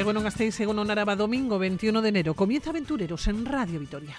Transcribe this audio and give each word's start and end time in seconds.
Egunon 0.00 0.24
Gasteiz, 0.24 0.58
Egunon 0.58 0.90
Araba, 0.90 1.14
domingo 1.14 1.58
21 1.58 2.00
de 2.00 2.08
enero. 2.08 2.32
Comienza 2.32 2.70
Aventureros 2.70 3.28
en 3.28 3.44
Radio 3.44 3.78
Vitoria. 3.78 4.16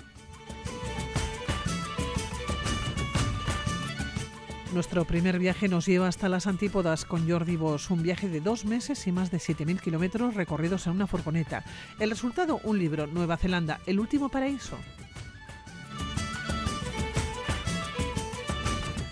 Nuestro 4.76 5.06
primer 5.06 5.40
viaje 5.40 5.68
nos 5.68 5.88
lleva 5.88 6.08
hasta 6.08 6.30
las 6.30 6.46
antípodas 6.46 7.04
con 7.04 7.28
Jordi 7.28 7.56
Bosch, 7.56 7.90
un 7.90 8.04
viaje 8.04 8.30
de 8.30 8.42
dos 8.42 8.64
meses 8.64 9.08
y 9.08 9.12
más 9.12 9.32
de 9.32 9.40
7.000 9.40 9.80
kilómetros 9.82 10.36
recorridos 10.36 10.86
en 10.86 10.94
una 10.94 11.08
furgoneta. 11.08 11.66
El 12.00 12.12
resultado, 12.12 12.60
un 12.64 12.78
libro, 12.78 13.08
Nueva 13.08 13.38
Zelanda, 13.38 13.80
El 13.88 14.00
último 14.00 14.30
paraíso. 14.30 14.78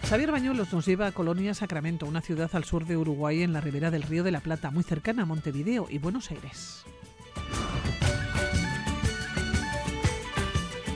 Xavier 0.10 0.32
Bañuelos 0.32 0.74
nos 0.74 0.88
lleva 0.88 1.06
a 1.06 1.12
Colonia 1.12 1.54
Sacramento, 1.54 2.08
una 2.08 2.22
ciudad 2.22 2.50
al 2.54 2.64
sur 2.64 2.88
de 2.88 2.98
Uruguay 2.98 3.44
en 3.44 3.54
la 3.54 3.62
ribera 3.62 3.92
del 3.92 4.02
Río 4.02 4.24
de 4.24 4.32
la 4.32 4.40
Plata, 4.40 4.72
muy 4.72 4.84
cercana 4.84 5.22
a 5.22 5.26
Montevideo 5.28 5.86
y 5.88 6.00
Buenos 6.00 6.32
Aires. 6.32 6.84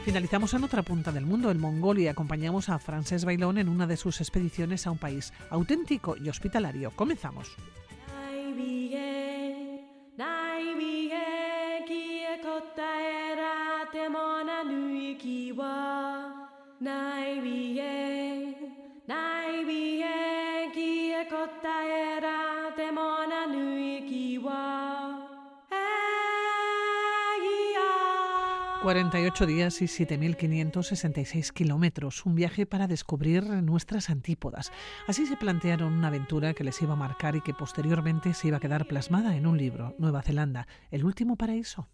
Finalizamos 0.03 0.55
en 0.55 0.63
otra 0.63 0.81
punta 0.81 1.11
del 1.11 1.27
mundo, 1.27 1.51
en 1.51 1.59
Mongolia. 1.59 2.09
Acompañamos 2.09 2.69
a 2.69 2.79
Frances 2.79 3.23
Bailón 3.23 3.59
en 3.59 3.69
una 3.69 3.85
de 3.85 3.97
sus 3.97 4.19
expediciones 4.19 4.87
a 4.87 4.91
un 4.91 4.97
país 4.97 5.31
auténtico 5.51 6.17
y 6.17 6.29
hospitalario. 6.29 6.89
Comenzamos. 6.95 7.55
Nai 19.05 19.65
bie 19.67 20.71
ki 20.73 21.11
e 21.11 21.25
kota 21.27 21.75
era 21.83 22.71
te 22.75 22.89
mona 22.91 23.45
nui 23.45 23.99
ki 24.07 24.37
wa. 24.39 24.93
48 28.83 29.45
días 29.45 29.81
y 29.81 29.85
7.566 29.85 31.51
kilómetros, 31.53 32.25
un 32.25 32.35
viaje 32.35 32.65
para 32.65 32.85
descubrir 32.87 33.43
nuestras 33.43 34.09
antípodas. 34.09 34.73
Así 35.07 35.25
se 35.25 35.37
plantearon 35.37 35.93
una 35.93 36.09
aventura 36.09 36.53
que 36.53 36.65
les 36.65 36.81
iba 36.81 36.91
a 36.91 36.97
marcar 36.97 37.37
y 37.37 37.41
que 37.41 37.53
posteriormente 37.53 38.33
se 38.33 38.49
iba 38.49 38.57
a 38.57 38.59
quedar 38.59 38.85
plasmada 38.85 39.37
en 39.37 39.47
un 39.47 39.57
libro, 39.57 39.95
Nueva 39.99 40.21
Zelanda, 40.21 40.67
El 40.91 41.05
último 41.05 41.37
paraíso. 41.37 41.87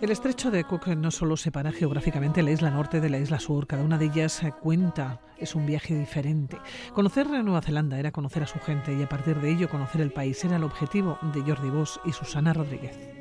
El 0.00 0.10
estrecho 0.10 0.50
de 0.50 0.64
Cook 0.64 0.88
no 0.88 1.10
solo 1.10 1.36
separa 1.36 1.72
geográficamente 1.72 2.42
la 2.42 2.52
isla 2.52 2.70
norte 2.70 3.00
de 3.00 3.10
la 3.10 3.18
isla 3.18 3.38
sur, 3.38 3.66
cada 3.66 3.84
una 3.84 3.98
de 3.98 4.06
ellas 4.06 4.42
cuenta, 4.62 5.20
es 5.36 5.54
un 5.54 5.66
viaje 5.66 5.94
diferente. 5.94 6.56
Conocer 6.94 7.28
Nueva 7.28 7.60
Zelanda 7.60 7.98
era 7.98 8.10
conocer 8.10 8.42
a 8.42 8.46
su 8.46 8.58
gente 8.60 8.94
y 8.94 9.02
a 9.02 9.08
partir 9.08 9.40
de 9.40 9.50
ello 9.50 9.68
conocer 9.68 10.00
el 10.00 10.12
país 10.12 10.42
era 10.44 10.56
el 10.56 10.64
objetivo 10.64 11.18
de 11.34 11.42
Jordi 11.42 11.68
Bosch 11.68 11.98
y 12.06 12.12
Susana 12.12 12.54
Rodríguez. 12.54 13.19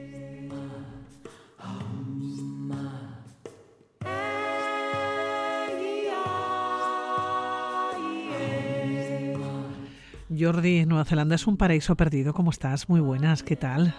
Jordi, 10.39 10.85
Nueva 10.85 11.05
Zelanda 11.05 11.35
es 11.35 11.47
un 11.47 11.57
paraíso 11.57 11.95
perdido. 11.95 12.33
¿Cómo 12.33 12.51
estás? 12.51 12.87
Muy 12.87 13.01
buenas, 13.01 13.43
¿qué 13.43 13.55
tal? 13.55 13.93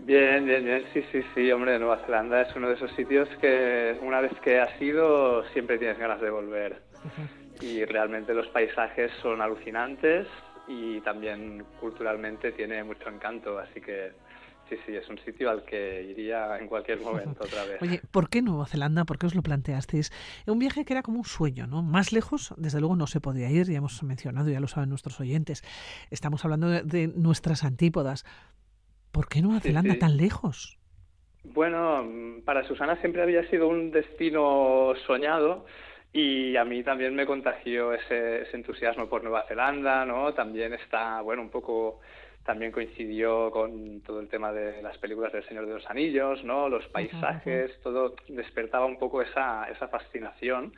Bien, 0.00 0.46
bien, 0.46 0.64
bien, 0.64 0.84
sí, 0.94 1.04
sí, 1.10 1.22
sí, 1.34 1.50
hombre, 1.50 1.78
Nueva 1.78 1.98
Zelanda 2.06 2.42
es 2.42 2.54
uno 2.56 2.68
de 2.68 2.74
esos 2.74 2.90
sitios 2.92 3.28
que 3.40 3.98
una 4.02 4.20
vez 4.20 4.32
que 4.42 4.60
has 4.60 4.80
ido 4.80 5.44
siempre 5.52 5.78
tienes 5.78 5.98
ganas 5.98 6.20
de 6.20 6.30
volver. 6.30 6.80
Y 7.60 7.84
realmente 7.84 8.32
los 8.32 8.46
paisajes 8.48 9.10
son 9.20 9.42
alucinantes 9.42 10.26
y 10.68 11.00
también 11.00 11.64
culturalmente 11.80 12.52
tiene 12.52 12.82
mucho 12.84 13.08
encanto, 13.08 13.58
así 13.58 13.80
que 13.80 14.12
sí, 14.70 14.76
sí, 14.86 14.96
es 14.96 15.06
un 15.08 15.18
sitio 15.18 15.50
al 15.50 15.64
que 15.64 16.02
iría 16.02 16.56
en 16.58 16.68
cualquier 16.68 17.00
momento 17.02 17.44
otra 17.44 17.64
vez. 17.64 17.82
Oye, 17.82 18.00
¿por 18.10 18.30
qué 18.30 18.40
Nueva 18.40 18.66
Zelanda? 18.66 19.04
¿Por 19.04 19.18
qué 19.18 19.26
os 19.26 19.34
lo 19.34 19.42
planteasteis? 19.42 20.10
Un 20.46 20.58
viaje 20.58 20.84
que 20.84 20.94
era 20.94 21.02
como 21.02 21.18
un 21.18 21.24
sueño, 21.24 21.66
¿no? 21.66 21.82
Más 21.82 22.12
lejos, 22.12 22.54
desde 22.56 22.80
luego, 22.80 22.96
no 22.96 23.06
se 23.06 23.20
podía 23.20 23.50
ir, 23.50 23.66
ya 23.66 23.78
hemos 23.78 24.02
mencionado, 24.02 24.48
ya 24.48 24.60
lo 24.60 24.68
saben 24.68 24.88
nuestros 24.88 25.20
oyentes. 25.20 25.62
Estamos 26.10 26.44
hablando 26.44 26.68
de, 26.68 27.08
nuestras 27.08 27.64
antípodas. 27.64 28.24
¿Por 29.12 29.28
qué 29.28 29.42
Nueva 29.42 29.60
Sí, 29.60 29.68
Zelanda 29.68 29.94
sí. 29.94 29.98
tan 29.98 30.16
lejos? 30.16 30.78
Bueno, 31.42 32.04
mm, 32.04 32.42
para 32.42 32.66
Susana 32.66 32.96
siempre 33.00 33.22
había 33.22 33.48
sido 33.50 33.68
un 33.68 33.90
destino 33.90 34.92
soñado 35.06 35.66
y 36.12 36.56
a 36.56 36.64
mí 36.64 36.82
también 36.82 37.14
me 37.14 37.26
contagió 37.26 37.94
ese, 37.94 38.42
ese 38.42 38.56
entusiasmo 38.56 39.08
por 39.08 39.22
Nueva 39.22 39.44
Zelanda, 39.46 40.04
¿no? 40.04 40.34
También 40.34 40.74
está, 40.74 41.20
bueno, 41.20 41.42
un 41.42 41.50
poco, 41.50 42.00
también 42.44 42.72
coincidió 42.72 43.50
con 43.50 44.00
todo 44.02 44.20
el 44.20 44.28
tema 44.28 44.52
de 44.52 44.82
las 44.82 44.96
películas 44.98 45.32
del 45.32 45.46
Señor 45.46 45.66
de 45.66 45.74
los 45.74 45.90
Anillos, 45.90 46.42
¿no? 46.44 46.68
Los 46.68 46.86
paisajes, 46.88 47.70
todo 47.82 48.14
despertaba 48.28 48.86
un 48.86 48.98
poco 48.98 49.22
esa, 49.22 49.64
esa 49.70 49.88
fascinación. 49.88 50.72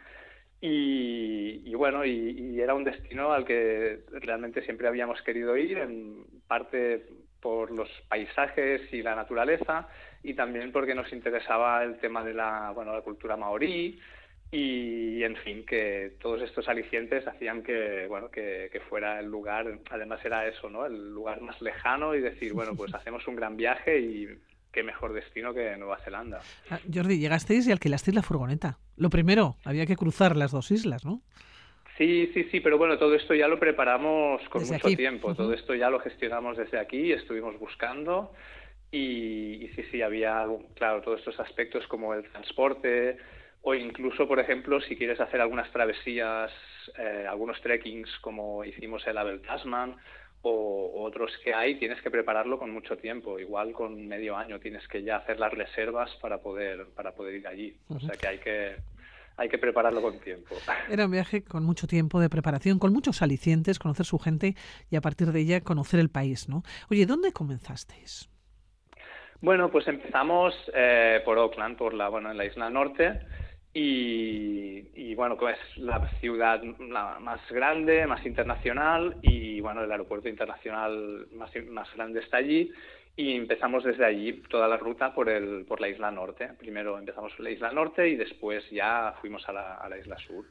Y, 0.60 1.62
y 1.64 1.74
bueno, 1.74 2.04
y, 2.04 2.10
y 2.10 2.60
era 2.60 2.74
un 2.74 2.84
destino 2.84 3.32
al 3.32 3.44
que 3.44 4.00
realmente 4.12 4.62
siempre 4.62 4.86
habíamos 4.86 5.20
querido 5.22 5.56
ir, 5.56 5.78
en 5.78 6.24
parte 6.46 7.04
por 7.40 7.72
los 7.72 7.88
paisajes 8.08 8.80
y 8.92 9.02
la 9.02 9.16
naturaleza, 9.16 9.88
y 10.22 10.34
también 10.34 10.70
porque 10.70 10.94
nos 10.94 11.12
interesaba 11.12 11.82
el 11.82 11.98
tema 11.98 12.22
de 12.22 12.34
la, 12.34 12.70
bueno, 12.72 12.92
la 12.92 13.02
cultura 13.02 13.36
maorí, 13.36 14.00
y 14.54 15.24
en 15.24 15.34
fin, 15.36 15.64
que 15.64 16.12
todos 16.20 16.42
estos 16.42 16.68
alicientes 16.68 17.26
hacían 17.26 17.62
que, 17.62 18.06
bueno, 18.06 18.30
que, 18.30 18.68
que 18.70 18.80
fuera 18.80 19.18
el 19.18 19.26
lugar, 19.26 19.78
además 19.90 20.22
era 20.26 20.46
eso, 20.46 20.68
¿no? 20.68 20.84
El 20.84 21.10
lugar 21.14 21.40
más 21.40 21.60
lejano 21.62 22.14
y 22.14 22.20
decir, 22.20 22.52
bueno, 22.54 22.74
pues 22.76 22.94
hacemos 22.94 23.26
un 23.26 23.34
gran 23.34 23.56
viaje 23.56 23.98
y 23.98 24.28
qué 24.70 24.82
mejor 24.82 25.14
destino 25.14 25.54
que 25.54 25.74
Nueva 25.78 25.98
Zelanda. 26.04 26.40
Ah, 26.68 26.78
Jordi, 26.92 27.18
llegasteis 27.18 27.66
y 27.66 27.72
alquilasteis 27.72 28.14
la 28.14 28.22
furgoneta. 28.22 28.78
Lo 28.96 29.08
primero, 29.08 29.56
había 29.64 29.86
que 29.86 29.96
cruzar 29.96 30.36
las 30.36 30.52
dos 30.52 30.70
islas, 30.70 31.02
¿no? 31.04 31.22
Sí, 31.96 32.30
sí, 32.34 32.44
sí, 32.50 32.60
pero 32.60 32.76
bueno, 32.76 32.98
todo 32.98 33.14
esto 33.14 33.34
ya 33.34 33.48
lo 33.48 33.58
preparamos 33.58 34.42
con 34.50 34.60
Desde 34.60 34.74
mucho 34.74 34.88
aquí. 34.88 34.96
tiempo, 34.96 35.34
todo 35.34 35.54
esto 35.54 35.74
ya 35.74 35.88
lo 35.88 35.98
gestionamos 36.00 36.58
desde 36.58 36.78
aquí, 36.78 37.12
estuvimos 37.12 37.58
buscando 37.58 38.32
y, 38.90 39.64
y 39.64 39.68
sí, 39.74 39.82
sí, 39.90 40.02
había, 40.02 40.46
claro, 40.74 41.00
todos 41.00 41.20
estos 41.20 41.40
aspectos 41.40 41.86
como 41.86 42.12
el 42.12 42.22
transporte 42.30 43.16
o 43.62 43.74
incluso, 43.74 44.26
por 44.26 44.40
ejemplo, 44.40 44.80
si 44.80 44.96
quieres 44.96 45.20
hacer 45.20 45.40
algunas 45.40 45.70
travesías, 45.70 46.50
eh, 46.98 47.26
algunos 47.28 47.60
trekkings 47.60 48.10
como 48.20 48.64
hicimos 48.64 49.06
el 49.06 49.16
Abel 49.16 49.40
Tasman 49.42 49.96
o, 50.42 51.04
otros 51.04 51.30
que 51.44 51.54
hay, 51.54 51.76
tienes 51.76 52.02
que 52.02 52.10
prepararlo 52.10 52.58
con 52.58 52.70
mucho 52.70 52.96
tiempo, 52.96 53.38
igual 53.38 53.72
con 53.72 54.08
medio 54.08 54.36
año 54.36 54.58
tienes 54.58 54.86
que 54.88 55.04
ya 55.04 55.16
hacer 55.16 55.38
las 55.38 55.52
reservas 55.52 56.10
para 56.20 56.38
poder, 56.38 56.88
para 56.96 57.12
poder 57.12 57.36
ir 57.36 57.46
allí, 57.46 57.76
o 57.88 58.00
sea 58.00 58.16
que 58.20 58.26
hay 58.26 58.38
que, 58.38 58.76
hay 59.36 59.48
que 59.48 59.58
prepararlo 59.58 60.02
con 60.02 60.18
tiempo. 60.18 60.56
Era 60.90 61.04
un 61.04 61.12
viaje 61.12 61.44
con 61.44 61.62
mucho 61.62 61.86
tiempo 61.86 62.18
de 62.18 62.28
preparación, 62.28 62.80
con 62.80 62.92
muchos 62.92 63.22
alicientes, 63.22 63.78
conocer 63.78 64.06
su 64.06 64.18
gente 64.18 64.56
y 64.90 64.96
a 64.96 65.00
partir 65.00 65.28
de 65.28 65.38
ella 65.38 65.60
conocer 65.60 66.00
el 66.00 66.10
país, 66.10 66.48
¿no? 66.48 66.64
Oye, 66.90 67.06
¿dónde 67.06 67.32
comenzasteis? 67.32 68.28
Bueno, 69.40 69.70
pues 69.70 69.86
empezamos 69.88 70.54
eh, 70.74 71.20
por 71.24 71.38
Auckland, 71.38 71.76
por 71.76 71.94
la, 71.94 72.08
bueno, 72.08 72.30
en 72.30 72.36
la 72.36 72.44
isla 72.44 72.70
norte, 72.70 73.20
y, 73.74 74.88
y, 74.94 75.14
bueno, 75.14 75.36
que 75.36 75.50
es 75.50 75.76
la 75.76 76.06
ciudad 76.20 76.62
la 76.78 77.18
más 77.20 77.40
grande, 77.50 78.06
más 78.06 78.24
internacional, 78.26 79.16
y 79.22 79.60
bueno, 79.60 79.82
el 79.82 79.90
aeropuerto 79.90 80.28
internacional 80.28 81.26
más, 81.32 81.50
más 81.70 81.88
grande 81.94 82.20
está 82.20 82.38
allí, 82.38 82.70
y 83.16 83.34
empezamos 83.36 83.84
desde 83.84 84.04
allí 84.04 84.42
toda 84.48 84.68
la 84.68 84.76
ruta 84.76 85.14
por, 85.14 85.28
el, 85.28 85.64
por 85.66 85.80
la 85.80 85.88
isla 85.88 86.10
norte. 86.10 86.48
Primero 86.58 86.98
empezamos 86.98 87.32
por 87.34 87.44
la 87.44 87.50
isla 87.50 87.72
norte 87.72 88.08
y 88.08 88.16
después 88.16 88.64
ya 88.70 89.14
fuimos 89.20 89.46
a 89.48 89.52
la, 89.52 89.74
a 89.74 89.88
la 89.88 89.98
isla 89.98 90.16
sur. 90.18 90.46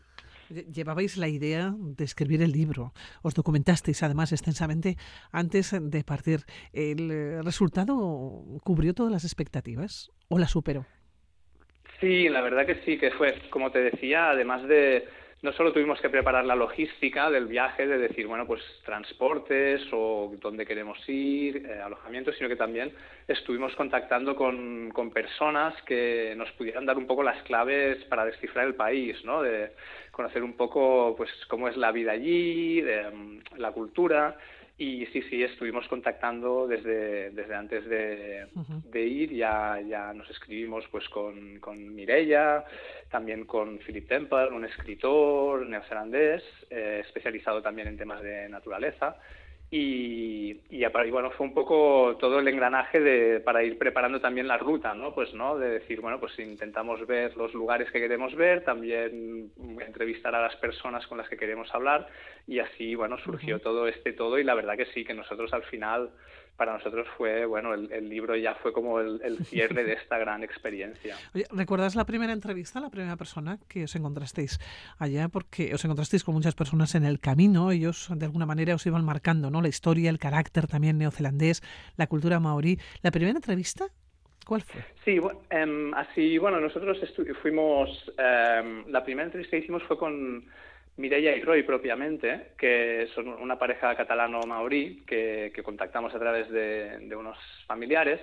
Llevabais 0.50 1.18
la 1.18 1.30
idea 1.30 1.74
de 1.78 2.04
escribir 2.04 2.42
el 2.42 2.52
libro, 2.52 2.94
os 3.24 3.34
documentasteis 3.34 4.04
además 4.04 4.34
extensamente 4.34 4.98
antes 5.32 5.72
de 5.80 6.04
partir. 6.04 6.42
¿El 6.74 7.10
eh, 7.10 7.42
resultado 7.42 7.96
cubrió 8.64 8.94
todas 8.94 9.14
las 9.14 9.24
expectativas 9.24 10.12
o 10.28 10.38
la 10.38 10.48
superó? 10.48 10.86
Sí, 12.01 12.27
la 12.30 12.42
verdad 12.42 12.65
que 12.65 12.81
sí, 12.83 12.98
que 12.98 13.12
fue, 13.12 13.36
como 13.51 13.71
te 13.71 13.80
decía, 13.80 14.31
además 14.31 14.68
de, 14.68 15.07
no 15.44 15.53
solo 15.53 15.71
tuvimos 15.71 16.01
que 16.01 16.09
preparar 16.09 16.44
la 16.45 16.56
logística 16.56 17.30
del 17.30 17.45
viaje, 17.45 17.86
de 17.86 18.00
decir, 18.00 18.25
bueno, 18.25 18.48
pues 18.48 18.59
transportes 18.83 19.83
o 19.94 20.33
dónde 20.42 20.65
queremos 20.65 20.98
ir, 21.07 21.63
eh, 21.63 21.80
alojamiento, 21.80 22.33
sino 22.33 22.50
que 22.50 22.56
también 22.56 22.92
estuvimos 23.27 23.75
contactando 23.75 24.36
con, 24.36 24.89
con, 24.89 25.12
personas 25.12 25.80
que 25.83 26.33
nos 26.36 26.51
pudieran 26.53 26.88
dar 26.88 26.98
un 26.98 27.06
poco 27.06 27.21
las 27.21 27.42
claves 27.44 28.03
para 28.06 28.25
descifrar 28.25 28.65
el 28.65 28.74
país, 28.74 29.24
¿no? 29.24 29.44
De 29.44 29.74
conocer 30.12 30.42
un 30.42 30.53
poco, 30.53 31.13
pues, 31.15 31.30
cómo 31.50 31.68
es 31.68 31.77
la 31.77 31.92
vida 31.92 32.13
allí, 32.13 32.81
de, 32.81 33.09
um, 33.09 33.39
la 33.57 33.71
cultura. 33.74 34.38
Y 34.81 35.06
sí, 35.13 35.22
sí, 35.30 35.44
estuvimos 35.44 35.88
contactando 35.88 36.66
desde, 36.66 37.30
desde 37.30 37.54
antes 37.54 37.88
de, 37.88 38.48
de 38.89 39.01
ir, 39.04 39.31
ya, 39.31 39.80
ya 39.80 40.12
nos 40.12 40.28
escribimos 40.31 40.83
pues 40.89 41.07
con, 41.10 41.60
con 41.60 41.94
Mireia, 41.94 42.66
también 43.12 43.45
con 43.45 43.78
Philip 43.78 44.07
Temple, 44.07 44.48
un 44.48 44.66
escritor 44.66 45.68
neozelandés, 45.68 46.42
eh, 46.72 47.04
especializado 47.06 47.62
también 47.62 47.89
en 47.89 47.98
temas 47.98 48.24
de 48.24 48.50
naturaleza. 48.50 49.18
Y, 49.74 50.60
y, 50.70 50.86
bueno, 51.12 51.32
fue 51.32 51.48
un 51.48 51.54
poco 51.54 52.18
todo 52.20 52.40
el 52.40 52.48
engranaje 52.50 53.00
de, 53.00 53.40
para 53.40 53.64
ir 53.64 53.78
preparando 53.78 54.20
también 54.20 54.46
la 54.46 54.58
ruta, 54.58 54.94
¿no? 54.94 55.16
Pues, 55.16 55.34
¿no? 55.34 55.58
De 55.58 55.70
decir, 55.70 56.02
bueno, 56.02 56.20
pues 56.20 56.38
intentamos 56.40 57.08
ver 57.08 57.38
los 57.38 57.54
lugares 57.54 57.90
que 57.90 58.02
queremos 58.02 58.36
ver, 58.36 58.66
también 58.66 59.50
entrevistar 59.80 60.36
a 60.36 60.42
las 60.42 60.58
personas 60.58 61.08
con 61.08 61.20
las 61.20 61.30
que 61.30 61.38
queremos 61.38 61.74
hablar 61.74 62.10
y 62.48 62.60
así, 62.60 62.96
bueno, 62.96 63.18
surgió 63.20 63.60
todo 63.60 63.88
este 63.88 64.12
todo 64.12 64.38
y 64.38 64.44
la 64.44 64.56
verdad 64.56 64.76
que 64.76 64.88
sí, 64.88 65.06
que 65.06 65.14
nosotros 65.14 65.54
al 65.54 65.64
final 65.64 66.10
para 66.57 66.74
nosotros 66.74 67.07
fue, 67.18 67.45
bueno, 67.45 67.74
el, 67.74 68.09
libro 68.09 68.36
ya 68.36 68.56
fue 68.56 68.74
como 68.74 69.00
el, 69.00 69.38
cierre 69.45 69.83
de 69.83 69.94
esta 69.94 70.18
gran 70.18 70.44
experiencia. 70.44 71.15
Oye, 71.33 71.45
¿recuerdas 71.51 71.95
la 71.95 72.06
primera 72.06 72.33
entrevista, 72.33 72.80
la 72.80 72.89
primera 72.89 73.15
persona 73.15 73.57
que 73.68 73.86
os 73.86 73.95
encontrasteis 73.95 74.59
allá? 75.00 75.27
Porque 75.30 75.74
os 75.74 75.83
encontrasteis 75.83 76.24
con 76.24 76.36
muchas 76.36 76.56
personas 76.56 76.95
en 76.95 77.06
el 77.06 77.19
camino, 77.19 77.71
ellos 77.71 78.09
de 78.15 78.25
alguna 78.25 78.45
manera 78.45 78.75
os 78.75 78.86
iban 78.86 79.03
marcando, 79.03 79.50
¿no? 79.50 79.62
La 79.62 79.69
historia, 79.69 80.09
el 80.09 80.19
carácter 80.19 80.68
también 80.68 80.98
neozelandés, 80.98 81.62
la 81.98 82.07
cultura 82.07 82.39
maorí. 82.39 82.80
¿La 83.01 83.12
primera 83.12 83.38
entrevista 83.38 83.88
¿Cuál 84.45 84.62
fue? 84.62 84.81
Sí, 85.06 85.19
em, 85.50 85.94
así, 85.94 86.38
bueno, 86.38 86.59
nosotros 86.59 86.98
fuimos, 87.42 88.12
em, 88.18 88.86
la 88.88 89.03
primera 89.03 89.25
entrevista 89.25 89.56
que 89.56 89.63
hicimos 89.63 89.83
fue 89.83 89.98
con 89.98 90.45
Mireia 90.98 91.36
y 91.36 91.42
Roy 91.42 91.64
propiamente, 91.64 92.52
que 92.58 93.08
son 93.16 93.28
una 93.28 93.58
pareja 93.58 93.96
catalano-maorí 93.96 95.04
que, 95.06 95.52
contactamos 95.64 96.14
a 96.14 96.20
través 96.20 96.50
de, 96.50 97.16
unos 97.16 97.38
familiares. 97.66 98.20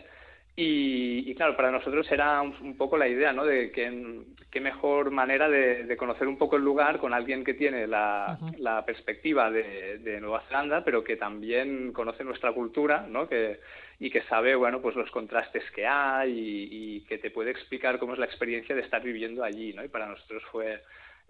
Y, 0.60 1.32
claro, 1.36 1.56
para 1.56 1.70
nosotros 1.70 2.10
era 2.10 2.42
un, 2.42 2.76
poco 2.76 2.96
la 2.98 3.06
idea, 3.06 3.32
¿no? 3.32 3.44
De 3.44 3.70
que, 3.70 4.24
qué 4.50 4.60
mejor 4.60 5.12
manera 5.12 5.48
de, 5.48 5.96
conocer 5.96 6.26
un 6.26 6.36
poco 6.36 6.56
el 6.56 6.64
lugar 6.64 6.98
con 6.98 7.14
alguien 7.14 7.44
que 7.44 7.54
tiene 7.54 7.86
la, 7.86 8.36
perspectiva 8.84 9.50
de, 9.50 10.18
Nueva 10.20 10.42
Zelanda, 10.48 10.84
pero 10.84 11.04
que 11.04 11.16
también 11.16 11.92
conoce 11.92 12.24
nuestra 12.24 12.52
cultura, 12.52 13.06
¿no? 13.08 13.28
Que, 13.28 13.60
y 14.00 14.10
que 14.10 14.22
sabe, 14.22 14.56
bueno, 14.56 14.80
pues 14.82 14.96
los 14.96 15.10
contrastes 15.10 15.62
que 15.70 15.86
hay 15.86 16.32
y, 16.32 16.68
y, 16.70 17.00
que 17.02 17.18
te 17.18 17.30
puede 17.30 17.50
explicar 17.52 17.98
cómo 17.98 18.12
es 18.14 18.18
la 18.18 18.26
experiencia 18.26 18.74
de 18.74 18.82
estar 18.82 19.02
viviendo 19.02 19.44
allí, 19.44 19.72
¿no? 19.72 19.84
Y 19.84 19.88
para 19.88 20.06
nosotros 20.06 20.42
fue, 20.50 20.80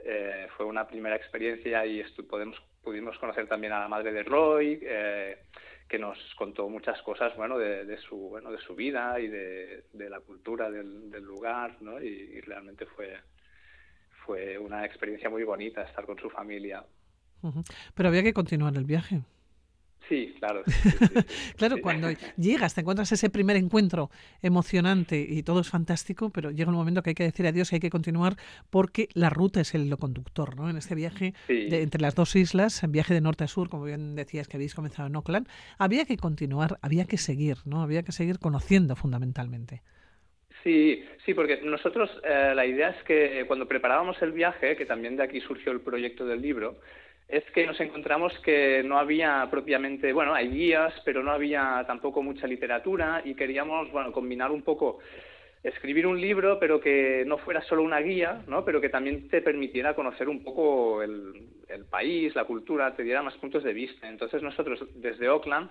eh, 0.04 0.46
fue 0.56 0.66
una 0.66 0.86
primera 0.86 1.16
experiencia 1.16 1.84
y 1.86 2.02
podemos, 2.28 2.56
pudimos 2.82 3.18
conocer 3.18 3.46
también 3.48 3.72
a 3.72 3.80
la 3.80 3.88
madre 3.88 4.12
de 4.12 4.22
Roy, 4.22 4.78
eh, 4.82 5.38
que 5.88 5.98
nos 5.98 6.18
contó 6.36 6.68
muchas 6.68 7.00
cosas 7.02 7.34
bueno, 7.36 7.58
de, 7.58 7.96
su, 7.98 8.16
bueno, 8.16 8.50
de 8.50 8.58
su 8.58 8.74
vida 8.74 9.18
y 9.18 9.28
de, 9.28 9.84
la 9.94 10.20
cultura 10.20 10.70
del, 10.70 11.10
lugar, 11.22 11.76
¿no? 11.80 12.00
y, 12.02 12.40
realmente 12.42 12.86
fue, 12.86 13.16
fue 14.24 14.58
una 14.58 14.84
experiencia 14.84 15.30
muy 15.30 15.44
bonita 15.44 15.82
estar 15.82 16.04
con 16.04 16.18
su 16.18 16.28
familia. 16.28 16.84
Pero 17.94 18.08
había 18.08 18.22
que 18.22 18.32
continuar 18.32 18.76
el 18.76 18.84
viaje. 18.84 19.22
Sí, 20.08 20.34
claro. 20.38 20.62
claro, 21.56 21.76
cuando 21.82 22.08
llegas, 22.36 22.74
te 22.74 22.80
encuentras 22.80 23.12
ese 23.12 23.28
primer 23.28 23.56
encuentro 23.56 24.10
emocionante 24.42 25.18
y 25.28 25.42
todo 25.42 25.60
es 25.60 25.68
fantástico, 25.68 26.30
pero 26.30 26.50
llega 26.50 26.70
un 26.70 26.76
momento 26.76 27.02
que 27.02 27.10
hay 27.10 27.14
que 27.14 27.24
decir 27.24 27.46
adiós 27.46 27.72
y 27.72 27.76
hay 27.76 27.80
que 27.80 27.90
continuar 27.90 28.36
porque 28.70 29.08
la 29.12 29.28
ruta 29.28 29.60
es 29.60 29.74
el 29.74 29.94
conductor, 29.98 30.56
¿no? 30.56 30.70
En 30.70 30.78
este 30.78 30.94
viaje 30.94 31.34
entre 31.48 32.00
las 32.00 32.14
dos 32.14 32.36
islas, 32.36 32.82
en 32.82 32.92
viaje 32.92 33.12
de 33.12 33.20
norte 33.20 33.44
a 33.44 33.48
sur, 33.48 33.68
como 33.68 33.84
bien 33.84 34.14
decías 34.14 34.48
que 34.48 34.56
habéis 34.56 34.74
comenzado 34.74 35.08
en 35.08 35.16
Auckland, 35.16 35.46
había 35.78 36.06
que 36.06 36.16
continuar, 36.16 36.78
había 36.80 37.04
que 37.04 37.18
seguir, 37.18 37.58
¿no? 37.66 37.82
Había 37.82 38.02
que 38.02 38.12
seguir 38.12 38.38
conociendo 38.38 38.96
fundamentalmente. 38.96 39.82
Sí, 40.62 41.04
sí, 41.24 41.34
porque 41.34 41.60
nosotros 41.62 42.10
eh, 42.24 42.52
la 42.54 42.66
idea 42.66 42.90
es 42.90 43.02
que 43.04 43.44
cuando 43.46 43.68
preparábamos 43.68 44.20
el 44.22 44.32
viaje, 44.32 44.76
que 44.76 44.86
también 44.86 45.16
de 45.16 45.22
aquí 45.22 45.40
surgió 45.40 45.70
el 45.72 45.80
proyecto 45.80 46.26
del 46.26 46.42
libro, 46.42 46.80
es 47.28 47.44
que 47.52 47.66
nos 47.66 47.78
encontramos 47.80 48.32
que 48.40 48.82
no 48.82 48.98
había 48.98 49.46
propiamente, 49.50 50.12
bueno, 50.12 50.34
hay 50.34 50.48
guías, 50.48 50.94
pero 51.04 51.22
no 51.22 51.30
había 51.30 51.84
tampoco 51.86 52.22
mucha 52.22 52.46
literatura 52.46 53.20
y 53.24 53.34
queríamos, 53.34 53.92
bueno, 53.92 54.12
combinar 54.12 54.50
un 54.50 54.62
poco 54.62 54.98
escribir 55.62 56.06
un 56.06 56.20
libro, 56.20 56.58
pero 56.58 56.80
que 56.80 57.24
no 57.26 57.36
fuera 57.38 57.60
solo 57.62 57.82
una 57.82 58.00
guía, 58.00 58.42
¿no? 58.46 58.64
pero 58.64 58.80
que 58.80 58.88
también 58.88 59.28
te 59.28 59.42
permitiera 59.42 59.94
conocer 59.94 60.28
un 60.28 60.42
poco 60.42 61.02
el, 61.02 61.48
el 61.68 61.84
país, 61.84 62.34
la 62.34 62.44
cultura, 62.44 62.94
te 62.96 63.02
diera 63.02 63.22
más 63.22 63.36
puntos 63.36 63.62
de 63.62 63.74
vista. 63.74 64.08
Entonces 64.08 64.42
nosotros 64.42 64.82
desde 64.94 65.26
Auckland 65.26 65.68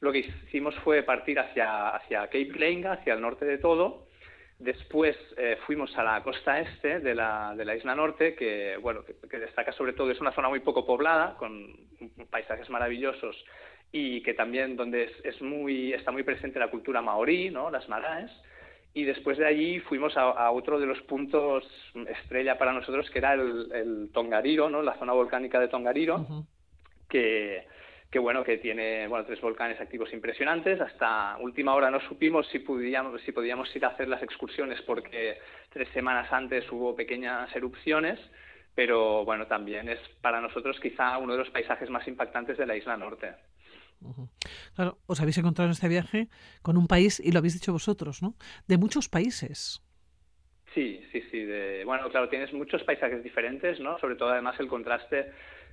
lo 0.00 0.12
que 0.12 0.18
hicimos 0.46 0.74
fue 0.76 1.02
partir 1.02 1.38
hacia, 1.38 1.90
hacia 1.90 2.26
Cape 2.26 2.52
Reinga, 2.52 2.92
hacia 2.92 3.14
el 3.14 3.20
norte 3.20 3.44
de 3.44 3.58
todo, 3.58 4.06
Después 4.60 5.16
eh, 5.38 5.56
fuimos 5.66 5.96
a 5.96 6.04
la 6.04 6.22
costa 6.22 6.60
este 6.60 7.00
de 7.00 7.14
la, 7.14 7.54
de 7.56 7.64
la 7.64 7.74
isla 7.74 7.94
norte, 7.94 8.34
que, 8.34 8.76
bueno, 8.76 9.00
que, 9.02 9.38
destaca 9.38 9.72
sobre 9.72 9.94
todo, 9.94 10.10
es 10.10 10.20
una 10.20 10.32
zona 10.32 10.50
muy 10.50 10.60
poco 10.60 10.84
poblada, 10.84 11.34
con 11.38 11.74
paisajes 12.28 12.68
maravillosos 12.68 13.42
y 13.90 14.22
que 14.22 14.34
también 14.34 14.76
donde 14.76 15.10
es, 15.24 15.40
muy, 15.40 15.94
está 15.94 16.12
muy 16.12 16.24
presente 16.24 16.58
la 16.58 16.70
cultura 16.70 17.00
maorí, 17.00 17.48
¿no? 17.48 17.70
las 17.70 17.88
maraes. 17.88 18.30
Y 18.92 19.04
después 19.04 19.38
de 19.38 19.46
allí 19.46 19.80
fuimos 19.80 20.14
a, 20.18 20.50
otro 20.50 20.78
de 20.78 20.84
los 20.84 21.00
puntos 21.02 21.64
estrella 22.20 22.58
para 22.58 22.74
nosotros, 22.74 23.08
que 23.10 23.18
era 23.18 23.32
el, 23.32 24.10
Tongariro, 24.12 24.68
¿no? 24.68 24.82
la 24.82 24.98
zona 24.98 25.14
volcánica 25.14 25.58
de 25.58 25.68
Tongariro, 25.68 26.26
que 27.08 27.66
que 28.10 28.18
bueno, 28.18 28.42
que 28.42 28.58
tiene 28.58 29.06
bueno, 29.06 29.24
tres 29.24 29.40
volcanes 29.40 29.80
activos 29.80 30.12
impresionantes. 30.12 30.80
Hasta 30.80 31.36
última 31.38 31.74
hora 31.74 31.90
no 31.90 32.00
supimos 32.00 32.46
si 32.48 32.58
podíamos, 32.58 33.20
si 33.22 33.32
podíamos 33.32 33.74
ir 33.76 33.84
a 33.84 33.88
hacer 33.88 34.08
las 34.08 34.22
excursiones 34.22 34.80
porque 34.82 35.38
tres 35.70 35.88
semanas 35.90 36.32
antes 36.32 36.70
hubo 36.72 36.96
pequeñas 36.96 37.54
erupciones, 37.54 38.18
pero 38.74 39.24
bueno, 39.24 39.46
también 39.46 39.88
es 39.88 40.00
para 40.20 40.40
nosotros 40.40 40.78
quizá 40.80 41.18
uno 41.18 41.34
de 41.34 41.38
los 41.38 41.50
paisajes 41.50 41.88
más 41.88 42.06
impactantes 42.08 42.58
de 42.58 42.66
la 42.66 42.76
isla 42.76 42.96
norte. 42.96 43.34
Claro, 44.74 44.98
os 45.06 45.20
habéis 45.20 45.38
encontrado 45.38 45.68
en 45.68 45.72
este 45.72 45.88
viaje 45.88 46.28
con 46.62 46.76
un 46.76 46.86
país, 46.86 47.20
y 47.20 47.32
lo 47.32 47.38
habéis 47.38 47.54
dicho 47.54 47.72
vosotros, 47.72 48.22
¿no? 48.22 48.34
De 48.66 48.78
muchos 48.78 49.08
países. 49.08 49.82
Sí, 50.74 51.02
sí, 51.12 51.22
sí. 51.30 51.44
De, 51.44 51.84
bueno, 51.84 52.08
claro, 52.10 52.28
tienes 52.28 52.52
muchos 52.52 52.82
paisajes 52.84 53.22
diferentes, 53.22 53.78
¿no? 53.80 53.98
Sobre 53.98 54.16
todo, 54.16 54.30
además, 54.30 54.58
el 54.58 54.68
contraste 54.68 55.32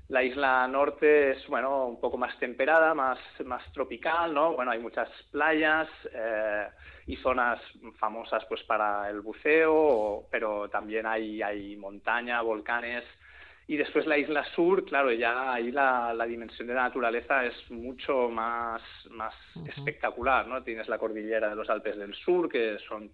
la 0.09 0.23
isla 0.23 0.67
norte 0.67 1.31
es, 1.31 1.47
bueno, 1.47 1.85
un 1.85 1.99
poco 1.99 2.17
más 2.17 2.37
temperada, 2.39 2.93
más, 2.93 3.19
más 3.43 3.61
tropical, 3.73 4.33
¿no? 4.33 4.53
Bueno, 4.53 4.71
hay 4.71 4.79
muchas 4.79 5.09
playas 5.31 5.89
eh, 6.13 6.67
y 7.07 7.17
zonas 7.17 7.59
famosas 7.99 8.45
pues 8.45 8.63
para 8.63 9.09
el 9.09 9.19
buceo, 9.19 10.27
pero 10.31 10.69
también 10.69 11.05
hay, 11.05 11.41
hay 11.41 11.75
montaña, 11.75 12.41
volcanes. 12.41 13.03
Y 13.69 13.75
después 13.75 14.05
la 14.07 14.17
isla 14.17 14.45
sur, 14.55 14.85
claro, 14.85 15.11
ya 15.11 15.51
ahí 15.51 15.73
la, 15.73 16.13
la 16.13 16.25
dimensión 16.25 16.69
de 16.69 16.73
la 16.73 16.83
naturaleza 16.83 17.45
es 17.45 17.69
mucho 17.69 18.29
más, 18.29 18.81
más 19.09 19.33
espectacular, 19.67 20.47
¿no? 20.47 20.63
Tienes 20.63 20.87
la 20.87 20.97
cordillera 20.97 21.49
de 21.49 21.55
los 21.55 21.69
Alpes 21.69 21.97
del 21.97 22.15
Sur, 22.15 22.47
que 22.47 22.77
son 22.87 23.11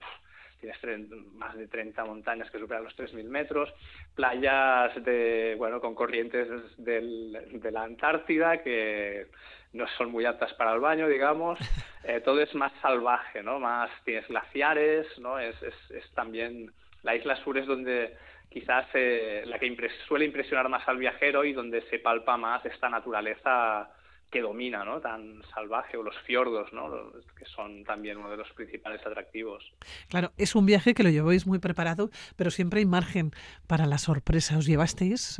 tienes 0.63 1.09
más 1.33 1.55
de 1.57 1.67
30 1.67 2.05
montañas 2.05 2.49
que 2.49 2.59
superan 2.59 2.83
los 2.83 2.95
3.000 2.97 3.23
metros, 3.25 3.73
playas 4.15 4.93
de, 5.03 5.55
bueno, 5.57 5.81
con 5.81 5.93
corrientes 5.93 6.47
de 6.77 7.71
la 7.71 7.83
Antártida 7.83 8.61
que 8.63 9.27
no 9.73 9.87
son 9.97 10.11
muy 10.11 10.25
aptas 10.25 10.53
para 10.53 10.73
el 10.73 10.79
baño, 10.79 11.07
digamos. 11.07 11.59
Eh, 12.05 12.19
todo 12.19 12.41
es 12.41 12.53
más 12.53 12.73
salvaje, 12.81 13.41
¿no? 13.41 13.59
Más 13.61 13.89
tienes 14.03 14.27
glaciares, 14.27 15.07
¿no? 15.19 15.39
Es, 15.39 15.55
es, 15.63 16.11
también 16.13 16.69
la 17.01 17.15
isla 17.15 17.37
sur 17.37 17.57
es 17.57 17.65
donde 17.65 18.17
quizás 18.49 18.85
eh, 18.93 19.43
la 19.45 19.57
que 19.57 19.73
suele 20.05 20.25
impresionar 20.25 20.67
más 20.67 20.85
al 20.85 20.97
viajero 20.97 21.45
y 21.45 21.53
donde 21.53 21.81
se 21.83 21.99
palpa 21.99 22.35
más 22.35 22.65
esta 22.65 22.89
naturaleza 22.89 23.89
que 24.33 24.41
domina, 24.41 24.83
¿no? 24.83 24.99
Tan 24.99 25.41
salvaje, 25.53 25.95
o 25.95 26.03
los 26.03 26.17
fiordos, 26.25 26.73
¿no? 26.73 27.13
Que 27.37 27.45
son 27.45 27.83
también 27.83 28.17
uno 28.17 28.31
de 28.31 28.37
los 28.37 28.51
principales 28.53 29.05
atractivos. 29.05 29.63
Claro, 30.09 30.31
es 30.37 30.55
un 30.55 30.65
viaje 30.65 30.95
que 30.95 31.03
lo 31.03 31.09
lleváis 31.09 31.45
muy 31.45 31.59
preparado, 31.59 32.09
pero 32.35 32.49
siempre 32.49 32.79
hay 32.79 32.85
margen 32.87 33.31
para 33.67 33.85
la 33.85 33.99
sorpresa. 33.99 34.57
¿Os 34.57 34.65
llevasteis? 34.65 35.39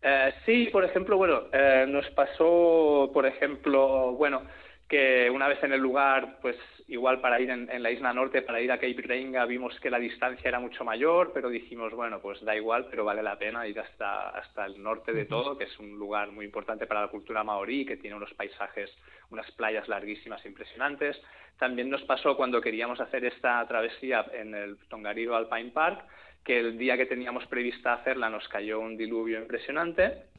Eh, 0.00 0.34
sí, 0.46 0.68
por 0.72 0.84
ejemplo, 0.84 1.18
bueno, 1.18 1.44
eh, 1.52 1.84
nos 1.86 2.08
pasó, 2.10 3.10
por 3.12 3.26
ejemplo, 3.26 4.12
bueno, 4.12 4.42
que 4.88 5.30
una 5.30 5.48
vez 5.48 5.62
en 5.62 5.72
el 5.72 5.80
lugar, 5.80 6.38
pues 6.42 6.56
igual 6.88 7.20
para 7.20 7.40
ir 7.40 7.50
en, 7.50 7.82
la 7.82 7.90
isla 7.90 8.12
norte, 8.12 8.42
para 8.42 8.60
ir 8.60 8.70
a 8.70 8.76
Cape 8.76 9.00
Reinga, 9.02 9.46
vimos 9.46 9.78
que 9.80 9.90
la 9.90 9.98
distancia 9.98 10.48
era 10.48 10.60
mucho 10.60 10.84
mayor, 10.84 11.32
pero 11.32 11.48
dijimos, 11.48 11.94
bueno, 11.94 12.20
pues 12.20 12.42
da 12.44 12.54
igual, 12.54 12.86
pero 12.90 13.04
vale 13.04 13.22
la 13.22 13.38
pena 13.38 13.66
ir 13.66 13.80
hasta, 13.80 14.28
hasta 14.30 14.66
el 14.66 14.82
norte 14.82 15.12
de 15.12 15.24
todo, 15.24 15.56
que 15.56 15.64
es 15.64 15.78
un 15.78 15.98
lugar 15.98 16.30
muy 16.32 16.44
importante 16.44 16.86
para 16.86 17.02
la 17.02 17.08
cultura 17.08 17.42
maorí, 17.42 17.86
que 17.86 17.96
tiene 17.96 18.16
unos 18.16 18.34
paisajes, 18.34 18.90
unas 19.30 19.50
playas 19.52 19.88
larguísimas, 19.88 20.44
impresionantes. 20.44 21.20
También 21.58 21.88
nos 21.88 22.02
pasó 22.02 22.36
cuando 22.36 22.60
queríamos 22.60 23.00
hacer 23.00 23.24
esta 23.24 23.66
travesía 23.66 24.26
en 24.32 24.54
el 24.54 24.76
Tongariro 24.88 25.34
Alpine 25.34 25.70
Park, 25.70 26.04
que 26.44 26.60
el 26.60 26.76
día 26.76 26.98
que 26.98 27.06
teníamos 27.06 27.46
prevista 27.46 27.94
hacerla 27.94 28.28
nos 28.28 28.46
cayó 28.48 28.80
un 28.80 28.98
diluvio 28.98 29.38
impresionante 29.38 30.33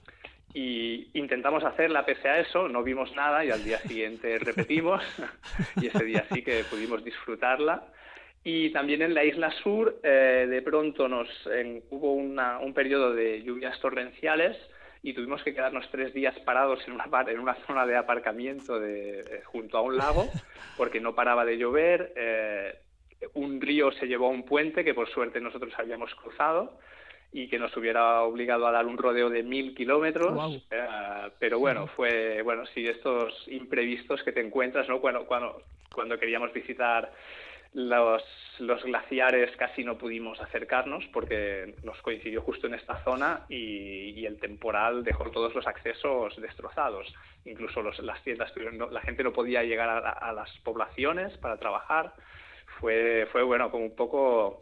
y 0.57 1.09
intentamos 1.13 1.65
hacerla 1.65 2.05
pese 2.05 2.29
a 2.29 2.39
eso, 2.39 2.69
no 2.69 2.81
vimos 2.81 3.13
nada 3.13 3.43
y 3.43 3.51
al 3.51 3.61
día 3.61 3.77
siguiente 3.79 4.39
repetimos 4.39 5.03
y 5.75 5.87
ese 5.87 6.05
día 6.05 6.25
sí 6.31 6.41
que 6.43 6.63
pudimos 6.63 7.03
disfrutarla. 7.03 7.83
Y 8.41 8.69
también 8.69 9.01
en 9.01 9.13
la 9.13 9.25
isla 9.25 9.51
sur 9.51 9.99
eh, 10.01 10.47
de 10.49 10.61
pronto 10.61 11.09
nos 11.09 11.27
hubo 11.89 12.13
un 12.13 12.73
periodo 12.73 13.13
de 13.13 13.43
lluvias 13.43 13.77
torrenciales 13.81 14.55
y 15.03 15.13
tuvimos 15.13 15.43
que 15.43 15.53
quedarnos 15.53 15.89
tres 15.91 16.13
días 16.13 16.39
parados 16.45 16.79
en 16.87 16.93
una, 16.93 17.05
en 17.27 17.39
una 17.39 17.55
zona 17.67 17.85
de 17.85 17.97
aparcamiento 17.97 18.79
de, 18.79 19.19
eh, 19.19 19.41
junto 19.43 19.77
a 19.77 19.81
un 19.81 19.97
lago 19.97 20.25
porque 20.77 21.01
no 21.01 21.13
paraba 21.15 21.43
de 21.43 21.57
llover. 21.57 22.13
Eh, 22.15 22.79
un 23.33 23.59
río 23.59 23.91
se 23.91 24.05
llevó 24.05 24.27
a 24.27 24.29
un 24.29 24.43
puente 24.43 24.85
que 24.85 24.93
por 24.93 25.09
suerte 25.09 25.41
nosotros 25.41 25.73
habíamos 25.77 26.15
cruzado 26.15 26.79
y 27.35 27.49
que 27.49 27.59
nos 27.59 27.75
hubiera 27.75 28.21
obligado 28.21 28.65
a 28.65 28.71
dar 28.71 28.85
un 28.85 28.97
rodeo 28.97 29.29
de 29.29 29.43
mil 29.43 29.75
kilómetros. 29.75 30.63
Eh, 30.71 30.87
pero 31.37 31.59
bueno, 31.59 31.85
fue, 31.87 32.41
bueno, 32.41 32.65
sí, 32.67 32.87
estos 32.87 33.45
imprevistos 33.49 34.23
que 34.23 34.31
te 34.31 34.39
encuentras, 34.39 34.87
¿no? 34.87 35.01
Cuando, 35.01 35.25
cuando, 35.25 35.61
cuando 35.93 36.17
queríamos 36.17 36.53
visitar 36.53 37.11
los, 37.73 38.23
los 38.59 38.81
glaciares 38.85 39.53
casi 39.57 39.83
no 39.83 39.97
pudimos 39.97 40.39
acercarnos 40.39 41.03
porque 41.11 41.75
nos 41.83 42.01
coincidió 42.01 42.41
justo 42.41 42.67
en 42.67 42.75
esta 42.75 43.03
zona 43.03 43.41
y, 43.49 44.25
el 44.25 44.39
temporal 44.39 45.03
dejó 45.03 45.29
todos 45.29 45.53
los 45.53 45.67
accesos 45.67 46.37
destrozados. 46.37 47.13
Incluso 47.43 47.81
los, 47.81 47.99
las 47.99 48.23
tiendas, 48.23 48.53
la 48.91 49.01
gente 49.01 49.23
no 49.23 49.33
podía 49.33 49.61
llegar 49.61 49.89
a, 49.89 50.09
a 50.09 50.31
las 50.31 50.49
poblaciones 50.59 51.37
para 51.39 51.57
trabajar. 51.57 52.13
Fue, 52.79 53.27
fue 53.33 53.43
bueno, 53.43 53.69
como 53.71 53.83
un 53.83 53.95
poco 53.95 54.61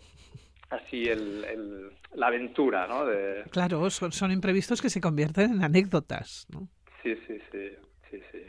así 0.74 1.08
el, 1.08 1.92
la 2.14 2.28
aventura, 2.28 2.88
¿no? 2.88 3.06
De... 3.06 3.44
Claro, 3.50 3.90
son, 3.90 4.32
imprevistos 4.32 4.82
que 4.82 4.90
se 4.90 5.02
convierten 5.02 5.54
en 5.54 5.64
anécdotas, 5.64 6.48
¿no? 6.50 6.70
Sí, 7.02 7.16
sí, 7.28 7.38
sí, 7.52 7.70
sí, 8.10 8.20
sí. 8.32 8.40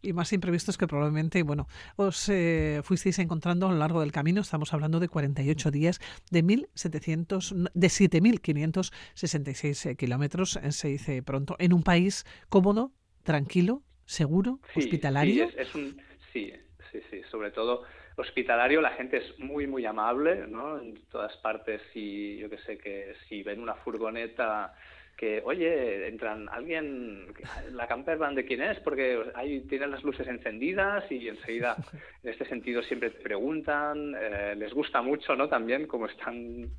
Y 0.00 0.12
más 0.12 0.32
imprevistos 0.32 0.78
que 0.78 0.86
probablemente, 0.86 1.42
bueno, 1.42 1.66
os 1.96 2.28
eh, 2.28 2.80
fuisteis 2.84 3.18
encontrando 3.18 3.66
a 3.66 3.72
lo 3.72 3.78
largo 3.78 4.00
del 4.00 4.12
camino. 4.12 4.40
Estamos 4.40 4.72
hablando 4.72 5.00
de 5.00 5.08
48 5.08 5.72
días, 5.72 5.98
de 6.30 6.44
1.700, 6.44 7.70
de 7.74 7.86
7.566 7.88 9.90
eh, 9.90 9.96
kilómetros, 9.96 10.56
eh, 10.56 10.70
se 10.70 10.88
dice 10.88 11.20
pronto, 11.22 11.56
en 11.58 11.72
un 11.72 11.82
país 11.82 12.24
cómodo, 12.48 12.92
tranquilo, 13.24 13.82
seguro, 14.04 14.60
hospitalario. 14.76 15.48
Sí, 15.48 15.54
es 15.58 15.74
un, 15.74 16.00
sí, 16.32 16.52
sí, 16.92 17.00
sí, 17.10 17.22
sobre 17.28 17.50
todo 17.50 17.82
hospitalario, 18.18 18.80
la 18.80 18.90
gente 18.90 19.18
es 19.18 19.38
muy, 19.38 19.66
muy 19.66 19.86
amable, 19.86 20.46
¿no? 20.48 20.78
En 20.80 20.94
todas 21.10 21.36
partes, 21.38 21.80
si 21.92 22.38
yo 22.38 22.50
que 22.50 22.58
sé, 22.58 22.78
que 22.78 23.14
si 23.28 23.42
ven 23.42 23.60
una 23.60 23.74
furgoneta 23.74 24.74
que, 25.16 25.42
oye, 25.44 26.06
entran 26.06 26.48
alguien, 26.48 27.26
la 27.72 27.88
camper 27.88 28.18
van 28.18 28.36
de 28.36 28.44
quién 28.44 28.62
es, 28.62 28.78
porque 28.80 29.20
ahí 29.34 29.60
tienen 29.62 29.90
las 29.90 30.04
luces 30.04 30.28
encendidas 30.28 31.10
y 31.10 31.28
enseguida, 31.28 31.76
en 32.22 32.30
este 32.30 32.44
sentido, 32.44 32.82
siempre 32.82 33.10
te 33.10 33.20
preguntan, 33.20 34.14
eh, 34.18 34.54
les 34.56 34.72
gusta 34.72 35.02
mucho, 35.02 35.34
¿no? 35.34 35.48
También, 35.48 35.86
como 35.86 36.06
están 36.06 36.70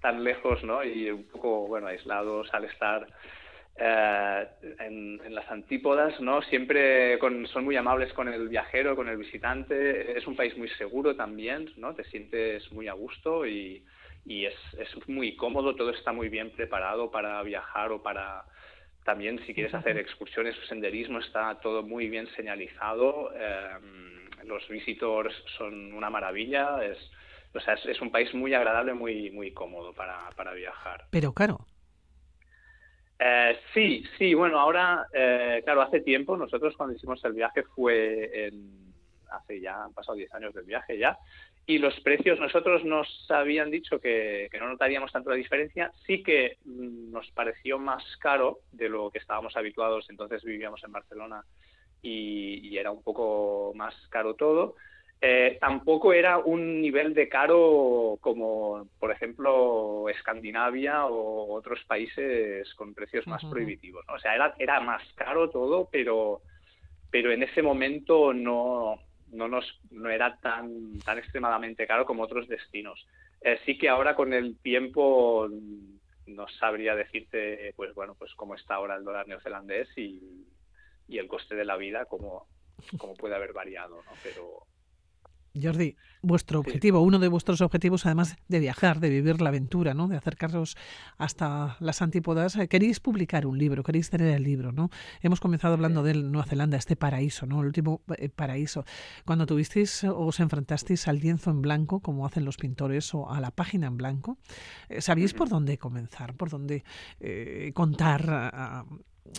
tan 0.00 0.22
lejos, 0.22 0.62
¿no? 0.62 0.84
Y 0.84 1.10
un 1.10 1.24
poco, 1.24 1.66
bueno, 1.66 1.88
aislados 1.88 2.52
al 2.54 2.64
estar 2.66 3.06
eh, 3.80 4.46
en, 4.80 5.34
las 5.34 5.48
antípodas, 5.50 6.20
¿no? 6.20 6.42
Siempre 6.42 7.16
son 7.52 7.64
muy 7.64 7.76
amables 7.76 8.12
con 8.12 8.26
el 8.26 8.48
viajero, 8.48 8.96
con 8.96 9.08
el 9.08 9.16
visitante. 9.16 10.18
Es 10.18 10.26
un 10.26 10.34
país 10.34 10.56
muy 10.56 10.68
seguro 10.70 11.14
también, 11.14 11.70
¿no? 11.76 11.94
Te 11.94 12.02
sientes 12.04 12.72
muy 12.72 12.88
a 12.88 12.94
gusto 12.94 13.46
y, 13.46 13.84
es, 14.26 14.54
muy 15.06 15.36
cómodo. 15.36 15.76
Todo 15.76 15.90
está 15.90 16.12
muy 16.12 16.28
bien 16.28 16.50
preparado 16.50 17.10
para 17.10 17.40
viajar 17.42 17.92
o 17.92 18.02
para 18.02 18.44
también 19.04 19.38
si 19.46 19.54
quieres 19.54 19.72
hacer 19.72 19.96
excursiones 19.96 20.58
o 20.58 20.66
senderismo 20.66 21.20
está 21.20 21.60
todo 21.60 21.84
muy 21.84 22.08
bien 22.08 22.26
señalizado. 22.34 23.30
Eh, 23.34 23.68
los 24.44 24.66
visitors 24.68 25.32
son 25.56 25.92
una 25.92 26.10
maravilla. 26.10 26.84
Es, 26.84 26.98
o 27.54 27.60
sea, 27.60 27.74
es, 27.74 28.00
un 28.00 28.10
país 28.10 28.34
muy 28.34 28.54
agradable, 28.54 28.92
muy 28.92 29.30
muy 29.30 29.52
cómodo 29.52 29.92
para, 29.92 30.30
para 30.36 30.52
viajar. 30.52 31.04
Pero 31.10 31.32
claro, 31.32 31.60
eh, 33.18 33.58
sí, 33.74 34.04
sí, 34.16 34.34
bueno, 34.34 34.58
ahora, 34.58 35.06
eh, 35.12 35.60
claro, 35.64 35.82
hace 35.82 36.00
tiempo, 36.00 36.36
nosotros 36.36 36.76
cuando 36.76 36.94
hicimos 36.94 37.24
el 37.24 37.32
viaje 37.32 37.62
fue 37.62 38.46
en, 38.46 38.92
hace 39.30 39.60
ya, 39.60 39.84
han 39.84 39.92
pasado 39.92 40.16
10 40.16 40.32
años 40.34 40.54
del 40.54 40.64
viaje 40.64 40.98
ya, 40.98 41.18
y 41.66 41.78
los 41.78 41.98
precios 42.00 42.38
nosotros 42.40 42.84
nos 42.84 43.08
habían 43.30 43.70
dicho 43.70 44.00
que, 44.00 44.48
no 44.58 44.68
notaríamos 44.68 45.12
tanto 45.12 45.30
la 45.30 45.36
diferencia, 45.36 45.92
sí 46.06 46.22
que 46.22 46.58
mm, 46.64 47.10
nos 47.10 47.30
pareció 47.32 47.78
más 47.78 48.04
caro 48.18 48.60
de 48.72 48.88
lo 48.88 49.10
que 49.10 49.18
estábamos 49.18 49.56
habituados, 49.56 50.08
entonces 50.08 50.44
vivíamos 50.44 50.82
en 50.84 50.92
Barcelona 50.92 51.44
y 52.00 52.78
era 52.78 52.92
un 52.92 53.02
poco 53.02 53.72
más 53.74 53.94
caro 54.08 54.34
todo, 54.34 54.76
eh, 55.20 55.58
tampoco 55.60 56.12
era 56.12 56.38
un 56.38 56.80
nivel 56.80 57.12
de 57.12 57.28
caro 57.28 58.18
como, 58.20 58.88
por 59.00 59.10
ejemplo, 59.10 60.08
Escandinavia 60.08 61.06
o 61.06 61.54
otros 61.54 61.82
países 61.84 62.72
con 62.74 62.94
precios 62.94 63.26
más 63.26 63.44
prohibitivos. 63.44 64.04
O 64.08 64.18
sea, 64.20 64.34
era, 64.36 64.54
era 64.58 64.80
más 64.80 65.02
caro 65.16 65.50
todo, 65.50 65.88
pero, 65.90 66.42
pero 67.10 67.32
en 67.32 67.42
ese 67.42 67.62
momento 67.62 68.32
no, 68.32 69.00
no, 69.32 69.48
nos, 69.48 69.80
no 69.90 70.08
era 70.08 70.38
tan, 70.38 71.00
tan 71.00 71.18
extremadamente 71.18 71.86
caro 71.86 72.06
como 72.06 72.22
otros 72.22 72.46
destinos. 72.46 73.04
Eh, 73.40 73.58
sí 73.66 73.76
que 73.76 73.88
ahora 73.88 74.14
con 74.14 74.32
el 74.32 74.56
tiempo 74.58 75.48
no 76.26 76.46
sabría 76.60 76.94
decirte, 76.94 77.72
pues 77.74 77.92
bueno, 77.94 78.14
pues 78.14 78.32
cómo 78.36 78.54
está 78.54 78.74
ahora 78.74 78.94
el 78.94 79.04
dólar 79.04 79.26
neozelandés 79.26 79.88
y, 79.96 80.46
y 81.08 81.18
el 81.18 81.26
coste 81.26 81.56
de 81.56 81.64
la 81.64 81.76
vida, 81.76 82.04
cómo, 82.04 82.46
cómo 82.98 83.14
puede 83.14 83.34
haber 83.34 83.52
variado, 83.52 83.96
¿no? 83.96 84.12
Pero 84.22 84.62
Jordi, 85.62 85.96
vuestro 86.22 86.60
objetivo, 86.60 87.00
uno 87.00 87.18
de 87.18 87.28
vuestros 87.28 87.60
objetivos, 87.60 88.06
además 88.06 88.36
de 88.48 88.60
viajar, 88.60 89.00
de 89.00 89.10
vivir 89.10 89.40
la 89.40 89.48
aventura, 89.48 89.94
¿no? 89.94 90.08
de 90.08 90.16
acercaros 90.16 90.76
hasta 91.16 91.76
las 91.80 92.02
antípodas, 92.02 92.56
eh, 92.56 92.68
queréis 92.68 93.00
publicar 93.00 93.46
un 93.46 93.58
libro, 93.58 93.82
queréis 93.82 94.10
tener 94.10 94.34
el 94.34 94.42
libro, 94.42 94.72
¿no? 94.72 94.90
Hemos 95.22 95.40
comenzado 95.40 95.74
hablando 95.74 96.02
de 96.02 96.14
Nueva 96.14 96.46
Zelanda, 96.46 96.76
este 96.76 96.96
paraíso, 96.96 97.46
¿no? 97.46 97.60
El 97.60 97.66
último 97.66 98.02
eh, 98.16 98.28
paraíso. 98.28 98.84
Cuando 99.24 99.46
tuvisteis 99.46 100.04
o 100.04 100.26
os 100.26 100.40
enfrentasteis 100.40 101.08
al 101.08 101.18
lienzo 101.18 101.50
en 101.50 101.62
blanco, 101.62 102.00
como 102.00 102.26
hacen 102.26 102.44
los 102.44 102.56
pintores, 102.56 103.14
o 103.14 103.30
a 103.30 103.40
la 103.40 103.50
página 103.50 103.86
en 103.86 103.96
blanco, 103.96 104.38
eh, 104.88 105.00
¿sabíais 105.00 105.34
por 105.34 105.48
dónde 105.48 105.78
comenzar, 105.78 106.34
por 106.34 106.50
dónde 106.50 106.84
contar 107.74 108.30
a, 108.30 108.84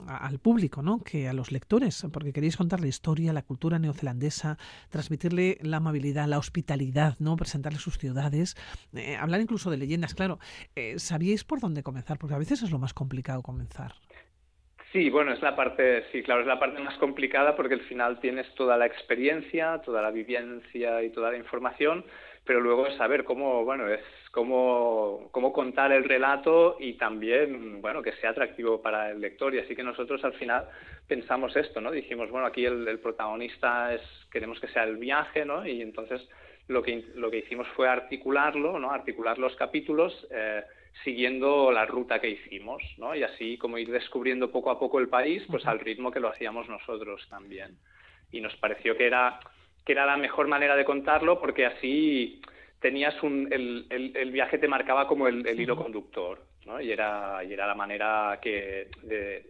al 0.08 0.40
público, 0.40 0.82
¿no? 0.82 1.04
que 1.04 1.28
a 1.28 1.34
los 1.34 1.52
lectores, 1.52 2.06
porque 2.12 2.34
queréis 2.34 2.58
contar 2.58 2.80
la 2.80 2.88
historia, 2.88 3.34
la 3.34 3.42
cultura 3.42 3.80
neozelandesa, 3.80 4.58
transmitirle 4.90 5.58
la 5.62 5.78
amabilidad, 5.78 6.28
la 6.28 6.38
hospitalidad, 6.38 7.16
¿no? 7.20 7.36
presentarle 7.36 7.80
sus 7.80 7.98
ciudades, 7.98 8.56
eh, 8.94 9.16
hablar 9.16 9.42
incluso 9.42 9.70
de 9.70 9.78
leyendas. 9.78 10.16
Claro, 10.16 10.40
eh, 10.76 11.00
¿sabíais 11.00 11.44
por 11.44 11.60
dónde 11.60 11.84
comenzar? 11.84 12.18
Porque 12.18 12.36
a 12.36 12.40
veces 12.40 12.62
es 12.64 12.72
lo 12.72 12.80
más 12.80 12.94
complicado 12.94 13.42
comenzar. 13.42 13.94
Sí, 14.92 15.12
bueno, 15.12 15.34
es 15.34 15.42
la 15.44 15.56
parte, 15.56 16.04
sí, 16.12 16.24
claro, 16.24 16.42
es 16.42 16.48
la 16.48 16.60
parte 16.60 16.82
más 16.82 16.98
complicada 16.98 17.56
porque 17.56 17.76
al 17.76 17.82
final 17.82 18.20
tienes 18.20 18.52
toda 18.56 18.76
la 18.76 18.88
experiencia, 18.88 19.80
toda 19.86 20.02
la 20.02 20.10
vivencia 20.10 21.04
y 21.04 21.12
toda 21.12 21.30
la 21.30 21.38
información, 21.38 22.04
pero 22.50 22.62
luego 22.62 22.88
es 22.88 22.96
saber 22.96 23.26
cómo, 23.26 23.64
bueno, 23.64 23.88
es 23.88 24.02
cómo, 24.32 25.30
cómo 25.32 25.54
contar 25.54 25.92
el 25.92 26.04
relato 26.04 26.78
y 26.80 26.94
también, 26.94 27.80
bueno, 27.80 28.02
que 28.02 28.14
sea 28.14 28.32
atractivo 28.32 28.82
para 28.82 29.12
el 29.12 29.22
lector. 29.22 29.54
Y 29.54 29.60
así 29.60 29.76
que 29.76 29.84
nosotros 29.84 30.24
al 30.24 30.34
final 30.34 30.68
pensamos 31.08 31.56
esto, 31.56 31.80
¿no? 31.80 31.92
Dijimos, 31.92 32.32
bueno, 32.32 32.48
aquí 32.48 32.66
el, 32.66 32.98
protagonista 33.02 33.94
es, 33.94 34.02
queremos 34.32 34.60
que 34.60 34.68
sea 34.70 34.84
el 34.86 34.98
viaje, 34.98 35.46
¿no? 35.46 35.64
Y 35.64 35.84
entonces 35.84 36.28
lo 36.68 36.82
que, 36.82 37.06
lo 37.14 37.30
que 37.30 37.38
hicimos 37.38 37.68
fue 37.76 37.88
articularlo, 37.88 38.80
¿no? 38.80 38.90
Articular 38.90 39.38
los 39.38 39.56
capítulos 39.56 40.28
eh, 40.32 40.64
siguiendo 41.04 41.72
la 41.72 41.86
ruta 41.86 42.20
que 42.20 42.32
hicimos, 42.32 42.82
¿no? 42.98 43.14
Y 43.16 43.22
así 43.22 43.60
como 43.60 43.78
ir 43.78 43.92
descubriendo 43.92 44.52
poco 44.52 44.72
a 44.72 44.80
poco 44.80 44.98
el 44.98 45.08
país, 45.08 45.44
pues 45.52 45.68
al 45.68 45.80
ritmo 45.80 46.10
que 46.10 46.20
lo 46.20 46.30
hacíamos 46.30 46.68
nosotros 46.68 47.28
también. 47.30 47.78
Y 48.32 48.42
nos 48.42 48.56
pareció 48.56 48.98
que 48.98 49.06
era 49.06 49.40
que 49.90 49.94
era 49.94 50.06
la 50.06 50.18
mejor 50.18 50.48
manera 50.48 50.76
de 50.76 50.86
contarlo 50.86 51.40
porque 51.40 51.66
así 51.66 52.40
tenías 52.80 53.24
un, 53.24 53.48
el, 53.50 53.88
el, 53.90 54.30
viaje 54.30 54.60
te 54.60 54.68
marcaba 54.68 55.08
como 55.08 55.28
el, 55.28 55.60
hilo 55.60 55.76
conductor, 55.76 56.46
¿no? 56.68 56.80
Y 56.80 56.92
era, 56.92 57.44
y 57.44 57.54
era 57.54 57.66
la 57.66 57.74
manera 57.74 58.38
que 58.40 58.90
de 59.02 59.48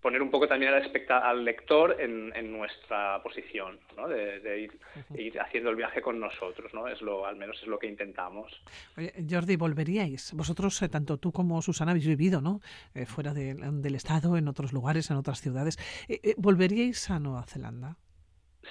poner 0.00 0.22
un 0.22 0.30
poco 0.30 0.46
también 0.46 0.72
al, 0.72 0.92
al 1.10 1.44
lector 1.44 1.96
en, 2.00 2.32
en, 2.36 2.52
nuestra 2.52 3.20
posición, 3.20 3.80
¿no? 3.96 4.06
De, 4.06 4.60
ir, 4.60 4.78
ir, 5.16 5.40
haciendo 5.40 5.70
el 5.70 5.76
viaje 5.76 6.00
con 6.00 6.20
nosotros, 6.20 6.72
¿no? 6.72 6.86
Es 6.86 7.02
lo, 7.02 7.26
al 7.26 7.34
menos 7.34 7.60
es 7.60 7.66
lo 7.66 7.76
que 7.76 7.88
intentamos. 7.88 8.62
Oye, 8.96 9.12
Jordi, 9.28 9.56
¿volveríais? 9.56 10.34
Vosotros, 10.34 10.80
eh, 10.82 10.88
tanto 10.88 11.16
tú 11.16 11.32
como 11.32 11.60
Susana, 11.62 11.90
habéis 11.90 12.06
vivido, 12.06 12.40
¿no? 12.40 12.60
Eh, 12.94 13.06
fuera 13.06 13.34
del 13.34 13.94
Estado, 13.96 14.36
en 14.36 14.46
otros 14.46 14.72
lugares, 14.72 15.10
en 15.10 15.16
otras 15.16 15.40
ciudades. 15.40 15.78
Eh, 16.08 16.34
¿Volveríais 16.36 17.10
a 17.10 17.18
Nueva 17.18 17.42
Zelanda? 17.42 17.96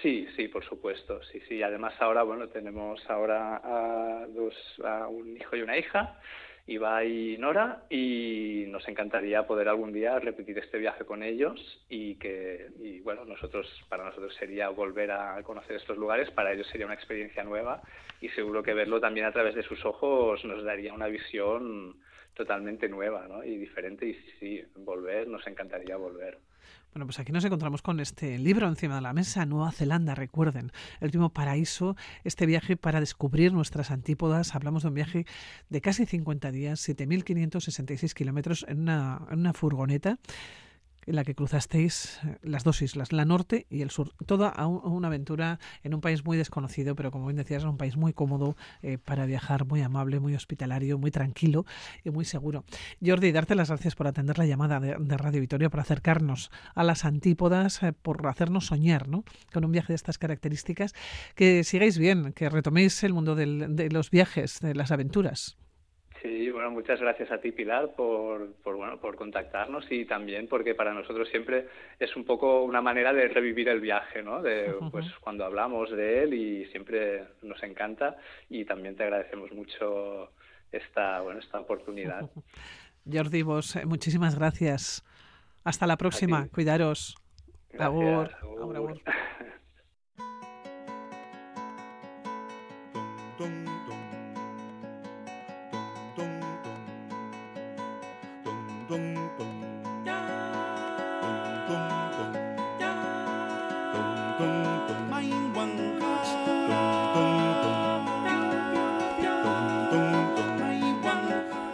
Sí, 0.02 0.28
sí, 0.36 0.48
por 0.48 0.66
supuesto, 0.66 1.22
sí, 1.24 1.40
sí. 1.48 1.62
Además 1.62 1.94
ahora, 2.00 2.24
bueno, 2.24 2.50
tenemos 2.50 3.08
ahora 3.10 3.62
a, 3.64 4.28
dos, 4.28 4.54
a 4.84 5.08
un 5.08 5.38
hijo 5.38 5.56
y 5.56 5.62
una 5.62 5.78
hija 5.78 6.20
Iba 6.66 7.04
y 7.04 7.38
Nora 7.38 7.84
y 7.90 8.64
nos 8.70 8.88
encantaría 8.88 9.46
poder 9.46 9.68
algún 9.68 9.92
día 9.92 10.18
repetir 10.20 10.58
este 10.58 10.78
viaje 10.78 11.04
con 11.04 11.22
ellos 11.22 11.60
y 11.90 12.16
que, 12.16 12.70
y 12.82 13.02
bueno, 13.02 13.26
nosotros, 13.26 13.68
para 13.90 14.06
nosotros 14.06 14.34
sería 14.36 14.70
volver 14.70 15.12
a 15.12 15.44
conocer 15.44 15.76
estos 15.76 15.98
lugares, 15.98 16.32
para 16.32 16.54
ellos 16.54 16.66
sería 16.68 16.86
una 16.86 16.96
experiencia 16.96 17.44
nueva 17.44 17.82
y 18.22 18.30
seguro 18.30 18.64
que 18.64 18.74
verlo 18.74 19.02
también 19.02 19.26
a 19.26 19.34
través 19.34 19.56
de 19.56 19.64
sus 19.64 19.84
ojos 19.86 20.46
nos 20.46 20.64
daría 20.64 20.94
una 20.94 21.08
visión 21.08 21.98
totalmente 22.34 22.88
nueva 22.88 23.28
¿no? 23.28 23.44
y 23.44 23.58
diferente 23.58 24.06
y 24.06 24.14
sí, 24.40 24.64
volver, 24.76 25.28
nos 25.28 25.46
encantaría 25.46 25.98
volver. 25.98 26.38
Bueno, 26.94 27.08
pues 27.08 27.18
aquí 27.18 27.32
nos 27.32 27.44
encontramos 27.44 27.82
con 27.82 28.00
este 28.00 28.38
libro 28.38 28.68
encima 28.68 28.96
de 28.96 29.02
la 29.02 29.14
mesa, 29.14 29.48
Nueva 29.48 29.72
Zelanda, 29.72 30.14
recuerden, 30.14 30.72
el 31.00 31.06
último 31.06 31.30
paraíso, 31.34 31.96
este 32.24 32.46
viaje 32.46 32.78
para 32.78 33.00
descubrir 33.00 33.52
nuestras 33.52 33.90
antípodas. 33.90 34.54
Hablamos 34.54 34.84
de 34.84 34.90
un 34.90 34.94
viaje 34.94 35.26
de 35.70 35.82
casi 35.82 36.06
50 36.06 36.52
días, 36.52 36.88
7.566 36.88 38.14
kilómetros 38.14 38.64
en 38.70 38.82
una, 38.82 39.26
en 39.32 39.40
una 39.40 39.54
furgoneta 39.54 40.20
en 41.06 41.16
la 41.16 41.24
que 41.24 41.36
cruzasteis 41.36 42.20
eh, 42.24 42.38
las 42.42 42.64
dos 42.64 42.82
islas, 42.82 43.12
la 43.12 43.26
norte 43.26 43.66
y 43.70 43.82
el 43.82 43.90
sur. 43.90 44.14
Toda 44.26 44.54
una 44.68 45.08
aventura 45.08 45.60
en 45.84 45.94
un 45.94 46.02
país 46.02 46.24
muy 46.24 46.38
desconocido, 46.38 46.96
pero 46.96 47.12
como 47.12 47.26
bien 47.26 47.38
decías, 47.38 47.64
en 47.64 47.70
un 47.70 47.78
país 47.78 47.98
muy 47.98 48.14
cómodo 48.14 48.56
eh, 48.82 48.98
para 48.98 49.26
viajar, 49.26 49.66
muy 49.66 49.82
amable, 49.82 50.20
muy 50.20 50.36
hospitalario, 50.36 50.98
muy 50.98 51.12
tranquilo 51.12 51.66
y 52.04 52.10
muy 52.10 52.26
seguro. 52.26 52.64
Jordi, 53.04 53.32
darte 53.32 53.56
las 53.56 53.70
gracias 53.70 53.96
por 53.96 54.08
atender 54.08 54.38
la 54.38 54.46
llamada 54.46 54.80
de, 54.80 55.18
Radio 55.18 55.42
Vitoria, 55.42 55.70
por 55.70 55.80
acercarnos 55.80 56.52
a 56.76 56.84
las 56.84 57.06
antípodas, 57.06 57.82
eh, 57.84 57.94
por 57.94 58.26
hacernos 58.28 58.68
soñar 58.68 59.08
¿no? 59.08 59.24
con 59.52 59.66
un 59.66 59.72
viaje 59.72 59.94
de 59.94 59.96
estas 59.96 60.18
características. 60.18 60.94
Que 61.36 61.64
sigáis 61.64 61.98
bien, 61.98 62.34
que 62.34 62.50
retoméis 62.50 63.04
el 63.04 63.14
mundo 63.14 63.36
de 63.36 63.90
los 63.92 64.10
viajes, 64.10 64.60
de 64.60 64.76
las 64.76 64.92
aventuras. 64.92 65.58
Sí, 66.24 66.50
bueno, 66.52 66.72
muchas 66.72 67.02
gracias 67.02 67.30
a 67.34 67.40
ti, 67.40 67.52
Pilar, 67.52 67.96
por, 67.98 68.54
por, 68.64 68.78
bueno, 68.78 68.98
por 68.98 69.18
contactarnos 69.18 69.86
y 69.92 70.06
también 70.06 70.48
porque 70.48 70.74
para 70.74 70.94
nosotros 70.94 71.28
siempre 71.28 71.68
es 72.00 72.16
un 72.16 72.24
poco 72.24 72.64
una 72.64 72.82
manera 72.82 73.12
de 73.12 73.28
revivir 73.28 73.68
el 73.68 73.82
viaje, 73.82 74.24
¿no? 74.24 74.42
De, 74.42 74.74
pues 74.90 75.06
cuando 75.20 75.44
hablamos 75.44 75.92
de 75.92 76.24
él 76.24 76.34
y 76.34 76.66
siempre 76.68 77.26
nos 77.42 77.62
encanta 77.62 78.16
y 78.50 78.64
también 78.64 78.96
te 78.96 79.04
agradecemos 79.04 79.52
mucho 79.52 80.32
esta, 80.72 81.20
bueno, 81.20 81.42
esta 81.42 81.60
oportunidad. 81.60 82.32
Jordi, 83.12 83.42
vos, 83.42 83.76
eh, 83.76 83.86
muchísimas 83.86 84.40
gracias. 84.40 85.04
Hasta 85.66 85.86
la 85.86 85.98
próxima. 85.98 86.48
Cuidaros. 86.48 87.18
Gracias, 87.70 88.32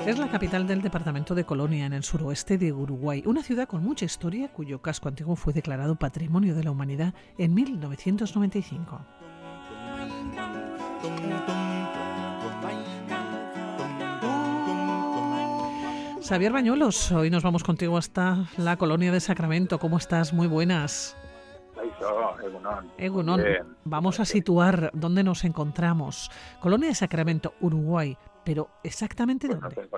Es 0.09 0.17
la 0.17 0.27
capital 0.27 0.65
del 0.65 0.81
departamento 0.81 1.35
de 1.35 1.45
Colonia, 1.45 1.85
en 1.85 1.93
el 1.93 2.03
suroeste 2.03 2.57
de 2.57 2.73
Uruguay, 2.73 3.21
una 3.27 3.43
ciudad 3.43 3.67
con 3.67 3.83
mucha 3.83 4.05
historia 4.05 4.47
cuyo 4.51 4.81
casco 4.81 5.07
antiguo 5.07 5.35
fue 5.35 5.53
declarado 5.53 5.97
Patrimonio 5.97 6.55
de 6.55 6.63
la 6.63 6.71
Humanidad 6.71 7.13
en 7.37 7.53
1995. 7.53 9.01
Xavier 16.27 16.53
Bañuelos, 16.53 17.11
hoy 17.11 17.29
nos 17.29 17.43
vamos 17.43 17.63
contigo 17.63 17.95
hasta 17.95 18.47
la 18.57 18.77
colonia 18.77 19.11
de 19.11 19.19
Sacramento. 19.19 19.77
¿Cómo 19.77 19.99
estás? 19.99 20.33
Muy 20.33 20.47
buenas. 20.47 21.15
Egunon. 22.97 23.41
Vamos 23.83 24.19
a 24.19 24.25
situar 24.25 24.89
dónde 24.93 25.23
nos 25.23 25.43
encontramos. 25.43 26.31
Colonia 26.59 26.89
de 26.89 26.95
Sacramento, 26.95 27.53
Uruguay. 27.61 28.17
Pero 28.45 28.69
exactamente 28.83 29.47
pues 29.47 29.59
dónde? 29.59 29.89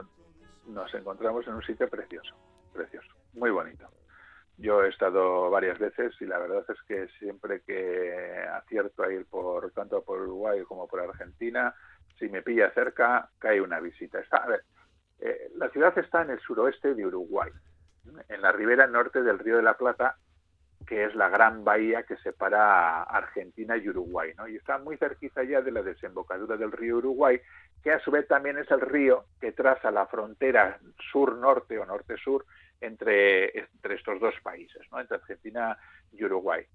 Nos, 0.67 0.93
encontramos 0.93 1.45
en 1.47 1.55
un 1.55 1.63
sitio 1.63 1.89
precioso, 1.89 2.35
precioso, 2.73 3.09
muy 3.33 3.49
bonito. 3.49 3.87
Yo 4.57 4.83
he 4.83 4.89
estado 4.89 5.49
varias 5.49 5.79
veces 5.79 6.13
y 6.19 6.25
la 6.25 6.37
verdad 6.37 6.63
es 6.69 6.81
que 6.87 7.07
siempre 7.19 7.61
que 7.61 8.45
acierto 8.53 9.03
a 9.03 9.11
ir 9.11 9.25
por 9.25 9.71
tanto 9.71 10.03
por 10.03 10.21
Uruguay 10.21 10.61
como 10.67 10.87
por 10.87 10.99
Argentina, 10.99 11.73
si 12.19 12.29
me 12.29 12.43
pilla 12.43 12.71
cerca, 12.71 13.29
cae 13.39 13.59
una 13.59 13.79
visita. 13.79 14.19
Está, 14.19 14.37
a 14.37 14.47
ver, 14.47 14.63
eh, 15.19 15.51
la 15.55 15.69
ciudad 15.69 15.97
está 15.97 16.21
en 16.21 16.31
el 16.31 16.39
suroeste 16.39 16.93
de 16.93 17.05
Uruguay, 17.05 17.51
en 18.29 18.41
la 18.41 18.51
ribera 18.51 18.87
norte 18.87 19.23
del 19.23 19.39
Río 19.39 19.57
de 19.57 19.63
la 19.63 19.77
Plata, 19.77 20.17
que 20.91 21.05
es 21.05 21.15
la 21.15 21.29
gran 21.29 21.63
bahía 21.63 22.03
que 22.03 22.17
separa 22.17 23.03
Argentina 23.03 23.77
y 23.77 23.87
Uruguay, 23.87 24.33
¿no? 24.37 24.45
Y 24.49 24.57
está 24.57 24.77
muy 24.77 24.97
cerquita 24.97 25.41
ya 25.41 25.61
de 25.61 25.71
la 25.71 25.81
desembocadura 25.81 26.57
del 26.57 26.73
río 26.73 26.97
Uruguay, 26.97 27.39
que 27.81 27.93
a 27.93 27.99
su 28.01 28.11
vez 28.11 28.27
también 28.27 28.57
es 28.57 28.69
el 28.71 28.81
río 28.81 29.23
que 29.39 29.53
traza 29.53 29.89
la 29.89 30.05
frontera 30.07 30.81
sur-norte 31.09 31.79
o 31.79 31.85
norte-sur 31.85 32.45
entre, 32.81 33.57
entre 33.57 33.95
estos 33.95 34.19
dos 34.19 34.35
países, 34.43 34.85
¿no? 34.91 34.99
Entre 34.99 35.15
Argentina 35.15 35.77
y 36.11 36.25
Uruguay. 36.25 36.65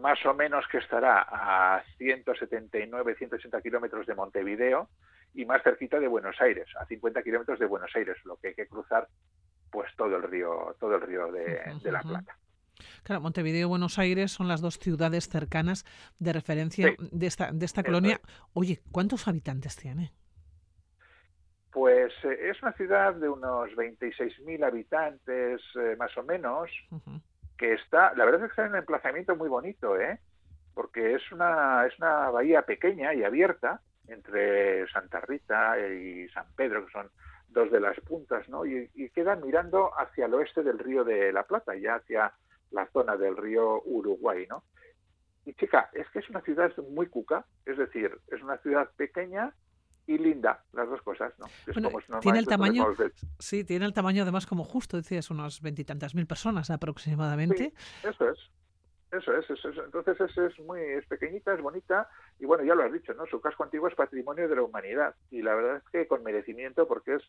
Más 0.00 0.24
o 0.24 0.32
menos 0.32 0.66
que 0.68 0.78
estará 0.78 1.20
a 1.20 1.84
179, 1.98 3.16
180 3.16 3.60
kilómetros 3.60 4.06
de 4.06 4.14
Montevideo 4.14 4.88
y 5.34 5.44
más 5.44 5.62
cerquita 5.62 6.00
de 6.00 6.08
Buenos 6.08 6.40
Aires, 6.40 6.70
a 6.80 6.86
50 6.86 7.22
kilómetros 7.22 7.58
de 7.58 7.66
Buenos 7.66 7.94
Aires, 7.94 8.16
lo 8.24 8.38
que 8.38 8.48
hay 8.48 8.54
que 8.54 8.66
cruzar 8.66 9.08
pues 9.70 9.94
todo 9.94 10.16
el 10.16 10.22
río, 10.22 10.74
todo 10.80 10.94
el 10.94 11.02
río 11.02 11.30
de, 11.30 11.60
de 11.82 11.92
la 11.92 12.00
Plata. 12.00 12.34
Claro, 13.02 13.20
Montevideo 13.20 13.66
y 13.66 13.68
Buenos 13.68 13.98
Aires 13.98 14.32
son 14.32 14.48
las 14.48 14.60
dos 14.60 14.78
ciudades 14.78 15.28
cercanas 15.28 15.84
de 16.18 16.32
referencia 16.32 16.94
de 16.98 17.26
esta, 17.26 17.52
de 17.52 17.64
esta 17.64 17.82
colonia. 17.82 18.20
Oye, 18.54 18.80
¿cuántos 18.90 19.28
habitantes 19.28 19.76
tiene? 19.76 20.12
Pues 21.72 22.12
eh, 22.24 22.50
es 22.50 22.62
una 22.62 22.72
ciudad 22.72 23.14
de 23.14 23.28
unos 23.28 23.70
26.000 23.70 24.64
habitantes, 24.64 25.62
eh, 25.74 25.96
más 25.98 26.16
o 26.18 26.22
menos, 26.22 26.70
que 27.56 27.72
está, 27.72 28.12
la 28.14 28.26
verdad 28.26 28.42
es 28.42 28.48
que 28.48 28.50
está 28.52 28.66
en 28.66 28.72
un 28.72 28.78
emplazamiento 28.78 29.34
muy 29.36 29.48
bonito, 29.48 29.98
¿eh? 29.98 30.20
Porque 30.74 31.14
es 31.14 31.32
una, 31.32 31.86
es 31.86 31.98
una 31.98 32.28
bahía 32.30 32.62
pequeña 32.62 33.14
y 33.14 33.24
abierta 33.24 33.80
entre 34.08 34.86
Santa 34.88 35.20
Rita 35.20 35.78
y 35.78 36.28
San 36.28 36.46
Pedro, 36.54 36.84
que 36.84 36.92
son 36.92 37.10
dos 37.48 37.70
de 37.70 37.80
las 37.80 37.98
puntas, 38.00 38.46
¿no? 38.50 38.66
Y, 38.66 38.90
y 38.94 39.08
queda 39.10 39.36
mirando 39.36 39.98
hacia 39.98 40.26
el 40.26 40.34
oeste 40.34 40.62
del 40.62 40.78
río 40.78 41.04
de 41.04 41.32
la 41.32 41.44
Plata, 41.44 41.74
ya 41.74 41.96
hacia 41.96 42.32
la 42.72 42.86
zona 42.92 43.16
del 43.16 43.36
río 43.36 43.82
Uruguay, 43.84 44.46
¿no? 44.48 44.64
Y 45.44 45.54
chica, 45.54 45.90
es 45.92 46.08
que 46.10 46.20
es 46.20 46.30
una 46.30 46.40
ciudad 46.42 46.72
muy 46.90 47.06
cuca, 47.06 47.44
es 47.66 47.76
decir, 47.76 48.16
es 48.28 48.42
una 48.42 48.58
ciudad 48.58 48.90
pequeña 48.96 49.52
y 50.06 50.18
linda, 50.18 50.64
las 50.72 50.88
dos 50.88 51.00
cosas, 51.02 51.32
¿no? 51.38 51.46
tiene 52.20 52.38
el 52.38 52.46
tamaño, 52.46 52.86
sí, 53.38 53.64
tiene 53.64 53.86
el 53.86 53.92
tamaño 53.92 54.22
además 54.22 54.46
como 54.46 54.64
justo, 54.64 54.96
decías, 54.96 55.30
unas 55.30 55.60
veintitantas 55.60 56.14
mil 56.14 56.26
personas 56.26 56.70
aproximadamente. 56.70 57.72
eso 58.02 58.28
es. 58.28 58.38
Eso 59.12 59.36
es, 59.36 59.48
eso 59.50 59.68
es. 59.68 59.76
Entonces 59.76 60.18
es, 60.18 60.38
es 60.38 60.58
muy 60.60 60.80
es 60.80 61.06
pequeñita, 61.06 61.52
es 61.52 61.60
bonita 61.60 62.08
y 62.38 62.46
bueno, 62.46 62.64
ya 62.64 62.74
lo 62.74 62.82
has 62.82 62.92
dicho, 62.92 63.12
¿no? 63.12 63.26
Su 63.26 63.42
casco 63.42 63.62
antiguo 63.62 63.86
es 63.86 63.94
patrimonio 63.94 64.48
de 64.48 64.56
la 64.56 64.62
humanidad 64.62 65.14
y 65.30 65.42
la 65.42 65.54
verdad 65.54 65.76
es 65.76 65.90
que 65.92 66.06
con 66.08 66.22
merecimiento 66.22 66.88
porque 66.88 67.16
es 67.16 67.22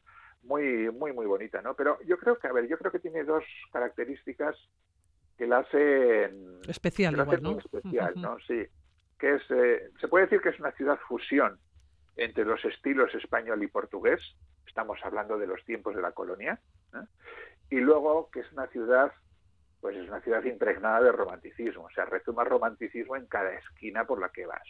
muy 0.44 0.90
muy 0.92 1.12
muy 1.12 1.26
bonita, 1.26 1.62
¿no? 1.62 1.76
Pero 1.76 2.00
yo 2.06 2.18
creo 2.18 2.40
que 2.40 2.48
a 2.48 2.54
ver, 2.54 2.70
yo 2.70 2.78
creo 2.78 2.90
que 2.90 3.00
tiene 3.00 3.26
dos 3.26 3.44
características 3.74 4.56
que 5.44 5.50
la 5.50 5.60
hacen 5.60 6.60
especial, 6.68 7.16
¿no? 7.42 7.60
especial, 7.60 8.14
¿no? 8.16 8.38
Sí, 8.48 8.66
que 9.20 9.36
es 9.36 9.42
eh, 9.50 9.90
se 10.00 10.08
puede 10.08 10.26
decir 10.26 10.42
que 10.42 10.50
es 10.50 10.60
una 10.60 10.72
ciudad 10.72 10.98
fusión 11.08 11.60
entre 12.16 12.46
los 12.46 12.64
estilos 12.64 13.14
español 13.14 13.62
y 13.62 13.68
portugués. 13.68 14.22
Estamos 14.66 15.00
hablando 15.04 15.38
de 15.38 15.48
los 15.48 15.64
tiempos 15.66 15.96
de 15.96 16.02
la 16.02 16.14
colonia. 16.14 16.60
¿eh? 16.94 17.06
Y 17.72 17.78
luego 17.78 18.30
que 18.32 18.40
es 18.40 18.52
una 18.54 18.68
ciudad 18.68 19.12
pues 19.82 19.98
es 19.98 20.08
una 20.08 20.22
ciudad 20.22 20.42
impregnada 20.46 21.02
de 21.02 21.12
romanticismo, 21.12 21.84
o 21.84 21.90
sea, 21.90 22.06
rezuma 22.06 22.46
romanticismo 22.46 23.18
en 23.18 23.26
cada 23.26 23.54
esquina 23.54 24.06
por 24.06 24.18
la 24.18 24.30
que 24.30 24.46
vas, 24.46 24.66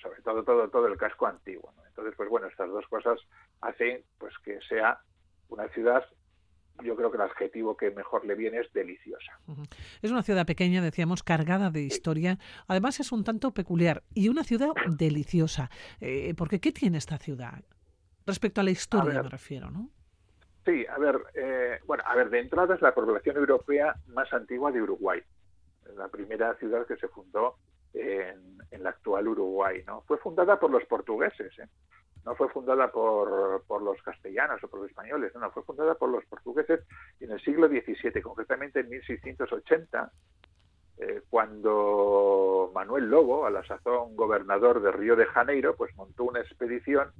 sobre 0.00 0.22
todo 0.22 0.42
todo 0.44 0.70
todo 0.70 0.86
el 0.86 0.96
casco 0.96 1.26
antiguo. 1.26 1.74
Entonces, 1.88 2.14
pues 2.16 2.30
bueno, 2.30 2.46
estas 2.46 2.70
dos 2.70 2.86
cosas 2.88 3.20
hacen 3.60 4.02
pues 4.16 4.32
que 4.42 4.58
sea 4.66 4.98
una 5.50 5.68
ciudad 5.68 6.06
yo 6.82 6.96
creo 6.96 7.10
que 7.10 7.16
el 7.16 7.22
adjetivo 7.22 7.76
que 7.76 7.90
mejor 7.90 8.24
le 8.26 8.34
viene 8.34 8.58
es 8.58 8.72
deliciosa. 8.72 9.38
Es 10.02 10.10
una 10.10 10.22
ciudad 10.22 10.46
pequeña, 10.46 10.82
decíamos, 10.82 11.22
cargada 11.22 11.70
de 11.70 11.82
historia. 11.82 12.38
Además 12.66 13.00
es 13.00 13.12
un 13.12 13.24
tanto 13.24 13.52
peculiar 13.52 14.02
y 14.12 14.28
una 14.28 14.44
ciudad 14.44 14.68
deliciosa. 14.86 15.70
Eh, 16.00 16.34
porque 16.36 16.60
¿qué 16.60 16.72
tiene 16.72 16.98
esta 16.98 17.18
ciudad? 17.18 17.62
Respecto 18.26 18.60
a 18.60 18.64
la 18.64 18.70
historia 18.70 19.22
me 19.22 19.28
refiero, 19.28 19.70
¿no? 19.70 19.90
Sí, 20.64 20.86
a 20.86 20.98
ver, 20.98 21.20
eh, 21.34 21.78
bueno, 21.86 22.02
a 22.06 22.14
ver, 22.16 22.30
de 22.30 22.40
entrada 22.40 22.74
es 22.74 22.80
la 22.80 22.94
población 22.94 23.36
europea 23.36 23.94
más 24.06 24.32
antigua 24.32 24.72
de 24.72 24.80
Uruguay, 24.80 25.20
la 25.94 26.08
primera 26.08 26.54
ciudad 26.54 26.86
que 26.86 26.96
se 26.96 27.06
fundó 27.08 27.58
en, 27.92 28.58
en 28.70 28.80
el 28.80 28.86
actual 28.86 29.28
Uruguay, 29.28 29.82
¿no? 29.86 30.00
Fue 30.02 30.16
fundada 30.16 30.58
por 30.58 30.70
los 30.70 30.82
portugueses, 30.86 31.52
¿eh? 31.58 31.68
No 32.24 32.34
fue 32.34 32.48
fundada 32.48 32.90
por, 32.90 33.62
los 33.82 34.02
castellanos 34.02 34.62
o 34.64 34.68
por 34.68 34.80
los 34.80 34.90
españoles, 34.90 35.32
no, 35.34 35.50
fue 35.50 35.62
fundada 35.62 35.94
por 35.94 36.08
los 36.08 36.24
portugueses 36.26 36.80
en 37.20 37.32
el 37.32 37.40
siglo 37.40 37.68
XVII, 37.68 38.22
concretamente 38.22 38.80
en 38.80 38.88
1680, 38.88 40.10
eh, 40.98 41.22
cuando 41.28 42.70
Manuel 42.74 43.10
Lobo, 43.10 43.46
a 43.46 43.50
la 43.50 43.64
sazón 43.64 44.16
gobernador 44.16 44.80
de 44.80 44.92
Río 44.92 45.16
de 45.16 45.26
Janeiro, 45.26 45.74
pues 45.76 45.94
montó 45.96 46.24
una 46.24 46.40
expedición 46.40 47.10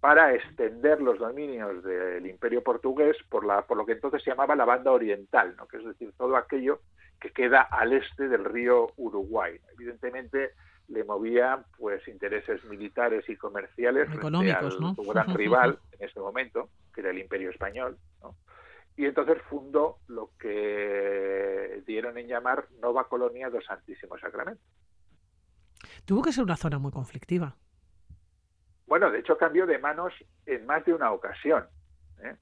para 0.00 0.34
extender 0.34 1.00
los 1.00 1.18
dominios 1.18 1.82
del 1.82 2.26
imperio 2.26 2.62
portugués 2.62 3.16
por, 3.30 3.46
la, 3.46 3.62
por 3.62 3.78
lo 3.78 3.86
que 3.86 3.92
entonces 3.92 4.22
se 4.22 4.30
llamaba 4.30 4.54
la 4.54 4.66
banda 4.66 4.92
oriental, 4.92 5.56
¿no? 5.56 5.66
que 5.66 5.78
es 5.78 5.84
decir, 5.84 6.12
todo 6.18 6.36
aquello 6.36 6.80
que 7.18 7.30
queda 7.30 7.62
al 7.62 7.94
este 7.94 8.28
del 8.28 8.44
río 8.44 8.88
Uruguay. 8.96 9.58
Evidentemente, 9.72 10.50
le 10.88 11.04
movían 11.04 11.64
pues 11.78 12.06
intereses 12.08 12.64
militares 12.64 13.28
y 13.28 13.36
comerciales 13.36 14.12
económicos, 14.12 14.80
¿no? 14.80 14.94
su 14.94 15.02
gran 15.02 15.34
rival 15.34 15.78
en 15.92 16.08
ese 16.08 16.20
momento, 16.20 16.68
que 16.92 17.00
era 17.00 17.10
el 17.10 17.18
Imperio 17.18 17.50
español, 17.50 17.98
y 18.96 19.06
entonces 19.06 19.38
fundó 19.48 19.98
lo 20.06 20.30
que 20.38 21.82
dieron 21.86 22.16
en 22.16 22.28
llamar 22.28 22.68
Nova 22.80 23.08
Colonia 23.08 23.50
do 23.50 23.60
Santísimo 23.60 24.16
Sacramento. 24.18 24.62
Tuvo 26.04 26.22
que 26.22 26.32
ser 26.32 26.44
una 26.44 26.56
zona 26.56 26.78
muy 26.78 26.92
conflictiva. 26.92 27.56
Bueno, 28.86 29.10
de 29.10 29.18
hecho 29.18 29.36
cambió 29.36 29.66
de 29.66 29.78
manos 29.78 30.12
en 30.46 30.66
más 30.66 30.84
de 30.84 30.94
una 30.94 31.10
ocasión. 31.10 31.66
¿eh? 32.22 32.36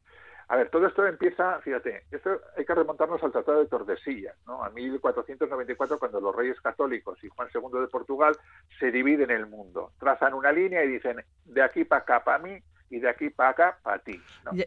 A 0.53 0.57
ver, 0.57 0.69
todo 0.69 0.87
esto 0.87 1.07
empieza, 1.07 1.59
fíjate, 1.62 2.05
esto 2.11 2.38
hay 2.55 2.67
que 2.67 2.75
remontarnos 2.75 3.23
al 3.23 3.33
Tratado 3.33 3.61
de 3.61 3.69
Tordesillas, 3.69 4.37
¿no? 4.47 4.62
A 4.62 4.69
1494, 4.69 5.99
cuando 5.99 6.21
los 6.21 6.37
reyes 6.37 6.61
católicos 6.61 7.19
y 7.25 7.29
Juan 7.31 7.49
II 7.55 7.81
de 7.81 7.88
Portugal 7.88 8.37
se 8.79 8.91
dividen 8.91 9.31
el 9.31 9.47
mundo, 9.47 9.93
trazan 9.99 10.35
una 10.35 10.53
línea 10.53 10.85
y 10.85 10.88
dicen 10.88 11.25
de 11.47 11.62
aquí 11.62 11.87
para 11.87 12.03
acá 12.03 12.23
para 12.23 12.38
mí 12.41 12.62
y 12.91 13.01
de 13.01 13.09
aquí 13.09 13.31
para 13.31 13.49
acá 13.49 13.79
para 13.83 13.99
ti. 14.01 14.21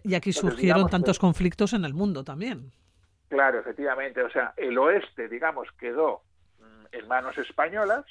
Y, 0.04 0.16
aquí 0.16 0.34
surgieron 0.34 0.90
tantos 0.90 1.20
conflictos 1.20 1.74
en 1.74 1.86
el 1.86 1.94
mundo 1.94 2.24
también. 2.24 2.72
Claro, 3.30 3.60
efectivamente. 3.60 4.24
O 4.24 4.30
sea, 4.32 4.56
el 4.58 4.76
oeste, 4.80 5.30
digamos, 5.30 5.68
quedó 5.78 6.24
mm, 6.62 6.86
en 6.94 7.08
manos 7.08 7.38
españolas, 7.38 8.06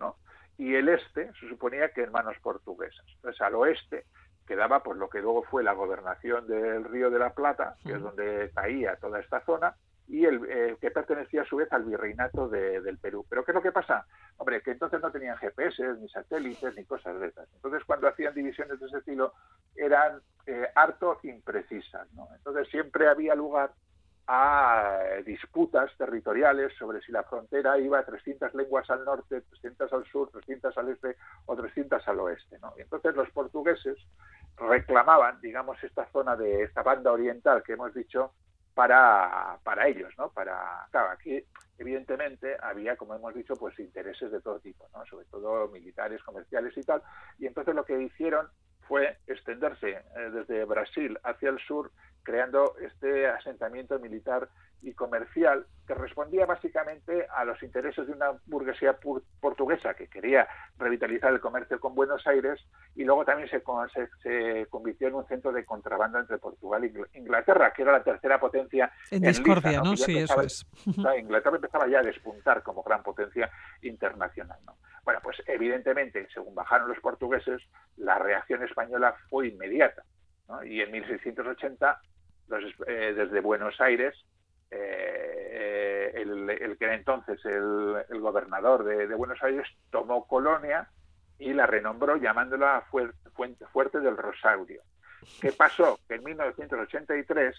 ¿no? 0.00 0.16
Y 0.58 0.74
el 0.74 0.88
este 0.88 1.30
se 1.38 1.48
suponía 1.48 1.92
que 1.92 2.02
en 2.02 2.10
manos 2.10 2.36
portuguesas. 2.42 3.06
Entonces, 3.14 3.40
al 3.40 3.54
oeste 3.54 4.06
quedaba 4.50 4.82
pues 4.82 4.98
lo 4.98 5.08
que 5.08 5.20
luego 5.20 5.44
fue 5.44 5.62
la 5.62 5.74
gobernación 5.74 6.44
del 6.48 6.82
Río 6.82 7.08
de 7.08 7.20
la 7.20 7.32
Plata, 7.32 7.76
que 7.84 7.92
es 7.92 8.02
donde 8.02 8.50
caía 8.52 8.96
toda 8.96 9.20
esta 9.20 9.44
zona, 9.44 9.76
y 10.08 10.24
el 10.24 10.44
eh, 10.50 10.76
que 10.80 10.90
pertenecía 10.90 11.42
a 11.42 11.44
su 11.44 11.54
vez 11.54 11.72
al 11.72 11.84
virreinato 11.84 12.48
del 12.48 12.98
Perú. 12.98 13.24
Pero 13.28 13.44
¿qué 13.44 13.52
es 13.52 13.54
lo 13.54 13.62
que 13.62 13.70
pasa? 13.70 14.04
Hombre, 14.38 14.60
que 14.60 14.72
entonces 14.72 15.00
no 15.00 15.12
tenían 15.12 15.36
GPS, 15.36 15.94
ni 16.00 16.08
satélites, 16.08 16.74
ni 16.74 16.84
cosas 16.84 17.20
de 17.20 17.28
esas. 17.28 17.48
Entonces, 17.54 17.84
cuando 17.84 18.08
hacían 18.08 18.34
divisiones 18.34 18.80
de 18.80 18.86
ese 18.86 18.98
estilo, 18.98 19.34
eran 19.76 20.20
eh, 20.46 20.66
harto 20.74 21.20
imprecisas. 21.22 22.12
¿no? 22.14 22.26
Entonces, 22.34 22.68
siempre 22.70 23.06
había 23.06 23.36
lugar 23.36 23.70
a 24.32 24.96
disputas 25.26 25.90
territoriales 25.98 26.72
sobre 26.78 27.00
si 27.02 27.10
la 27.10 27.24
frontera 27.24 27.76
iba 27.80 27.98
a 27.98 28.04
300 28.04 28.54
lenguas 28.54 28.88
al 28.88 29.04
norte, 29.04 29.40
300 29.40 29.92
al 29.92 30.04
sur, 30.04 30.30
300 30.30 30.78
al 30.78 30.88
este 30.88 31.16
o 31.46 31.56
300 31.56 32.06
al 32.06 32.20
oeste. 32.20 32.56
¿no? 32.60 32.72
Entonces 32.76 33.16
los 33.16 33.28
portugueses 33.30 33.98
reclamaban, 34.56 35.40
digamos, 35.40 35.82
esta 35.82 36.06
zona 36.12 36.36
de 36.36 36.62
esta 36.62 36.84
banda 36.84 37.10
oriental 37.10 37.64
que 37.64 37.72
hemos 37.72 37.92
dicho 37.92 38.32
para, 38.72 39.58
para 39.64 39.88
ellos, 39.88 40.14
¿no? 40.16 40.30
Para, 40.30 40.86
claro, 40.92 41.10
aquí 41.10 41.44
evidentemente 41.76 42.56
había, 42.62 42.96
como 42.96 43.16
hemos 43.16 43.34
dicho, 43.34 43.56
pues 43.56 43.76
intereses 43.80 44.30
de 44.30 44.40
todo 44.40 44.60
tipo. 44.60 44.88
Sobre 45.10 45.24
todo 45.24 45.66
militares, 45.68 46.22
comerciales 46.22 46.76
y 46.78 46.82
tal. 46.84 47.02
Y 47.40 47.46
entonces 47.46 47.74
lo 47.74 47.84
que 47.84 48.00
hicieron 48.00 48.46
fue 48.86 49.18
extenderse 49.26 49.90
eh, 49.90 50.30
desde 50.32 50.64
Brasil 50.66 51.18
hacia 51.24 51.50
el 51.50 51.58
sur 51.58 51.90
creando 52.22 52.74
este 52.78 53.26
asentamiento 53.26 53.98
militar 53.98 54.48
y 54.82 54.94
comercial 54.94 55.66
que 55.86 55.94
respondía 55.94 56.46
básicamente 56.46 57.26
a 57.34 57.44
los 57.44 57.62
intereses 57.62 58.06
de 58.06 58.12
una 58.12 58.32
burguesía 58.46 58.96
portuguesa 59.40 59.94
que 59.94 60.08
quería 60.08 60.48
revitalizar 60.78 61.32
el 61.32 61.40
comercio 61.40 61.78
con 61.78 61.94
Buenos 61.94 62.26
Aires 62.26 62.60
y 62.94 63.04
luego 63.04 63.24
también 63.24 63.48
se, 63.50 63.62
se, 64.22 64.66
convirtió 64.66 65.08
en 65.08 65.14
un 65.14 65.26
centro 65.26 65.52
de 65.52 65.64
contrabando 65.64 66.18
entre 66.18 66.38
Portugal 66.38 66.84
e 66.84 67.18
Inglaterra, 67.18 67.72
que 67.72 67.82
era 67.82 67.92
la 67.92 68.02
tercera 68.02 68.40
potencia 68.40 68.90
en, 69.10 69.22
discordia, 69.22 69.82
¿no? 69.82 69.96
Sí, 69.96 70.18
eso 70.18 70.40
es. 70.40 70.66
Inglaterra 71.18 71.56
empezaba 71.56 71.88
ya 71.88 71.98
a 71.98 72.04
despuntar 72.04 72.62
como 72.62 72.82
gran 72.82 73.02
potencia 73.02 73.50
internacional, 73.82 74.58
¿no? 74.64 74.76
Bueno, 75.04 75.20
pues 75.22 75.42
evidentemente, 75.46 76.28
según 76.32 76.54
bajaron 76.54 76.88
los 76.88 77.00
portugueses, 77.00 77.62
la 77.96 78.18
reacción 78.18 78.62
española 78.62 79.14
fue 79.28 79.48
inmediata. 79.48 80.04
Y 80.64 80.80
en 80.80 80.90
1680 80.90 82.00
eh, 82.86 83.14
desde 83.16 83.40
Buenos 83.40 83.80
Aires, 83.80 84.14
eh, 84.70 86.12
el, 86.14 86.76
que 86.78 86.84
era 86.84 86.94
entonces 86.94 87.44
el, 87.44 88.20
gobernador 88.20 88.84
de, 88.84 89.14
Buenos 89.14 89.42
Aires 89.42 89.66
tomó 89.90 90.26
Colonia 90.26 90.88
y 91.38 91.52
la 91.52 91.66
renombró 91.66 92.16
llamándola 92.16 92.84
Fuerte, 92.90 93.66
Fuerte 93.72 94.00
del 94.00 94.16
Rosario. 94.16 94.82
¿Qué 95.40 95.52
pasó? 95.58 95.98
Que 96.08 96.16
en 96.16 96.24
1983 96.24 97.56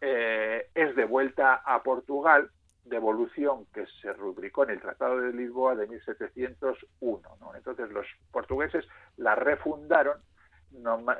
eh, 0.00 0.70
es 0.74 0.96
devuelta 0.96 1.54
a 1.54 1.82
Portugal, 1.82 2.50
devolución 2.84 3.66
que 3.74 3.86
se 4.00 4.12
rubricó 4.12 4.64
en 4.64 4.70
el 4.70 4.80
Tratado 4.80 5.20
de 5.20 5.32
Lisboa 5.32 5.74
de 5.74 5.88
1701. 5.88 7.28
Entonces 7.56 7.90
los 7.90 8.06
portugueses 8.30 8.86
la 9.16 9.34
refundaron 9.34 10.18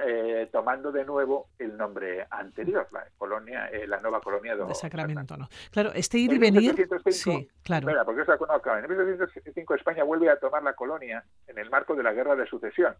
eh, 0.04 0.48
tomando 0.52 0.92
de 0.92 1.04
nuevo 1.04 1.48
el 1.58 1.76
nombre 1.76 2.26
anterior, 2.30 2.88
la 2.92 3.06
colonia, 3.16 3.66
eh, 3.68 3.86
la 3.86 4.00
nueva 4.00 4.20
colonia 4.20 4.56
de 4.56 4.74
Sacramento. 4.74 5.36
¿no? 5.36 5.48
Claro, 5.70 5.92
este 5.94 6.18
ir 6.18 6.32
y 6.32 6.38
venir. 6.38 6.74
sí, 7.10 7.48
claro. 7.62 7.88
porque 8.04 8.22
en 8.22 8.88
1705 8.88 9.74
España 9.74 10.04
vuelve 10.04 10.30
a 10.30 10.38
tomar 10.38 10.62
la 10.62 10.74
colonia 10.74 11.24
en 11.46 11.58
el 11.58 11.70
marco 11.70 11.94
de 11.94 12.02
la 12.02 12.12
Guerra 12.12 12.36
de 12.36 12.46
Sucesión, 12.46 12.94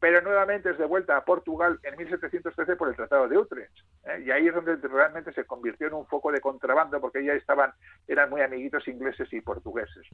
pero 0.00 0.22
nuevamente 0.22 0.70
es 0.70 0.78
de 0.78 0.86
vuelta 0.86 1.16
a 1.16 1.24
Portugal 1.24 1.78
en 1.82 1.96
1713 1.96 2.74
por 2.76 2.88
el 2.88 2.96
Tratado 2.96 3.28
de 3.28 3.36
Utrecht. 3.36 3.76
¿eh? 4.04 4.22
Y 4.24 4.30
ahí 4.30 4.48
es 4.48 4.54
donde 4.54 4.76
realmente 4.76 5.32
se 5.32 5.44
convirtió 5.44 5.86
en 5.88 5.94
un 5.94 6.06
foco 6.06 6.32
de 6.32 6.40
contrabando, 6.40 7.00
porque 7.00 7.24
ya 7.24 7.34
estaban, 7.34 7.72
eran 8.08 8.30
muy 8.30 8.40
amiguitos 8.40 8.88
ingleses 8.88 9.30
y 9.32 9.42
portugueses. 9.42 10.08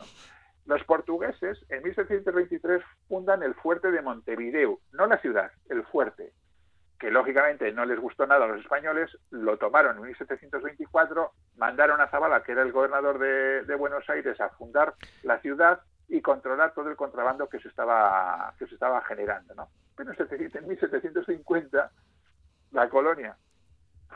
Los 0.67 0.83
portugueses 0.85 1.65
en 1.69 1.85
1723 1.85 2.83
fundan 3.09 3.45
el 3.45 3.55
fuerte 3.55 3.93
de 3.93 4.03
Montevideo, 4.03 4.81
no 4.93 5.07
la 5.07 5.19
ciudad, 5.19 5.53
el 5.71 5.85
fuerte, 5.85 6.33
que 6.99 7.11
lógicamente 7.11 7.71
no 7.73 7.85
les 7.85 8.01
gustó 8.01 8.27
nada 8.27 8.47
a 8.47 8.49
los 8.49 8.61
españoles, 8.61 9.17
lo 9.31 9.59
tomaron 9.59 9.99
en 9.99 10.03
1724, 10.03 11.31
mandaron 11.57 12.01
a 12.01 12.09
Zavala, 12.09 12.43
que 12.43 12.53
era 12.53 12.63
el 12.63 12.73
gobernador 12.73 13.19
de, 13.19 13.75
Buenos 13.77 14.09
Aires, 14.11 14.41
a 14.41 14.49
fundar 14.51 14.95
la 15.23 15.39
ciudad 15.41 15.81
y 16.09 16.21
controlar 16.21 16.73
todo 16.75 16.89
el 16.89 16.97
contrabando 16.97 17.49
que 17.49 17.59
se 17.61 17.69
estaba, 17.69 18.55
que 18.59 18.67
se 18.67 18.75
estaba 18.75 19.03
generando. 19.03 19.55
¿no? 19.55 19.69
Pero 19.97 20.13
en 20.13 20.69
1750 20.69 21.91
la 22.73 22.89
colonia, 22.89 23.37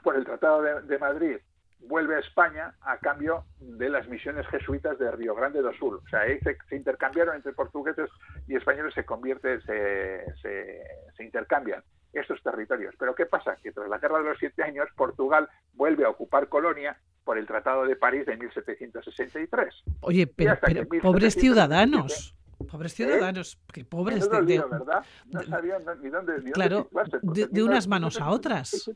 por 0.02 0.16
el 0.16 0.24
Tratado 0.24 0.62
de 0.62 0.98
Madrid, 0.98 1.38
vuelve 1.82 2.16
a 2.16 2.20
España 2.20 2.74
a 2.82 2.98
cambio 2.98 3.44
de 3.58 3.88
las 3.88 4.06
misiones 4.08 4.46
jesuitas 4.48 4.98
de 4.98 5.10
Río 5.10 5.34
Grande 5.34 5.62
do 5.62 5.72
Sul. 5.74 6.00
O 6.04 6.08
sea, 6.08 6.20
ahí 6.20 6.38
se, 6.40 6.76
intercambiaron 6.76 7.36
entre 7.36 7.52
portugueses 7.52 8.10
y 8.46 8.56
españoles, 8.56 8.94
se 8.94 9.04
convierte, 9.04 9.60
se, 9.62 10.24
se, 10.42 11.24
intercambian 11.24 11.82
estos 12.12 12.42
territorios. 12.42 12.94
Pero 12.98 13.14
¿qué 13.14 13.26
pasa? 13.26 13.56
Que 13.62 13.72
tras 13.72 13.88
la 13.88 13.98
Guerra 13.98 14.18
de 14.18 14.24
los 14.24 14.38
Siete 14.38 14.62
Años, 14.62 14.88
Portugal 14.96 15.48
vuelve 15.74 16.04
a 16.04 16.10
ocupar 16.10 16.48
Colonia 16.48 16.98
por 17.24 17.38
el 17.38 17.46
Tratado 17.46 17.84
de 17.84 17.96
París 17.96 18.26
de 18.26 18.36
1763. 18.36 19.74
Oye, 20.00 20.26
pero, 20.26 20.56
pobres 21.02 21.34
ciudadanos. 21.34 22.34
Pobres 22.70 22.92
ciudadanos, 22.92 23.58
que 23.72 23.84
pobres 23.86 24.30
de, 24.30 24.38
¿verdad? 24.38 25.02
No 25.26 25.42
sabían 25.44 25.82
ni 26.02 26.10
dónde, 26.10 26.42
claro, 26.52 26.90
de, 27.22 27.62
unas 27.62 27.88
manos 27.88 28.20
a 28.20 28.28
otras 28.28 28.90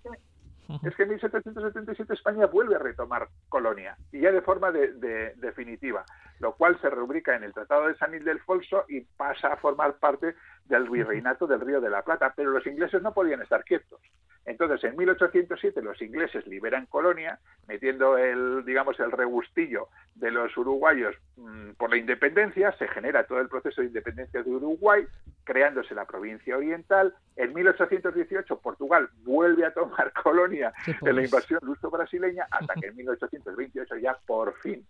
es 0.82 0.94
que 0.94 1.02
en 1.02 1.10
1777 1.10 2.14
España 2.14 2.46
vuelve 2.46 2.76
a 2.76 2.78
retomar 2.78 3.28
Colonia, 3.48 3.96
y 4.12 4.20
ya 4.20 4.32
de 4.32 4.40
forma 4.40 4.72
de, 4.72 5.34
definitiva, 5.37 6.04
lo 6.40 6.54
cual 6.54 6.80
se 6.80 6.90
rubrica 6.90 7.37
en 7.37 7.44
el 7.44 7.52
Tratado 7.52 7.88
de 7.88 7.96
San 7.96 8.14
Ildefonso 8.14 8.84
y 8.88 9.02
pasa 9.02 9.48
a 9.48 9.56
formar 9.56 9.96
parte 9.98 10.34
del 10.64 10.88
virreinato 10.88 11.46
del 11.46 11.60
Río 11.60 11.80
de 11.80 11.90
la 11.90 12.02
Plata. 12.02 12.32
Pero 12.34 12.50
los 12.50 12.66
ingleses 12.66 13.02
no 13.02 13.12
podían 13.12 13.42
estar 13.42 13.64
quietos. 13.64 14.00
Entonces, 14.46 14.82
en 14.84 14.96
1807 14.96 15.82
los 15.82 16.00
ingleses 16.00 16.46
liberan 16.46 16.87
Colonia, 16.87 17.38
metiendo 17.66 18.18
el, 18.18 18.64
digamos, 18.64 18.98
el 19.00 19.11
rebustillo 19.11 19.88
de 20.14 20.31
los 20.31 20.57
uruguayos 20.57 21.14
mm, 21.37 21.72
por 21.72 21.90
la 21.90 21.96
independencia, 21.96 22.72
se 22.79 22.88
genera 22.88 23.27
todo 23.27 23.40
el 23.40 23.48
proceso 23.48 23.81
de 23.81 23.88
independencia 23.88 24.42
de 24.42 24.50
Uruguay, 24.50 25.05
creándose 25.44 25.94
la 25.94 26.05
provincia 26.05 26.57
oriental. 26.57 27.14
En 27.37 27.53
1818 27.53 28.61
Portugal 28.61 29.09
vuelve 29.22 29.64
a 29.66 29.72
tomar 29.72 30.12
Colonia 30.22 30.72
en 30.87 31.16
la 31.16 31.22
invasión 31.22 31.61
luso-brasileña, 31.62 32.46
hasta 32.50 32.74
que 32.74 32.88
en 32.88 32.96
1828 32.96 33.96
ya 33.96 34.16
por 34.27 34.55
fin 34.59 34.87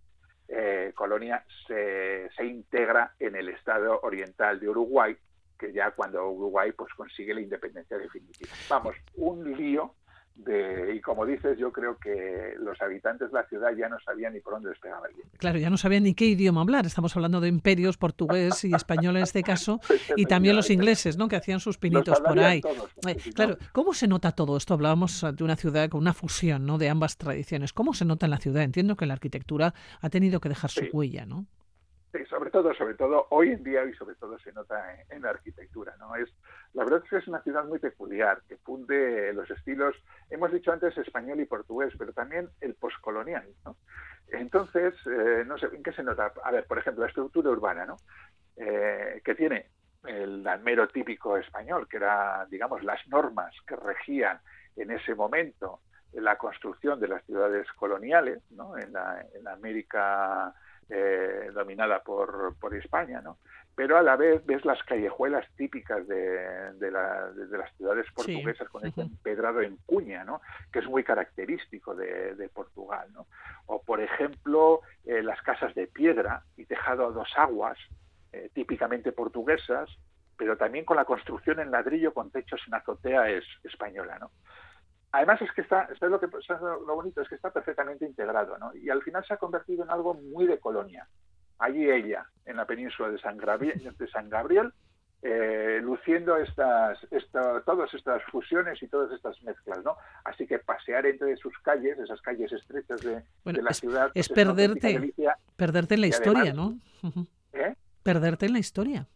eh, 0.49 0.93
Colonia 0.95 1.45
se, 1.67 2.29
se 2.37 2.45
integra 2.45 3.15
en 3.19 3.37
el 3.37 3.49
Estado 3.49 4.01
oriental 4.03 4.61
de 4.61 4.69
Uruguay 4.69 5.17
que 5.59 5.73
ya 5.73 5.93
cuando 5.93 6.29
Uruguay 6.31 6.73
pues 6.73 6.93
consigue 6.95 7.33
la 7.33 7.41
independencia 7.41 7.97
definitiva. 7.97 8.51
Vamos, 8.69 8.97
un 9.15 9.57
lío 9.57 9.95
de, 10.35 10.95
y 10.97 11.01
como 11.01 11.25
dices, 11.25 11.57
yo 11.59 11.73
creo 11.73 11.97
que 11.99 12.55
los 12.59 12.81
habitantes 12.83 13.31
de 13.31 13.35
la 13.35 13.47
ciudad 13.47 13.71
ya 13.77 13.89
no 13.89 13.99
sabían 14.01 14.35
ni 14.35 14.41
por 14.41 14.55
dónde 14.55 14.71
despegaba 14.71 15.07
el 15.09 15.15
viento. 15.15 15.37
Claro, 15.39 15.59
ya 15.59 15.71
no 15.71 15.77
sabían 15.77 16.03
ni 16.03 16.15
qué 16.15 16.27
idioma 16.27 16.61
hablar. 16.61 16.87
Estamos 16.87 17.15
hablando 17.15 17.41
de 17.41 17.49
imperios, 17.49 17.97
portugués 17.97 18.65
y 18.65 18.75
español 18.75 19.17
en 19.17 19.23
este 19.23 19.43
caso, 19.43 19.81
y 20.17 20.27
también 20.27 20.57
los 20.57 20.71
ingleses, 20.71 21.17
¿no? 21.17 21.29
Que 21.29 21.37
hacían 21.37 21.61
sus 21.61 21.79
pinitos 21.79 22.21
por 22.21 22.39
ahí. 22.39 22.61
Eh, 23.07 23.17
claro, 23.35 23.59
¿cómo 23.73 23.95
se 23.95 24.09
nota 24.09 24.33
todo 24.33 24.57
esto? 24.57 24.75
Hablábamos 24.75 25.25
de 25.35 25.45
una 25.45 25.57
ciudad 25.57 25.89
con 25.89 26.01
una 26.01 26.15
fusión, 26.15 26.67
¿no? 26.67 26.79
De 26.79 26.89
ambas 26.89 27.17
tradiciones. 27.17 27.73
¿Cómo 27.73 27.95
se 27.95 28.05
nota 28.05 28.27
en 28.27 28.31
la 28.31 28.39
ciudad? 28.39 28.63
Entiendo 28.65 28.97
que 28.97 29.07
la 29.07 29.15
arquitectura 29.15 29.75
ha 30.01 30.11
tenido 30.11 30.41
que 30.41 30.49
dejar 30.49 30.71
su 30.71 30.85
huella, 30.93 31.27
¿no? 31.27 31.47
Sí, 32.15 32.25
sobre 32.27 32.51
todo, 32.51 32.73
sobre 32.75 32.95
todo 32.95 33.27
hoy 33.31 33.51
en 33.51 33.65
día 33.65 33.85
y 33.85 33.93
sobre 33.95 34.15
todo 34.15 34.39
se 34.39 34.53
nota 34.53 34.81
en, 35.11 35.23
la 35.23 35.31
arquitectura, 35.31 35.97
¿no? 35.99 36.15
Es 36.15 36.33
la 36.75 36.85
verdad 36.85 37.03
es 37.05 37.11
que 37.11 37.17
es 37.19 37.29
una 37.29 37.43
ciudad 37.43 37.65
muy 37.65 37.79
peculiar 37.79 38.43
que 38.49 38.57
funde 38.57 39.33
los 39.33 39.49
estilos, 39.51 39.95
hemos 40.29 40.53
dicho 40.53 40.73
antes 40.73 40.97
español 40.99 41.41
y 41.41 41.47
portugués, 41.47 41.95
pero 41.97 42.13
también 42.13 42.49
el 42.61 42.75
poscolonial, 42.75 43.47
¿no? 43.65 43.77
Entonces, 44.29 44.95
eh, 45.07 45.45
no 45.47 45.57
sé, 45.57 45.67
¿en 45.73 45.83
qué 45.83 45.93
se 45.93 46.03
nota? 46.03 46.33
A 46.43 46.51
ver, 46.51 46.67
por 46.67 46.79
ejemplo, 46.79 47.03
la 47.03 47.09
estructura 47.09 47.51
urbana, 47.51 47.87
¿no? 47.87 47.97
Eh, 48.57 49.21
que 49.25 49.35
tiene 49.35 49.67
el 50.05 50.47
almero 50.47 50.89
típico 50.89 51.37
español, 51.37 51.87
que 51.89 51.99
era, 51.99 52.47
digamos, 52.51 52.83
las 52.83 53.07
normas 53.09 53.55
que 53.67 53.77
regían 53.77 54.41
en 54.77 54.91
ese 54.91 55.15
momento 55.15 55.81
la 56.13 56.37
construcción 56.37 57.01
de 57.01 57.09
las 57.09 57.25
ciudades 57.25 57.71
coloniales, 57.73 58.43
¿no? 58.51 58.77
En 58.77 58.93
la, 58.93 59.25
en 59.35 59.45
la 59.45 59.53
América 59.53 60.55
eh, 60.89 61.51
dominada 61.53 62.03
por, 62.03 62.57
por 62.59 62.75
España, 62.75 63.21
¿no? 63.21 63.39
Pero 63.77 63.99
a 63.99 64.03
la 64.03 64.17
vez 64.17 64.45
ves 64.47 64.65
las 64.65 64.83
callejuelas 64.85 65.47
típicas 65.57 66.07
de, 66.07 66.73
de, 66.75 66.91
las 66.91 67.77
ciudades 67.77 68.07
portuguesas 68.15 68.69
con 68.69 68.87
ese 68.87 69.01
empedrado 69.01 69.63
en 69.63 69.77
cuña, 69.85 70.23
¿no? 70.23 70.41
Que 70.73 70.79
es 70.79 70.87
muy 70.87 71.03
característico 71.03 71.95
de, 71.95 72.49
Portugal, 72.55 73.09
¿no? 73.13 73.27
O, 73.67 73.83
por 73.83 74.01
ejemplo, 74.01 74.83
eh, 75.05 75.23
las 75.23 75.43
casas 75.43 75.75
de 75.75 75.89
piedra 75.89 76.45
y 76.57 76.67
tejado 76.67 77.07
a 77.07 77.11
dos 77.11 77.29
aguas, 77.37 77.79
eh, 78.33 78.51
típicamente 78.55 79.11
portuguesas, 79.11 79.91
pero 80.37 80.57
también 80.57 80.85
con 80.85 80.97
la 80.97 81.05
construcción 81.05 81.61
en 81.61 81.71
ladrillo 81.71 82.13
con 82.13 82.31
techos 82.31 82.61
en 82.67 82.75
azotea 82.75 83.29
es 83.31 83.45
española, 83.65 84.19
¿no? 84.19 84.31
Además 85.13 85.41
es 85.43 85.53
que 85.53 85.61
está, 85.61 85.89
es 85.93 86.01
lo 86.01 86.19
que 86.19 86.27
lo 86.27 86.95
bonito 86.97 87.21
es 87.21 87.29
que 87.29 87.37
está 87.37 87.53
perfectamente 87.53 88.05
integrado, 88.05 88.59
¿no? 88.59 88.75
Y 88.75 88.91
al 88.91 89.01
final 89.01 89.25
se 89.25 89.35
ha 89.35 89.37
convertido 89.37 89.85
en 89.85 89.91
algo 89.91 90.15
muy 90.15 90.45
de 90.47 90.59
colonia. 90.59 91.07
Allí 91.59 91.91
ella, 91.91 92.27
en 92.47 92.57
la 92.57 92.67
península 92.67 93.11
de 93.11 93.19
San 93.19 93.37
Gabriel, 93.37 93.81
de 93.99 94.09
San 94.09 94.29
Gabriel 94.29 94.73
eh, 95.27 95.81
luciendo 95.83 96.37
estas, 96.37 96.99
todas 97.65 97.95
estas 97.95 98.23
fusiones 98.25 98.83
y 98.83 98.89
todas 98.89 99.11
estas 99.11 99.43
mezclas, 99.43 99.83
¿no? 99.83 99.97
Así 100.23 100.47
que 100.47 100.59
pasear 100.59 101.07
entre 101.07 101.35
sus 101.39 101.59
calles, 101.61 101.99
esas 101.99 102.21
calles 102.21 102.53
estrechas 102.53 103.01
de, 103.01 103.23
la 103.63 103.73
ciudad, 103.73 104.11
es 104.15 104.29
pues 104.29 104.37
perderte, 104.37 105.15
perderte 105.57 105.95
en 105.95 106.01
la 106.03 106.07
historia, 106.09 106.53
¿no? 106.53 106.79
¿eh? 107.55 107.75
Perderte 108.03 108.45
en 108.45 108.53
la 108.53 108.59
historia. 108.59 109.07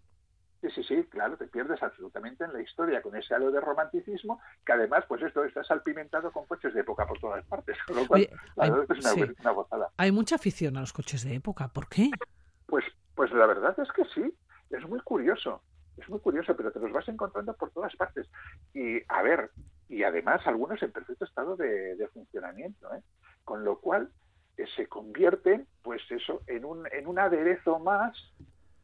Sí, 0.61 0.69
sí, 0.75 0.83
sí, 0.83 1.05
claro, 1.05 1.37
te 1.37 1.47
pierdes 1.47 1.81
absolutamente 1.83 2.45
en 2.45 2.53
la 2.53 2.61
historia 2.61 3.01
con 3.01 3.15
ese 3.15 3.33
halo 3.33 3.53
de 3.53 3.61
romanticismo, 3.61 4.41
que 4.67 4.73
además, 4.73 5.05
pues 5.07 5.23
esto 5.23 5.45
está 5.45 5.63
salpimentado 5.63 6.33
con 6.33 6.47
coches 6.47 6.75
de 6.75 6.81
época 6.81 7.07
por 7.07 7.19
todas 7.21 7.45
partes, 7.47 7.77
con 7.87 7.97
lo 7.97 8.07
cual, 8.09 8.29
hay, 8.57 8.71
es 8.71 9.39
una, 9.39 9.53
gozada. 9.53 9.89
Hay 9.97 10.11
mucha 10.11 10.35
afición 10.35 10.77
a 10.77 10.81
los 10.81 10.93
coches 10.93 11.25
de 11.25 11.35
época, 11.37 11.69
¿por 11.69 11.89
qué? 11.89 12.11
Pues, 12.67 12.85
pues 13.15 13.31
la 13.33 13.47
verdad 13.47 13.79
es 13.79 13.91
que 13.93 14.05
sí, 14.07 14.35
es 14.71 14.89
muy 14.89 15.01
curioso, 15.01 15.63
es 15.97 16.09
muy 16.09 16.19
curioso, 16.19 16.57
pero 16.57 16.73
te 16.73 16.81
los 16.81 16.93
vas 16.93 17.09
encontrando 17.09 17.55
por 17.55 17.71
todas 17.71 17.95
partes. 17.95 18.29
Y 18.75 19.01
a 19.09 19.23
ver, 19.23 19.53
y 19.89 20.03
además 20.03 20.45
algunos 20.45 20.83
en 20.83 20.91
perfecto 20.91 21.25
estado 21.25 21.57
de, 21.57 22.09
funcionamiento, 22.13 22.93
¿eh? 22.95 23.03
con 23.45 23.65
lo 23.65 23.79
cual 23.79 24.11
eh, 24.57 24.67
se 24.75 24.89
convierte, 24.89 25.67
pues 25.83 26.03
eso, 26.11 26.43
en 26.49 26.65
un, 26.65 26.89
en 26.93 27.07
un 27.07 27.21
aderezo 27.21 27.79
más 27.79 28.17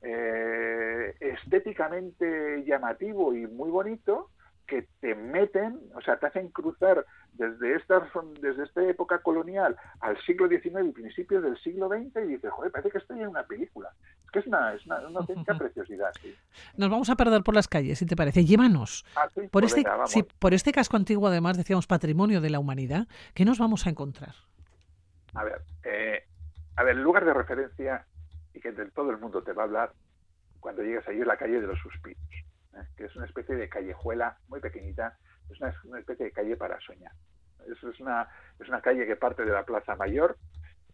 eh, 0.05 1.15
estéticamente 1.21 2.63
llamativo 2.65 3.35
y 3.35 3.47
muy 3.47 3.71
bonito 3.71 4.31
que 4.67 4.87
te 5.01 5.15
meten, 5.15 5.79
o 5.95 6.01
sea, 6.01 6.19
te 6.19 6.27
hacen 6.27 6.49
cruzar 6.49 7.05
desde 7.35 7.77
esta, 7.77 8.09
desde 8.41 8.65
esta 8.65 8.83
época 8.85 9.19
colonial 9.19 9.77
al 10.01 10.17
siglo 10.25 10.49
XIX 10.49 10.87
y 10.89 10.93
principios 10.93 11.43
del 11.43 11.59
siglo 11.59 11.89
XX 11.89 12.17
y 12.25 12.29
dices, 12.35 12.51
joder, 12.51 12.73
parece 12.73 12.91
que 12.91 12.99
estoy 12.99 13.21
en 13.21 13.29
una 13.29 13.43
película. 13.43 13.91
Es 14.25 14.31
que 14.31 14.39
es 14.39 14.47
una, 14.47 14.73
es 14.73 14.87
una, 14.87 14.97
auténtica 14.97 15.55
preciosidad. 15.59 16.13
Nos 16.77 16.91
vamos 16.91 17.11
a 17.11 17.17
perder 17.17 17.43
por 17.43 17.55
las 17.55 17.69
calles, 17.69 17.99
si 17.99 18.07
te 18.07 18.17
parece. 18.17 18.45
Llévanos. 18.45 19.05
Ah, 19.17 19.29
por, 19.35 19.51
pues 19.51 19.77
este, 19.77 20.25
por 20.39 20.55
este 20.55 20.73
casco 20.73 20.97
antiguo, 20.97 21.29
además, 21.29 21.57
decíamos 21.57 21.87
patrimonio 21.87 22.41
de 22.41 22.51
la 22.51 22.59
humanidad, 22.59 23.07
¿qué 23.35 23.45
nos 23.45 23.59
vamos 23.59 23.87
a 23.87 23.91
encontrar? 23.91 24.35
A 25.35 25.45
ver, 25.45 25.63
eh, 25.85 26.23
a 26.77 26.85
ver, 26.85 26.97
el 26.97 27.03
lugar 27.03 27.25
de 27.25 27.35
referencia 27.35 28.07
y 28.55 28.61
que 28.61 28.73
de 28.73 28.91
todo 28.91 29.11
el 29.11 29.19
mundo 29.19 29.43
te 29.43 29.53
va 29.53 29.63
a 29.63 29.67
hablar 29.67 29.93
cuando 30.61 30.83
llegas 30.83 31.07
allí 31.09 31.21
es 31.21 31.27
la 31.27 31.37
calle 31.37 31.61
de 31.61 31.67
los 31.67 31.79
suspiros, 31.79 32.23
¿eh? 32.73 32.87
que 32.97 33.05
es 33.05 33.17
una 33.17 33.27
especie 33.27 33.55
de 33.55 33.69
callejuela 33.69 34.39
muy 34.49 34.61
pequeñita, 34.61 35.19
es 35.51 35.61
una, 35.61 35.99
especie 35.99 36.25
de 36.25 36.33
calle 36.33 36.57
para 36.57 36.81
soñar. 36.81 37.13
Es, 37.67 37.83
es, 37.83 38.01
una, 38.01 38.29
es 38.59 38.69
una 38.69 38.81
calle 38.81 39.07
que 39.07 39.17
parte 39.17 39.45
de 39.45 39.53
la 39.53 39.65
Plaza 39.65 39.95
Mayor, 39.97 40.39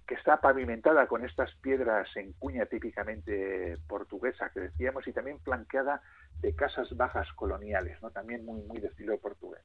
que 0.08 0.16
está 0.16 0.40
pavimentada 0.40 1.06
con 1.06 1.24
estas 1.24 1.54
piedras 1.62 2.08
en 2.16 2.32
cuña 2.32 2.66
típicamente 2.66 3.78
portuguesa 3.86 4.50
que 4.52 4.58
decíamos 4.58 5.06
y 5.06 5.12
también 5.12 5.38
flanqueada 5.38 6.02
de 6.40 6.52
casas 6.56 6.96
bajas 6.96 7.32
coloniales, 7.34 8.02
¿no? 8.02 8.10
también 8.10 8.44
muy, 8.44 8.62
muy 8.62 8.80
de 8.80 8.88
estilo 8.88 9.18
portugués. 9.18 9.62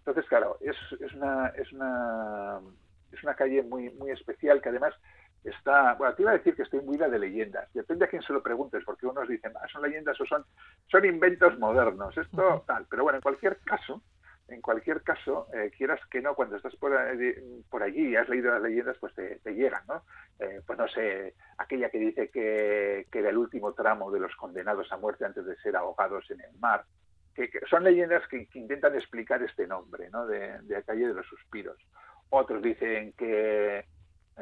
Entonces, 0.00 0.26
claro, 0.28 0.58
es, 0.60 0.76
es, 1.00 1.14
una, 1.14 1.46
es, 1.56 1.72
una, 1.72 2.60
es 3.10 3.22
una 3.22 3.34
calle 3.34 3.62
muy, 3.62 3.88
muy 3.94 4.10
especial 4.10 4.60
que 4.60 4.68
además 4.68 4.94
está, 5.44 5.94
bueno, 5.94 6.14
te 6.14 6.22
iba 6.22 6.32
a 6.32 6.38
decir 6.38 6.54
que 6.54 6.62
estoy 6.62 6.80
muy 6.80 6.96
de 6.96 7.18
leyendas, 7.18 7.72
depende 7.72 8.04
a 8.04 8.08
quién 8.08 8.22
se 8.22 8.32
lo 8.32 8.42
preguntes, 8.42 8.84
porque 8.84 9.06
unos 9.06 9.28
dicen, 9.28 9.52
ah, 9.56 9.66
son 9.72 9.82
leyendas 9.82 10.20
o 10.20 10.26
son, 10.26 10.44
son 10.88 11.04
inventos 11.04 11.58
modernos, 11.58 12.16
esto 12.16 12.62
tal, 12.66 12.86
pero 12.90 13.04
bueno, 13.04 13.16
en 13.16 13.22
cualquier 13.22 13.58
caso, 13.60 14.02
en 14.48 14.60
cualquier 14.60 15.02
caso, 15.02 15.46
eh, 15.54 15.70
quieras 15.76 16.00
que 16.10 16.20
no, 16.20 16.34
cuando 16.34 16.56
estás 16.56 16.74
por, 16.76 16.92
eh, 16.92 17.42
por 17.70 17.82
allí 17.82 18.08
y 18.08 18.16
has 18.16 18.28
leído 18.28 18.52
las 18.52 18.62
leyendas, 18.62 18.96
pues 18.98 19.14
te, 19.14 19.54
llegan, 19.54 19.82
¿no? 19.86 20.02
Eh, 20.38 20.60
pues 20.66 20.78
no 20.78 20.88
sé, 20.88 21.34
aquella 21.58 21.88
que 21.88 21.98
dice 21.98 22.28
que, 22.30 23.06
que, 23.10 23.18
era 23.20 23.30
el 23.30 23.38
último 23.38 23.72
tramo 23.72 24.10
de 24.10 24.20
los 24.20 24.34
condenados 24.36 24.90
a 24.92 24.96
muerte 24.96 25.24
antes 25.24 25.44
de 25.44 25.56
ser 25.56 25.76
ahogados 25.76 26.28
en 26.30 26.40
el 26.40 26.52
mar, 26.58 26.84
que, 27.34 27.48
son 27.68 27.84
leyendas 27.84 28.26
que, 28.28 28.48
intentan 28.54 28.94
explicar 28.94 29.42
este 29.42 29.66
nombre, 29.66 30.10
¿no? 30.10 30.26
De, 30.26 30.60
de 30.62 30.74
la 30.74 30.82
calle 30.82 31.06
de 31.06 31.14
los 31.14 31.26
suspiros. 31.26 31.78
Otros 32.30 32.60
dicen 32.62 33.12
que 33.12 33.84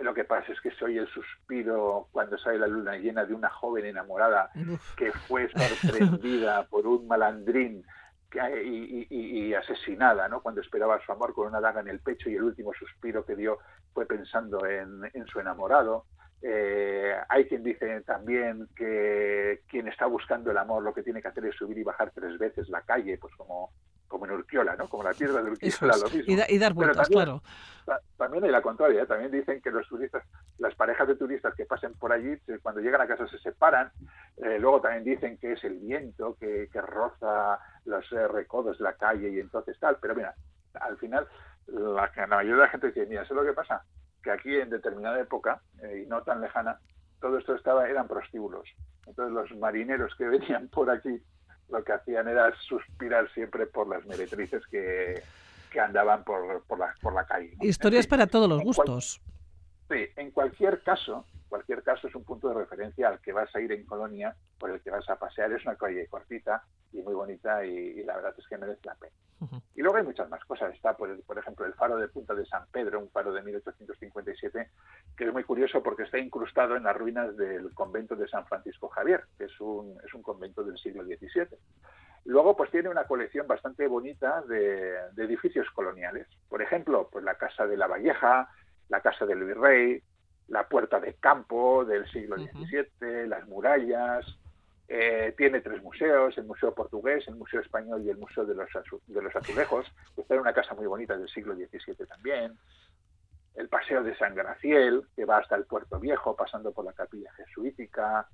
lo 0.02 0.14
que 0.14 0.24
pasa 0.24 0.52
es 0.52 0.60
que 0.60 0.70
soy 0.72 0.98
el 0.98 1.08
suspiro 1.08 2.08
cuando 2.12 2.38
sale 2.38 2.58
la 2.58 2.66
luna 2.66 2.96
llena 2.96 3.24
de 3.24 3.34
una 3.34 3.48
joven 3.48 3.84
enamorada 3.84 4.50
que 4.96 5.12
fue 5.12 5.48
sorprendida 5.50 6.66
por 6.70 6.86
un 6.86 7.06
malandrín 7.06 7.84
y, 8.64 9.54
asesinada, 9.54 10.28
¿no? 10.28 10.42
Cuando 10.42 10.60
esperaba 10.60 11.00
su 11.04 11.12
amor 11.12 11.32
con 11.32 11.48
una 11.48 11.60
daga 11.60 11.80
en 11.80 11.88
el 11.88 12.00
pecho 12.00 12.28
y 12.28 12.36
el 12.36 12.42
último 12.42 12.72
suspiro 12.74 13.24
que 13.24 13.36
dio 13.36 13.58
fue 13.94 14.06
pensando 14.06 14.64
en, 14.66 15.26
su 15.26 15.40
enamorado. 15.40 16.04
Eh, 16.42 17.14
hay 17.28 17.46
quien 17.46 17.64
dice 17.64 18.02
también 18.02 18.68
que 18.76 19.62
quien 19.66 19.88
está 19.88 20.06
buscando 20.06 20.52
el 20.52 20.58
amor 20.58 20.84
lo 20.84 20.94
que 20.94 21.02
tiene 21.02 21.20
que 21.20 21.28
hacer 21.28 21.44
es 21.46 21.56
subir 21.56 21.78
y 21.78 21.82
bajar 21.82 22.12
tres 22.14 22.38
veces 22.38 22.68
la 22.68 22.82
calle, 22.82 23.18
pues 23.18 23.34
como 23.34 23.72
como 24.08 24.24
en 24.24 24.32
Urquiola, 24.32 24.74
¿no? 24.74 24.88
Como 24.88 25.04
la 25.04 25.12
piedra 25.12 25.42
de 25.42 25.50
Urquiola, 25.50 25.96
lo 25.96 26.08
mismo. 26.10 26.44
Y, 26.48 26.58
dar 26.58 26.72
vueltas, 26.72 27.08
claro. 27.08 27.42
También 28.16 28.44
hay 28.44 28.50
la 28.50 28.62
contraria, 28.62 29.02
¿eh? 29.02 29.06
también 29.06 29.30
dicen 29.30 29.62
que 29.62 29.70
los 29.70 29.86
turistas, 29.88 30.24
las 30.58 30.74
parejas 30.74 31.08
de 31.08 31.16
turistas 31.16 31.54
que 31.54 31.64
pasen 31.64 31.94
por 31.94 32.12
allí, 32.12 32.36
cuando 32.62 32.80
llegan 32.80 33.00
a 33.00 33.06
casa 33.06 33.28
se 33.28 33.38
separan. 33.38 33.90
Eh, 34.36 34.58
luego 34.58 34.80
también 34.80 35.04
dicen 35.04 35.38
que 35.38 35.52
es 35.52 35.64
el 35.64 35.78
viento 35.78 36.36
que, 36.38 36.68
que 36.72 36.80
roza 36.80 37.58
los 37.84 38.10
eh, 38.12 38.28
recodos 38.28 38.78
de 38.78 38.84
la 38.84 38.94
calle 38.94 39.30
y 39.30 39.40
entonces 39.40 39.78
tal. 39.78 39.98
Pero 40.00 40.14
mira, 40.14 40.34
al 40.74 40.98
final 40.98 41.26
la, 41.66 42.10
la 42.14 42.26
mayoría 42.26 42.56
de 42.56 42.62
la 42.62 42.68
gente 42.68 42.88
dice, 42.88 43.06
mira, 43.06 43.22
¿eso 43.22 43.34
es 43.34 43.40
lo 43.40 43.46
que 43.46 43.54
pasa? 43.54 43.84
Que 44.22 44.32
aquí 44.32 44.54
en 44.54 44.70
determinada 44.70 45.20
época, 45.20 45.62
y 45.96 46.06
no 46.06 46.22
tan 46.22 46.40
lejana, 46.40 46.78
todo 47.20 47.38
esto 47.38 47.54
estaba 47.54 47.88
eran 47.88 48.08
prostíbulos. 48.08 48.68
Entonces 49.06 49.32
los 49.32 49.58
marineros 49.58 50.14
que 50.16 50.28
venían 50.28 50.68
por 50.68 50.90
aquí 50.90 51.22
lo 51.70 51.84
que 51.84 51.92
hacían 51.92 52.28
era 52.28 52.52
suspirar 52.60 53.30
siempre 53.32 53.66
por 53.66 53.88
las 53.88 54.04
meretrices 54.06 54.66
que, 54.70 55.22
que 55.70 55.80
andaban 55.80 56.24
por, 56.24 56.62
por, 56.64 56.78
la, 56.78 56.94
por 57.00 57.14
la 57.14 57.24
calle. 57.26 57.52
Historias 57.60 58.06
para 58.06 58.26
todos 58.26 58.48
los 58.48 58.62
gustos. 58.62 59.20
sí, 59.88 60.06
en 60.16 60.30
cualquier 60.30 60.82
caso, 60.82 61.24
cualquier 61.48 61.82
caso 61.82 62.08
es 62.08 62.14
un 62.14 62.24
punto 62.24 62.48
de 62.48 62.54
referencia 62.54 63.08
al 63.08 63.20
que 63.20 63.32
vas 63.32 63.54
a 63.54 63.60
ir 63.60 63.72
en 63.72 63.84
Colonia, 63.84 64.36
por 64.58 64.70
el 64.70 64.80
que 64.80 64.90
vas 64.90 65.08
a 65.08 65.16
pasear. 65.16 65.52
Es 65.52 65.64
una 65.64 65.76
calle 65.76 66.06
cortita 66.06 66.62
y 66.92 67.02
muy 67.02 67.14
bonita 67.14 67.64
y, 67.64 68.02
la 68.04 68.16
verdad 68.16 68.34
es 68.36 68.46
que 68.46 68.58
merece 68.58 68.80
la 68.84 68.94
pena. 68.94 69.12
Y 69.74 69.82
luego 69.82 69.98
hay 69.98 70.04
muchas 70.04 70.28
más 70.28 70.44
cosas. 70.44 70.74
Está, 70.74 70.96
por, 70.96 71.22
por, 71.22 71.38
ejemplo, 71.38 71.64
el 71.64 71.74
faro 71.74 71.96
de 71.96 72.08
Punta 72.08 72.34
de 72.34 72.44
San 72.46 72.66
Pedro, 72.72 73.00
un 73.00 73.10
faro 73.10 73.32
de 73.32 73.42
1857, 73.42 74.70
que 75.16 75.24
es 75.24 75.32
muy 75.32 75.44
curioso 75.44 75.82
porque 75.82 76.02
está 76.02 76.18
incrustado 76.18 76.76
en 76.76 76.82
las 76.82 76.96
ruinas 76.96 77.36
del 77.36 77.72
convento 77.74 78.16
de 78.16 78.28
San 78.28 78.46
Francisco 78.46 78.88
Javier, 78.88 79.24
que 79.36 79.44
es 79.44 79.60
un, 79.60 79.96
es 80.04 80.12
un 80.12 80.22
convento 80.22 80.64
del 80.64 80.76
siglo 80.76 81.04
XVII. 81.04 81.56
Luego, 82.28 82.54
pues 82.54 82.70
tiene 82.70 82.90
una 82.90 83.04
colección 83.04 83.46
bastante 83.46 83.86
bonita 83.86 84.42
de, 84.42 84.96
edificios 85.16 85.66
coloniales. 85.70 86.26
Por 86.48 86.60
ejemplo, 86.60 87.08
pues 87.10 87.24
la 87.24 87.36
Casa 87.36 87.66
de 87.66 87.78
la 87.78 87.86
Valleja, 87.86 88.50
la 88.90 89.00
Casa 89.00 89.24
del 89.24 89.44
Virrey, 89.44 90.02
la 90.48 90.68
Puerta 90.68 90.98
de 91.00 91.14
Campo 91.14 91.84
del 91.84 92.10
siglo 92.10 92.36
XVII, 92.36 93.26
las 93.28 93.46
murallas. 93.46 94.26
Eh, 94.88 95.34
tiene 95.36 95.60
tres 95.60 95.82
museos, 95.82 96.36
el 96.38 96.44
Museo 96.44 96.74
Portugués, 96.74 97.24
el 97.28 97.36
Museo 97.36 97.60
Español 97.60 98.02
y 98.02 98.08
el 98.08 98.16
Museo 98.16 98.46
de 98.46 98.54
los, 98.54 98.68
de 99.06 99.22
los 99.22 99.36
Azulejos. 99.36 99.86
Está 100.16 100.34
en 100.34 100.40
una 100.40 100.54
casa 100.54 100.74
muy 100.74 100.86
bonita 100.86 101.16
del 101.16 101.28
siglo 101.28 101.54
XVII 101.54 102.06
también. 102.06 102.58
El 103.54 103.68
Paseo 103.68 104.02
de 104.02 104.16
San 104.16 104.34
Graciel, 104.34 105.02
que 105.14 105.24
va 105.24 105.38
hasta 105.38 105.56
el 105.56 105.64
Puerto 105.64 105.98
Viejo, 105.98 106.34
pasando 106.34 106.72
por 106.72 106.84
la 106.84 106.92
Capilla 106.92 107.32
Jesuítica, 107.34 108.26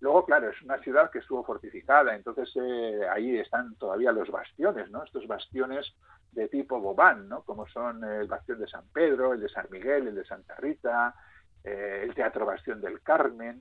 Luego, 0.00 0.26
claro, 0.26 0.50
es 0.50 0.60
una 0.62 0.78
ciudad 0.78 1.10
que 1.10 1.20
estuvo 1.20 1.42
fortificada, 1.42 2.14
entonces 2.14 2.50
eh, 2.56 3.00
ahí 3.10 3.38
están 3.38 3.74
todavía 3.76 4.12
los 4.12 4.30
bastiones, 4.30 4.90
¿no? 4.90 5.02
Estos 5.02 5.26
bastiones 5.26 5.94
de 6.32 6.48
tipo 6.48 6.78
Bobán, 6.80 7.28
¿no? 7.28 7.42
Como 7.42 7.66
son 7.68 8.04
el 8.04 8.26
bastión 8.26 8.58
de 8.58 8.68
San 8.68 8.86
Pedro, 8.92 9.32
el 9.32 9.40
de 9.40 9.48
San 9.48 9.66
Miguel, 9.70 10.08
el 10.08 10.14
de 10.14 10.24
Santa 10.26 10.54
Rita, 10.56 11.14
eh, 11.66 12.02
el 12.04 12.14
Teatro 12.14 12.46
Bastión 12.46 12.80
del 12.80 13.02
Carmen. 13.02 13.60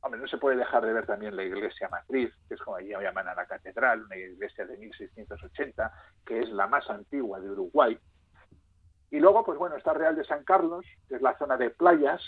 Hombre, 0.00 0.20
no 0.20 0.28
se 0.28 0.38
puede 0.38 0.56
dejar 0.56 0.86
de 0.86 0.92
ver 0.92 1.04
también 1.04 1.34
la 1.34 1.42
iglesia 1.42 1.88
matriz, 1.88 2.32
que 2.46 2.54
es 2.54 2.60
como 2.62 2.76
allí 2.76 2.90
llaman 2.90 3.26
a 3.26 3.34
la 3.34 3.46
catedral, 3.46 4.04
una 4.04 4.16
iglesia 4.16 4.64
de 4.66 4.76
1680, 4.76 5.92
que 6.24 6.40
es 6.40 6.48
la 6.50 6.68
más 6.68 6.88
antigua 6.88 7.40
de 7.40 7.50
Uruguay. 7.50 7.98
Y 9.10 9.18
luego, 9.18 9.44
pues 9.44 9.58
bueno, 9.58 9.76
está 9.76 9.92
Real 9.94 10.14
de 10.14 10.24
San 10.24 10.44
Carlos, 10.44 10.86
que 11.08 11.16
es 11.16 11.22
la 11.22 11.36
zona 11.36 11.56
de 11.56 11.70
playas, 11.70 12.22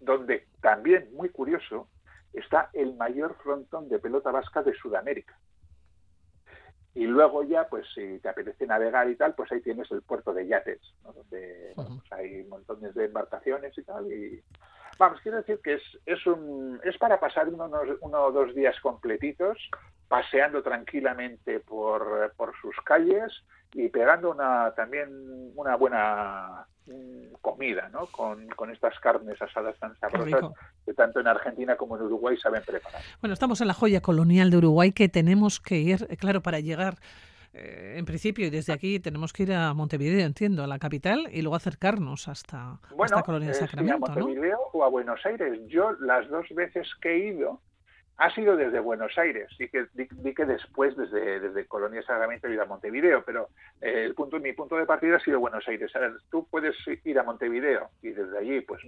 donde 0.00 0.48
también, 0.60 1.08
muy 1.14 1.28
curioso, 1.28 1.88
está 2.32 2.70
el 2.72 2.96
mayor 2.96 3.36
frontón 3.42 3.88
de 3.88 3.98
pelota 3.98 4.30
vasca 4.32 4.62
de 4.62 4.74
Sudamérica. 4.74 5.38
Y 6.96 7.06
luego 7.06 7.42
ya, 7.42 7.68
pues 7.68 7.86
si 7.94 8.18
te 8.20 8.30
apetece 8.30 8.66
navegar 8.66 9.08
y 9.10 9.16
tal, 9.16 9.34
pues 9.34 9.52
ahí 9.52 9.60
tienes 9.60 9.90
el 9.92 10.00
puerto 10.00 10.32
de 10.32 10.46
yates, 10.46 10.80
donde 11.04 11.72
pues, 11.74 11.88
hay 12.10 12.42
montones 12.44 12.94
de 12.94 13.04
embarcaciones 13.04 13.76
y 13.76 13.82
tal. 13.82 14.10
Y 14.10 14.42
vamos, 14.98 15.20
quiero 15.20 15.36
decir 15.36 15.60
que 15.62 15.74
es, 15.74 15.82
es, 16.06 16.26
un, 16.26 16.80
es 16.84 16.96
para 16.96 17.20
pasar 17.20 17.48
uno, 17.50 17.70
uno 18.00 18.24
o 18.24 18.32
dos 18.32 18.54
días 18.54 18.80
completitos 18.80 19.58
paseando 20.08 20.62
tranquilamente 20.62 21.60
por, 21.60 22.32
por 22.34 22.58
sus 22.62 22.74
calles 22.82 23.30
y 23.76 23.88
pegando 23.90 24.30
una, 24.30 24.72
también 24.74 25.10
una 25.54 25.76
buena 25.76 26.66
mm, 26.86 27.34
comida, 27.42 27.90
¿no? 27.90 28.06
Con, 28.06 28.48
con 28.48 28.70
estas 28.70 28.98
carnes 29.00 29.40
asadas 29.40 29.78
tan 29.78 29.94
sabrosas 29.98 30.50
que 30.84 30.94
tanto 30.94 31.20
en 31.20 31.26
Argentina 31.26 31.76
como 31.76 31.96
en 31.96 32.02
Uruguay 32.02 32.38
saben 32.38 32.62
preparar. 32.64 33.02
Bueno, 33.20 33.34
estamos 33.34 33.60
en 33.60 33.68
la 33.68 33.74
joya 33.74 34.00
colonial 34.00 34.50
de 34.50 34.56
Uruguay 34.56 34.92
que 34.92 35.10
tenemos 35.10 35.60
que 35.60 35.76
ir, 35.76 36.06
eh, 36.08 36.16
claro, 36.16 36.40
para 36.40 36.60
llegar 36.60 36.94
eh, 37.52 37.96
en 37.98 38.06
principio, 38.06 38.46
y 38.46 38.50
desde 38.50 38.72
aquí 38.72 38.98
tenemos 38.98 39.34
que 39.34 39.42
ir 39.42 39.52
a 39.52 39.74
Montevideo, 39.74 40.24
entiendo, 40.24 40.64
a 40.64 40.66
la 40.66 40.78
capital, 40.78 41.28
y 41.30 41.42
luego 41.42 41.56
acercarnos 41.56 42.28
hasta, 42.28 42.78
bueno, 42.94 43.22
Colonia 43.22 43.48
de 43.48 43.56
eh, 43.56 43.60
Sacramento. 43.60 44.06
a 44.06 44.14
Montevideo 44.14 44.58
o 44.72 44.84
a 44.84 44.88
Buenos 44.88 45.20
Aires. 45.26 45.60
Yo 45.68 45.92
las 46.00 46.26
dos 46.30 46.46
veces 46.54 46.88
que 47.02 47.12
he 47.12 47.28
ido 47.28 47.60
ha 48.18 48.34
sido 48.34 48.56
desde 48.56 48.80
Buenos 48.80 49.16
Aires, 49.18 49.48
y 49.58 49.68
que, 49.68 49.86
di, 49.92 50.34
que 50.34 50.46
después 50.46 50.96
desde, 50.96 51.38
desde 51.40 51.66
Colonia 51.66 52.02
Sacramento 52.02 52.46
he 52.46 52.54
ido 52.54 52.62
a 52.62 52.66
Montevideo, 52.66 53.22
pero 53.24 53.48
eh, 53.80 54.04
el 54.04 54.14
punto, 54.14 54.40
mi 54.40 54.54
punto 54.54 54.76
de 54.76 54.86
partida 54.86 55.16
ha 55.16 55.20
sido 55.20 55.38
Buenos 55.38 55.66
Aires. 55.68 55.94
A 55.94 55.98
ver, 55.98 56.12
tú 56.30 56.46
puedes 56.50 56.74
ir 57.04 57.18
a 57.18 57.24
Montevideo 57.24 57.90
y 58.00 58.10
desde 58.10 58.38
allí, 58.38 58.60
pues, 58.62 58.80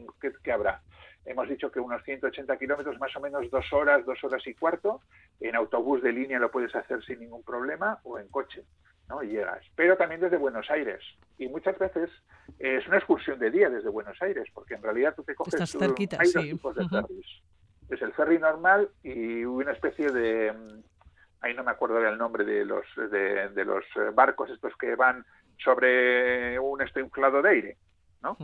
¿qué, 0.43 0.53
habrá? 0.53 0.81
Hemos 1.27 1.47
dicho 1.49 1.71
que 1.71 1.79
unos 1.79 2.03
180 2.05 2.57
kilómetros, 2.57 2.99
más 2.99 3.15
o 3.17 3.21
menos 3.21 3.51
dos 3.51 3.71
horas, 3.73 4.07
dos 4.07 4.23
horas 4.25 4.47
y 4.47 4.55
cuarto. 4.55 5.03
En 5.41 5.55
autobús 5.57 6.03
de 6.03 6.13
línea 6.13 6.39
lo 6.39 6.51
puedes 6.51 6.75
hacer 6.75 7.05
sin 7.05 7.21
ningún 7.21 7.43
problema 7.43 7.99
o 8.05 8.19
en 8.19 8.29
coche. 8.29 8.65
¿no? 9.11 9.23
Y 9.23 9.29
llegas. 9.29 9.63
Pero 9.77 9.97
también 9.99 10.23
desde 10.23 10.39
Buenos 10.39 10.71
Aires. 10.71 11.03
Y 11.37 11.49
muchas 11.49 11.79
veces 11.79 12.11
es 12.59 12.87
una 12.87 12.97
excursión 12.97 13.39
de 13.39 13.51
día 13.51 13.69
desde 13.69 13.91
Buenos 13.91 14.21
Aires, 14.23 14.49
porque 14.55 14.75
en 14.75 14.83
realidad 14.83 15.15
tú 15.15 15.23
te 15.23 15.35
coges... 15.35 15.53
Estás 15.53 15.79
cerquita, 15.79 16.17
hay 16.19 16.33
dos 16.33 16.45
tipos 16.45 16.75
de 16.77 16.89
ferries 16.89 17.43
es 17.89 18.03
el 18.03 18.13
ferry 18.13 18.39
normal 18.39 18.91
y 19.03 19.45
una 19.45 19.73
especie 19.73 20.11
de 20.11 20.53
mm, 20.53 20.83
ahí 21.41 21.55
no 21.55 21.65
me 21.65 21.71
acuerdo 21.71 22.01
del 22.01 22.19
nombre 22.19 22.45
de 22.45 22.65
los 22.65 22.85
de, 22.97 23.65
los 23.65 23.85
eh, 23.97 24.11
barcos 24.13 24.51
estos 24.51 24.77
que 24.77 24.95
van 24.95 25.25
sobre 25.63 26.59
un 26.59 26.81
esto 26.83 27.01
inflado 27.01 27.43
de 27.43 27.51
aire 27.51 27.77
no 28.23 28.37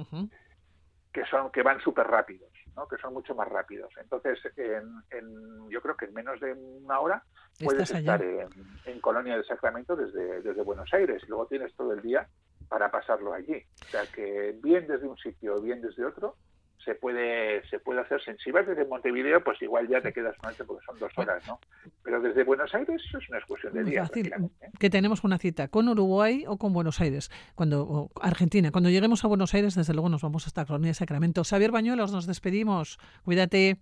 que 1.12 1.24
son 1.26 1.50
que 1.50 1.62
van 1.62 1.80
súper 1.80 2.07
rápidos 2.07 2.50
¿no? 2.76 2.88
que 2.88 2.96
son 2.98 3.12
mucho 3.12 3.35
más 3.35 3.48
rápidos. 3.48 3.92
Entonces 4.00 4.38
en, 4.57 5.70
yo 5.70 5.80
creo 5.80 5.96
que 5.96 6.07
en 6.07 6.14
menos 6.14 6.40
de 6.40 6.52
una 6.52 7.00
hora 7.00 7.22
puedes 7.62 7.90
estar 7.90 8.22
en, 8.22 8.48
en, 8.85 9.00
Colonia 9.00 9.35
del 9.35 9.46
Sacramento 9.46 9.96
desde 9.96 10.42
desde 10.42 10.62
Buenos 10.62 10.92
Aires. 10.92 11.22
Y 11.24 11.28
luego 11.28 11.46
tienes 11.46 11.74
todo 11.74 11.92
el 11.92 12.02
día 12.02 12.28
para 12.68 12.90
pasarlo 12.90 13.33
allí. 13.33 13.62
O 13.83 13.88
sea 13.88 14.07
que 14.07 14.59
bien 14.62 14.87
desde 14.87 15.07
un 15.07 15.16
sitio 15.16 15.61
bien 15.61 15.80
desde 15.80 16.04
otro 16.04 16.37
se 16.85 16.94
puede 16.94 17.66
se 17.68 17.79
puede 17.79 18.01
hacer. 18.01 18.20
Si 18.42 18.51
vas 18.51 18.66
desde 18.66 18.85
Montevideo, 18.85 19.42
pues 19.42 19.61
igual 19.62 19.88
ya 19.88 20.01
te 20.01 20.12
quedas 20.12 20.37
una 20.40 20.51
noche 20.51 20.64
porque 20.64 20.85
son 20.85 20.99
dos 20.99 21.12
horas, 21.16 21.47
¿no? 21.47 21.59
Pero 22.03 22.20
desde 22.20 22.44
Buenos 22.44 22.75
Aires 22.75 23.03
es 23.07 23.29
una 23.29 23.38
excursión 23.38 23.73
de 23.73 23.85
día. 23.85 24.07
Fácil, 24.07 24.33
que 24.79 24.90
tenemos 24.90 25.25
una 25.25 25.38
cita 25.38 25.68
con 25.68 25.88
Uruguay 25.88 26.44
o 26.47 26.59
con 26.59 26.73
Buenos 26.73 27.01
Aires, 27.01 27.31
cuando 27.55 28.11
Argentina. 28.20 28.70
Cuando 28.70 28.90
lleguemos 28.90 29.25
a 29.25 29.29
Buenos 29.29 29.55
Aires, 29.55 29.75
desde 29.75 29.92
luego 29.94 30.09
nos 30.09 30.23
vamos 30.23 30.47
hasta 30.47 30.64
Colonia 30.64 30.90
de 30.90 30.94
Sacramento. 30.94 31.42
Xavier 31.44 31.70
Bañuelos, 31.70 32.12
nos 32.12 32.27
despedimos. 32.27 32.99
Cuídate. 33.25 33.79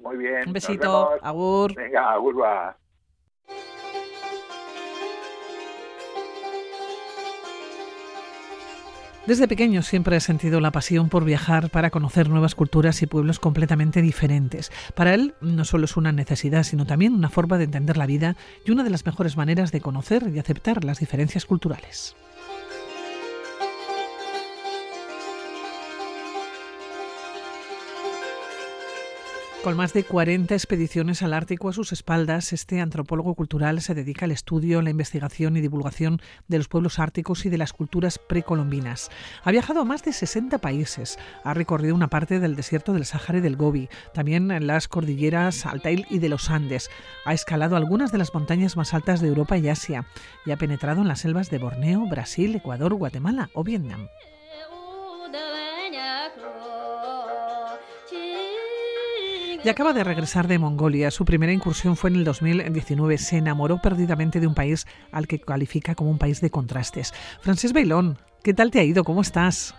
Muy 0.00 0.16
bien. 0.16 0.46
Un 0.46 0.52
besito. 0.52 1.10
Agur. 1.22 1.74
Venga, 1.74 2.12
agur 2.12 2.40
va. 2.40 2.76
Desde 9.26 9.48
pequeño 9.48 9.82
siempre 9.82 10.16
he 10.16 10.20
sentido 10.20 10.60
la 10.60 10.70
pasión 10.70 11.08
por 11.08 11.24
viajar 11.24 11.68
para 11.70 11.90
conocer 11.90 12.28
nuevas 12.28 12.54
culturas 12.54 13.02
y 13.02 13.06
pueblos 13.06 13.40
completamente 13.40 14.00
diferentes. 14.00 14.70
Para 14.94 15.14
él 15.14 15.34
no 15.40 15.64
solo 15.64 15.86
es 15.86 15.96
una 15.96 16.12
necesidad, 16.12 16.62
sino 16.62 16.86
también 16.86 17.12
una 17.12 17.28
forma 17.28 17.58
de 17.58 17.64
entender 17.64 17.96
la 17.96 18.06
vida 18.06 18.36
y 18.64 18.70
una 18.70 18.84
de 18.84 18.90
las 18.90 19.04
mejores 19.04 19.36
maneras 19.36 19.72
de 19.72 19.80
conocer 19.80 20.30
y 20.32 20.38
aceptar 20.38 20.84
las 20.84 21.00
diferencias 21.00 21.44
culturales. 21.44 22.14
Con 29.66 29.76
más 29.76 29.92
de 29.92 30.04
40 30.04 30.54
expediciones 30.54 31.22
al 31.24 31.34
Ártico 31.34 31.68
a 31.68 31.72
sus 31.72 31.90
espaldas, 31.90 32.52
este 32.52 32.80
antropólogo 32.80 33.34
cultural 33.34 33.80
se 33.80 33.96
dedica 33.96 34.24
al 34.24 34.30
estudio, 34.30 34.80
la 34.80 34.90
investigación 34.90 35.56
y 35.56 35.60
divulgación 35.60 36.20
de 36.46 36.58
los 36.58 36.68
pueblos 36.68 37.00
árticos 37.00 37.44
y 37.46 37.48
de 37.48 37.58
las 37.58 37.72
culturas 37.72 38.20
precolombinas. 38.20 39.10
Ha 39.42 39.50
viajado 39.50 39.80
a 39.80 39.84
más 39.84 40.04
de 40.04 40.12
60 40.12 40.58
países, 40.58 41.18
ha 41.42 41.52
recorrido 41.52 41.96
una 41.96 42.06
parte 42.06 42.38
del 42.38 42.54
desierto 42.54 42.92
del 42.92 43.06
Sáhara 43.06 43.38
y 43.38 43.40
del 43.40 43.56
Gobi, 43.56 43.88
también 44.14 44.52
en 44.52 44.68
las 44.68 44.86
cordilleras 44.86 45.66
Altair 45.66 46.06
y 46.10 46.20
de 46.20 46.28
los 46.28 46.48
Andes. 46.48 46.88
Ha 47.24 47.34
escalado 47.34 47.74
algunas 47.74 48.12
de 48.12 48.18
las 48.18 48.32
montañas 48.32 48.76
más 48.76 48.94
altas 48.94 49.20
de 49.20 49.26
Europa 49.26 49.58
y 49.58 49.68
Asia 49.68 50.06
y 50.44 50.52
ha 50.52 50.58
penetrado 50.58 51.02
en 51.02 51.08
las 51.08 51.22
selvas 51.22 51.50
de 51.50 51.58
Borneo, 51.58 52.06
Brasil, 52.08 52.54
Ecuador, 52.54 52.94
Guatemala 52.94 53.50
o 53.52 53.64
Vietnam. 53.64 54.06
Y 59.64 59.68
acaba 59.68 59.92
de 59.92 60.04
regresar 60.04 60.46
de 60.46 60.58
Mongolia. 60.58 61.10
Su 61.10 61.24
primera 61.24 61.52
incursión 61.52 61.96
fue 61.96 62.10
en 62.10 62.16
el 62.16 62.24
2019. 62.24 63.18
Se 63.18 63.38
enamoró 63.38 63.78
perdidamente 63.82 64.40
de 64.40 64.46
un 64.46 64.54
país 64.54 64.86
al 65.12 65.26
que 65.26 65.38
califica 65.38 65.94
como 65.94 66.10
un 66.10 66.18
país 66.18 66.40
de 66.40 66.50
contrastes. 66.50 67.12
Francis 67.40 67.72
Bailón, 67.72 68.18
¿qué 68.42 68.54
tal 68.54 68.70
te 68.70 68.80
ha 68.80 68.84
ido? 68.84 69.04
¿Cómo 69.04 69.22
estás? 69.22 69.74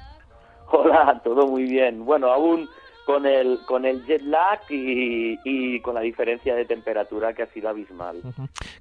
Hola, 0.72 1.22
todo 1.24 1.48
muy 1.48 1.64
bien. 1.64 2.06
Bueno, 2.06 2.28
aún 2.32 2.68
con 3.06 3.26
el, 3.26 3.60
con 3.66 3.86
el 3.86 4.06
jet 4.06 4.22
lag 4.24 4.60
y, 4.70 5.80
con 5.82 5.96
la 5.96 6.02
diferencia 6.02 6.56
de 6.56 6.66
temperatura 6.66 7.34
que 7.34 7.44
ha 7.44 7.48
sido 7.48 7.70
abismal. 7.70 8.22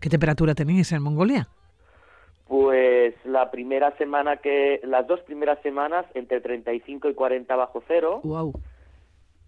¿Qué 0.01 0.09
temperatura 0.09 0.55
tenéis 0.55 0.91
en 0.93 1.03
Mongolia? 1.03 1.49
Pues 2.49 3.15
la 3.25 3.51
primera 3.51 3.97
semana 3.99 4.39
que, 4.39 4.81
las 4.85 5.07
dos 5.07 5.21
primeras 5.21 5.61
semanas 5.63 6.07
entre 6.15 6.41
35 6.41 7.09
y 7.09 7.15
40 7.15 7.57
bajo 7.57 7.83
cero. 7.87 8.21
Wow 8.25 8.53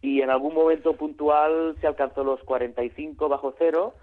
y 0.00 0.22
en 0.22 0.30
algún 0.30 0.54
momento 0.54 0.94
puntual 0.94 1.76
se 1.80 1.86
alcanzó 1.86 2.24
los 2.24 2.42
45 2.44 3.28
bajo 3.28 3.54
cero 3.58 3.94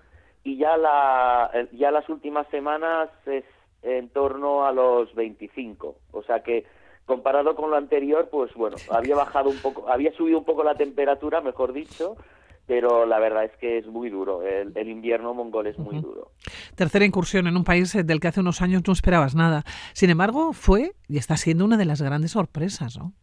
y 0.43 0.57
ya 0.57 0.77
la 0.77 1.51
ya 1.71 1.91
las 1.91 2.07
últimas 2.09 2.47
semanas 2.49 3.09
es 3.25 3.45
en 3.81 4.09
torno 4.09 4.65
a 4.65 4.71
los 4.71 5.13
25 5.15 5.95
o 6.11 6.23
sea 6.23 6.41
que 6.41 6.65
comparado 7.05 7.55
con 7.55 7.69
lo 7.69 7.77
anterior, 7.77 8.29
pues 8.31 8.53
bueno, 8.55 8.77
había 8.89 9.15
bajado 9.15 9.49
un 9.49 9.57
poco, 9.57 9.89
había 9.89 10.11
subido 10.13 10.39
un 10.39 10.45
poco 10.45 10.63
la 10.63 10.75
temperatura, 10.75 11.41
mejor 11.41 11.71
dicho, 11.71 12.17
pero 12.65 13.05
la 13.05 13.19
verdad 13.19 13.45
es 13.45 13.55
que 13.57 13.77
es 13.77 13.85
muy 13.85 14.09
duro. 14.09 14.41
El, 14.41 14.89
invierno 14.89 15.33
mongol 15.33 15.67
es 15.67 15.77
muy 15.77 15.99
duro. 15.99 16.31
Tercera 16.75 17.05
incursión 17.05 17.47
en 17.47 17.55
un 17.55 17.63
país 17.63 17.93
del 17.93 18.19
que 18.19 18.27
hace 18.27 18.39
unos 18.39 18.61
años 18.61 18.81
no 18.87 18.93
esperabas 18.93 19.35
nada. 19.35 19.63
Sin 19.93 20.09
embargo, 20.09 20.51
fue 20.53 20.93
y 21.07 21.17
está 21.17 21.37
siendo 21.37 21.63
una 21.63 21.77
de 21.77 21.85
las 21.85 22.01
grandes 22.01 22.31
sorpresas, 22.31 22.97
¿no? 22.97 23.13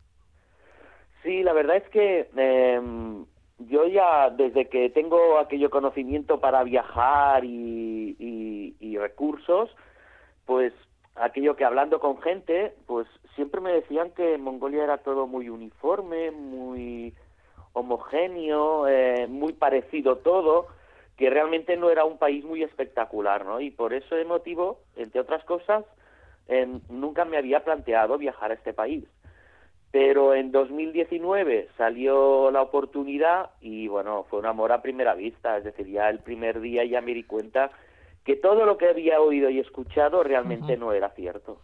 Sí, 1.23 1.43
la 1.43 1.53
verdad 1.53 1.77
es 1.77 1.89
que 1.91 2.29
em, 2.37 3.25
yo 3.59 3.87
ya 3.87 4.31
desde 4.31 4.69
que 4.69 4.91
tengo 4.91 5.39
aquello 5.39 5.71
conocimiento 5.71 6.41
para 6.41 6.65
viajar 6.65 7.45
y, 7.45 7.79
recursos, 8.99 9.69
pues 10.47 10.73
aquello 11.17 11.57
que 11.57 11.65
hablando 11.65 11.99
con 11.99 12.21
gente, 12.23 12.73
pues 12.87 13.09
siempre 13.35 13.61
me 13.61 13.73
decían 13.73 14.13
que 14.13 14.39
Mongolia 14.39 14.85
era 14.85 14.99
todo 14.99 15.27
muy 15.27 15.49
uniforme, 15.49 16.31
muy 16.31 17.13
homogéneo, 17.73 18.87
eh, 18.87 19.27
muy 19.29 19.55
parecido 19.55 20.19
todo, 20.19 20.69
que 21.17 21.31
realmente 21.31 21.77
no 21.77 21.91
era 21.91 22.05
un 22.05 22.17
país 22.17 22.45
muy 22.45 22.63
espectacular, 22.63 23.45
¿no? 23.45 23.61
Y 23.61 23.73
por 23.73 23.93
ese 23.93 24.25
motivo, 24.25 24.79
entre 24.95 25.21
otras 25.21 25.43
cosas, 25.45 25.85
nunca 26.89 27.25
me 27.25 27.39
había 27.39 27.65
planteado 27.65 28.19
viajar 28.19 28.53
a 28.53 28.55
este 28.55 28.73
país. 28.73 29.05
Pero 29.93 30.35
en 30.35 30.51
2019 30.51 31.69
salió 31.77 32.51
la 32.51 32.63
oportunidad 32.63 33.51
y 33.61 33.87
bueno, 33.89 34.27
fue 34.29 34.39
un 34.41 34.47
amor 34.47 34.73
a 34.73 34.83
primera 34.83 35.15
vista, 35.15 35.59
es 35.59 35.65
decir, 35.65 35.87
ya 35.87 36.09
el 36.09 36.19
primer 36.19 36.61
día 36.61 36.85
ya 36.85 37.01
me 37.01 37.15
di 37.15 37.23
cuenta 37.23 37.71
que 38.25 38.37
todo 38.37 38.65
lo 38.65 38.79
que 38.79 38.89
había 38.89 39.21
oído 39.21 39.51
y 39.51 39.59
escuchado 39.59 40.23
realmente 40.23 40.77
no 40.77 40.93
era 40.93 41.11
cierto. 41.11 41.59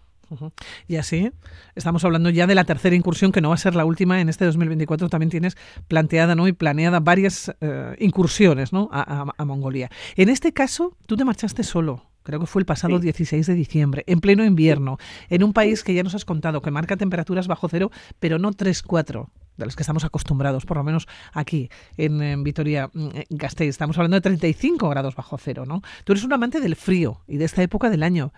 Y 0.86 0.96
así, 0.96 1.30
estamos 1.74 2.04
hablando 2.04 2.30
ya 2.30 2.46
de 2.46 2.54
la 2.54 2.64
tercera 2.64 2.94
incursión, 2.94 3.32
que 3.32 3.40
no 3.40 3.48
va 3.48 3.54
a 3.54 3.58
ser 3.58 3.74
la 3.74 3.84
última. 3.84 4.20
En 4.20 4.28
este 4.28 4.44
2024 4.44 5.08
también 5.08 5.30
tienes 5.30 5.56
planteada 5.88 6.34
¿no? 6.34 6.48
y 6.48 6.52
planeada 6.52 7.00
varias 7.00 7.54
eh, 7.60 7.96
incursiones 7.98 8.72
¿no? 8.72 8.88
a, 8.92 9.44
Mongolia. 9.44 9.88
En 10.16 10.28
este 10.28 10.52
caso, 10.52 10.96
tú 11.06 11.16
te 11.16 11.24
marchaste 11.24 11.62
solo. 11.62 12.02
Creo 12.28 12.40
que 12.40 12.46
fue 12.46 12.60
el 12.60 12.66
pasado 12.66 12.98
16 12.98 13.46
de 13.46 13.54
diciembre, 13.54 14.04
en 14.06 14.20
pleno 14.20 14.44
invierno, 14.44 14.98
en 15.30 15.42
un 15.42 15.54
país 15.54 15.82
que 15.82 15.94
ya 15.94 16.02
nos 16.02 16.14
has 16.14 16.26
contado 16.26 16.60
que 16.60 16.70
marca 16.70 16.98
temperaturas 16.98 17.48
bajo 17.48 17.70
cero, 17.70 17.90
pero 18.20 18.38
no 18.38 18.50
3-4 18.50 19.28
de 19.56 19.64
los 19.64 19.74
que 19.74 19.82
estamos 19.82 20.04
acostumbrados, 20.04 20.66
por 20.66 20.76
lo 20.76 20.84
menos 20.84 21.08
aquí 21.32 21.70
en, 21.96 22.44
Vitoria-Gasteiz. 22.44 23.68
Mm, 23.68 23.70
estamos 23.70 23.96
hablando 23.96 24.16
de 24.16 24.20
35 24.20 24.90
grados 24.90 25.16
bajo 25.16 25.38
cero, 25.38 25.64
¿no? 25.64 25.80
Tú 26.04 26.12
eres 26.12 26.22
un 26.22 26.34
amante 26.34 26.60
del 26.60 26.76
frío 26.76 27.22
y 27.26 27.38
de 27.38 27.46
esta 27.46 27.62
época 27.62 27.88
del 27.88 28.02
año. 28.02 28.34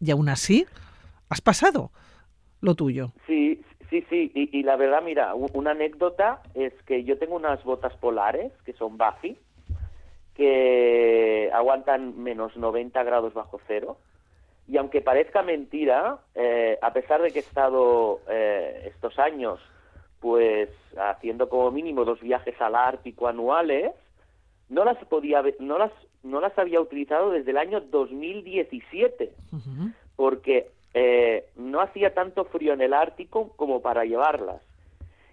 Y 0.00 0.10
aún 0.10 0.28
así, 0.28 0.66
has 1.28 1.40
pasado 1.40 1.92
lo 2.60 2.74
tuyo. 2.74 3.12
Sí, 3.28 3.62
sí, 3.88 4.04
sí. 4.10 4.32
Y, 4.34 4.64
la 4.64 4.74
verdad, 4.74 5.00
mira, 5.04 5.32
una 5.36 5.70
anécdota 5.70 6.42
es 6.54 6.72
que 6.88 7.04
yo 7.04 7.16
tengo 7.18 7.36
unas 7.36 7.62
botas 7.62 7.94
polares 7.98 8.50
que 8.64 8.72
son 8.72 8.98
Buffy, 8.98 9.38
que 10.38 11.50
aguantan 11.52 12.22
menos 12.22 12.56
90 12.56 13.02
grados 13.02 13.34
bajo 13.34 13.60
cero. 13.66 13.98
Y 14.68 14.76
aunque 14.76 15.00
parezca 15.00 15.42
mentira, 15.42 16.18
eh, 16.36 16.78
a 16.80 16.92
pesar 16.92 17.20
de 17.20 17.32
que 17.32 17.40
he 17.40 17.42
estado 17.42 18.20
eh, 18.28 18.84
estos 18.86 19.18
años 19.18 19.60
pues 20.20 20.70
haciendo 20.96 21.48
como 21.48 21.70
mínimo 21.72 22.04
dos 22.04 22.20
viajes 22.20 22.60
al 22.60 22.76
Ártico 22.76 23.26
anuales, 23.26 23.92
no 24.68 24.84
las 24.84 24.96
podía 25.06 25.42
no 25.58 25.76
las 25.78 25.92
no 26.22 26.40
las 26.40 26.56
había 26.56 26.80
utilizado 26.80 27.30
desde 27.30 27.50
el 27.50 27.58
año 27.58 27.80
2017, 27.80 29.32
porque 30.16 30.70
eh, 30.94 31.46
no 31.56 31.80
hacía 31.80 32.14
tanto 32.14 32.44
frío 32.44 32.72
en 32.74 32.80
el 32.80 32.94
Ártico 32.94 33.52
como 33.56 33.80
para 33.82 34.04
llevarlas. 34.04 34.60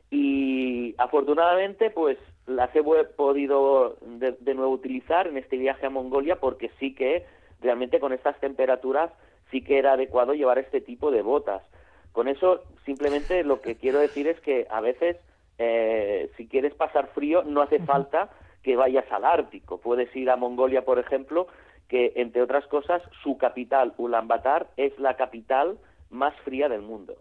Y 0.10 0.96
afortunadamente, 0.98 1.90
pues 1.90 2.18
las 2.48 2.76
he 2.76 2.84
podido 2.84 3.98
de, 4.02 4.54
nuevo 4.54 4.72
utilizar 4.72 5.28
en 5.28 5.38
este 5.38 5.58
viaje 5.58 5.86
a 5.86 5.90
Mongolia 5.90 6.38
porque 6.38 6.72
sí 6.80 6.94
que 6.94 7.26
realmente 7.62 8.00
con 8.00 8.14
estas 8.14 8.40
temperaturas 8.40 9.12
sí 9.52 9.62
que 9.62 9.78
era 9.78 9.94
adecuado 9.94 10.34
llevar 10.34 10.60
este 10.60 10.82
tipo 10.82 11.12
de 11.12 11.22
botas. 11.22 11.64
Con 12.12 12.28
eso 12.28 12.64
simplemente 12.86 13.44
lo 13.44 13.62
que 13.62 13.76
quiero 13.76 14.00
decir 14.00 14.28
es 14.28 14.40
que 14.42 14.68
a 14.70 14.80
veces 14.80 15.18
eh, 15.58 16.30
si 16.38 16.48
quieres 16.48 16.74
pasar 16.76 17.08
frío 17.14 17.44
no 17.44 17.62
hace 17.62 17.80
falta 17.80 18.30
que 18.64 18.76
vayas 18.76 19.10
al 19.12 19.26
Ártico. 19.26 19.80
Puedes 19.80 20.14
ir 20.16 20.30
a 20.30 20.38
Mongolia, 20.38 20.84
por 20.84 20.98
ejemplo, 20.98 21.48
que, 21.88 22.14
entre 22.16 22.42
otras 22.42 22.66
cosas, 22.68 23.02
su 23.22 23.38
capital, 23.38 23.94
Ulaanbaatar, 23.98 24.68
es 24.76 24.98
la 24.98 25.16
capital 25.16 25.78
más 26.10 26.34
fría 26.42 26.68
del 26.68 26.82
mundo. 26.82 27.16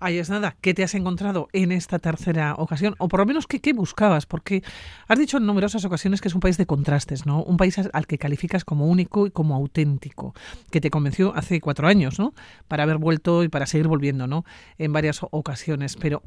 Ahí 0.00 0.18
es 0.18 0.30
nada. 0.30 0.56
¿Qué 0.60 0.74
te 0.74 0.82
has 0.82 0.94
encontrado 0.94 1.48
en 1.52 1.72
esta 1.72 1.98
tercera 1.98 2.54
ocasión? 2.56 2.94
O 2.98 3.08
por 3.08 3.20
lo 3.20 3.26
menos, 3.26 3.46
¿qué, 3.46 3.60
¿qué, 3.60 3.72
buscabas? 3.72 4.26
Porque 4.26 4.62
has 5.08 5.18
dicho 5.18 5.38
en 5.38 5.46
numerosas 5.46 5.84
ocasiones 5.84 6.20
que 6.20 6.28
es 6.28 6.34
un 6.34 6.40
país 6.40 6.56
de 6.56 6.66
contrastes, 6.66 7.26
¿no? 7.26 7.42
Un 7.42 7.56
país 7.56 7.78
al 7.92 8.06
que 8.06 8.18
calificas 8.18 8.64
como 8.64 8.86
único 8.86 9.26
y 9.26 9.30
como 9.30 9.54
auténtico, 9.54 10.34
que 10.70 10.80
te 10.80 10.90
convenció 10.90 11.34
hace 11.34 11.60
cuatro 11.60 11.86
años, 11.86 12.18
¿no? 12.18 12.32
Para 12.68 12.82
haber 12.82 12.98
vuelto 12.98 13.44
y 13.44 13.48
para 13.48 13.66
seguir 13.66 13.88
volviendo, 13.88 14.26
¿no? 14.26 14.44
En 14.78 14.92
varias 14.92 15.20
ocasiones. 15.30 15.96
Pero 15.96 16.22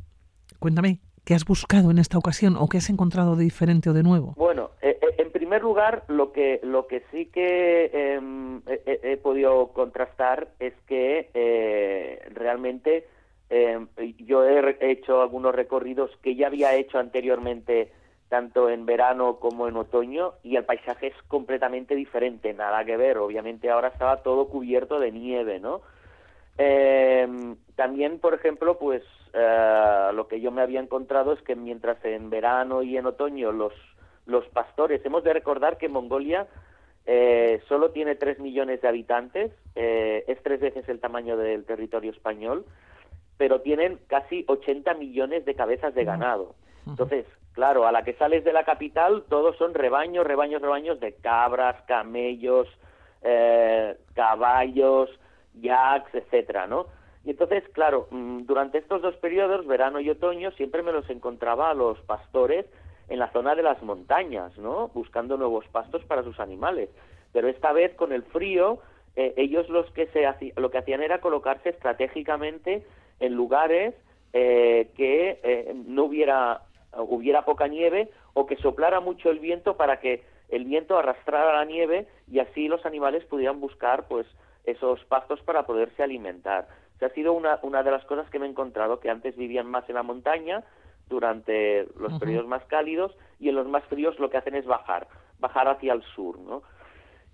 cuéntame, 0.60 1.00
¿qué 1.26 1.34
has 1.34 1.46
buscado 1.46 1.92
en 1.92 2.00
esta 2.00 2.18
ocasión 2.18 2.56
o 2.56 2.68
qué 2.70 2.78
has 2.78 2.90
encontrado 2.90 3.36
de 3.36 3.44
diferente 3.44 3.90
o 3.90 3.94
de 3.94 4.04
nuevo? 4.04 4.34
Bueno, 4.38 4.72
eh, 4.82 4.98
eh, 5.02 5.16
en 5.18 5.32
primer 5.32 5.62
lugar, 5.62 6.04
lo 6.08 6.32
que, 6.32 6.60
lo 6.64 6.88
que 6.88 7.04
sí 7.12 7.26
que 7.26 7.92
em, 7.94 8.62
he, 8.86 9.18
podido 9.18 9.74
contrastar 9.74 10.50
es 10.60 10.74
que 10.88 11.30
eh, 11.34 12.30
realmente 12.34 13.08
em, 13.50 13.88
yo 14.18 14.46
he 14.46 14.76
hecho 14.80 15.22
algunos 15.22 15.56
recorridos 15.56 16.12
que 16.22 16.36
ya 16.36 16.48
había 16.48 16.76
hecho 16.76 17.00
anteriormente 17.00 17.92
tanto 18.30 18.70
en 18.70 18.86
verano 18.86 19.38
como 19.40 19.68
en 19.68 19.78
otoño 19.78 20.34
y 20.44 20.58
el 20.58 20.66
paisaje 20.66 21.08
es 21.08 21.16
completamente 21.28 21.96
diferente, 21.96 22.54
nada 22.54 22.84
que 22.84 22.98
ver. 22.98 23.18
Obviamente 23.18 23.70
ahora 23.70 23.88
estaba 23.88 24.18
todo 24.18 24.50
cubierto 24.50 25.00
de 25.00 25.12
nieve, 25.12 25.60
¿no? 25.60 25.82
Em, 26.58 27.56
también, 27.76 28.20
por 28.20 28.34
ejemplo, 28.34 28.78
pues 28.78 29.04
eh, 29.34 30.10
lo 30.14 30.28
que 30.28 30.42
yo 30.42 30.52
me 30.52 30.62
había 30.62 30.82
encontrado 30.82 31.34
es 31.34 31.42
que 31.44 31.56
mientras 31.56 32.04
en 32.04 32.30
verano 32.30 32.84
y 32.84 32.98
en 32.98 33.06
otoño 33.06 33.52
los 33.52 33.74
los 34.28 34.46
pastores. 34.50 35.04
Hemos 35.06 35.24
de 35.24 35.34
recordar 35.34 35.78
que 35.78 35.90
Mongolia 35.90 36.48
eh, 37.06 37.62
solo 37.68 37.92
tiene 37.92 38.16
3 38.16 38.40
millones 38.40 38.82
de 38.82 38.88
habitantes, 38.88 39.52
eh, 39.76 40.26
es 40.28 40.42
tres 40.44 40.60
veces 40.60 40.88
el 40.90 41.00
tamaño 41.00 41.38
del 41.38 41.66
territorio 41.66 42.12
español, 42.12 42.66
pero 43.38 43.62
tienen 43.62 44.00
casi 44.08 44.44
80 44.48 44.94
millones 44.96 45.46
de 45.46 45.56
cabezas 45.56 45.94
de 45.94 46.04
ganado. 46.04 46.56
Entonces, 46.86 47.26
claro, 47.54 47.86
a 47.86 47.92
la 47.92 48.04
que 48.04 48.14
sales 48.14 48.44
de 48.44 48.54
la 48.54 48.64
capital, 48.64 49.24
todos 49.30 49.58
son 49.58 49.74
rebaños, 49.74 50.26
rebaños, 50.26 50.62
rebaños 50.62 51.00
de 51.00 51.14
cabras, 51.14 51.76
camellos, 51.88 52.68
eh, 53.22 53.98
caballos, 54.14 55.10
yaks, 55.56 56.14
etcétera, 56.16 56.68
¿no? 56.68 56.88
Y 57.26 57.32
entonces, 57.32 57.64
claro, 57.74 58.08
mm, 58.10 58.46
durante 58.46 58.78
estos 58.78 59.02
dos 59.02 59.16
periodos, 59.18 59.68
verano 59.68 60.00
y 60.00 60.10
otoño, 60.10 60.52
siempre 60.52 60.82
me 60.82 60.94
los 60.94 61.10
encontraba 61.10 61.70
a 61.70 61.74
los 61.74 62.00
pastores 62.02 62.66
en 63.10 63.20
la 63.20 63.32
zona 63.32 63.54
de 63.56 63.64
las 63.64 63.82
montañas, 63.84 64.58
¿no? 64.58 64.90
Buscando 64.90 65.36
nuevos 65.36 65.68
pastos 65.68 66.04
para 66.06 66.24
sus 66.24 66.40
animales. 66.40 66.90
Pero 67.34 67.50
esta 67.50 67.74
vez 67.74 67.94
con 67.96 68.14
el 68.14 68.24
frío, 68.24 68.80
eh, 69.16 69.34
ellos 69.36 69.68
los 69.70 69.90
que 69.92 70.08
se 70.08 70.26
lo 70.56 70.72
que 70.72 70.78
hacían 70.78 71.02
era 71.02 71.20
colocarse 71.20 71.70
estratégicamente 71.70 72.86
en 73.20 73.34
lugares 73.34 73.96
eh, 74.34 74.92
que 74.96 75.40
eh, 75.44 75.74
no 75.74 76.06
hubiera 76.06 76.62
hubiera 76.98 77.46
poca 77.46 77.68
nieve 77.68 78.10
o 78.34 78.46
que 78.46 78.56
soplara 78.58 79.00
mucho 79.00 79.30
el 79.30 79.40
viento 79.40 79.78
para 79.78 80.00
que 80.00 80.24
el 80.50 80.66
viento 80.66 80.98
arrastrara 80.98 81.54
la 81.54 81.66
nieve 81.66 82.08
y 82.32 82.40
así 82.40 82.68
los 82.68 82.86
animales 82.86 83.24
pudieran 83.26 83.60
buscar 83.60 84.08
pues 84.08 84.26
esos 84.64 85.04
pastos 85.06 85.42
para 85.42 85.66
poderse 85.66 86.02
alimentar. 86.02 86.68
O 87.00 87.06
ha 87.06 87.10
sido 87.10 87.34
una, 87.34 87.60
una 87.62 87.84
de 87.84 87.92
las 87.92 88.04
cosas 88.06 88.30
que 88.30 88.40
me 88.40 88.48
he 88.48 88.50
encontrado, 88.50 89.00
que 89.00 89.10
antes 89.10 89.36
vivían 89.36 89.68
más 89.68 89.88
en 89.88 89.96
la 89.96 90.04
montaña, 90.04 90.64
durante 91.10 91.88
los 91.98 92.20
periodos 92.20 92.48
más 92.48 92.64
cálidos 92.66 93.16
y 93.40 93.50
en 93.50 93.56
los 93.56 93.68
más 93.68 93.84
fríos 93.86 94.20
lo 94.20 94.30
que 94.30 94.38
hacen 94.38 94.56
es 94.56 94.66
bajar, 94.66 95.08
bajar 95.40 95.68
hacia 95.68 95.94
el 95.94 96.04
sur, 96.16 96.40
¿no? 96.40 96.64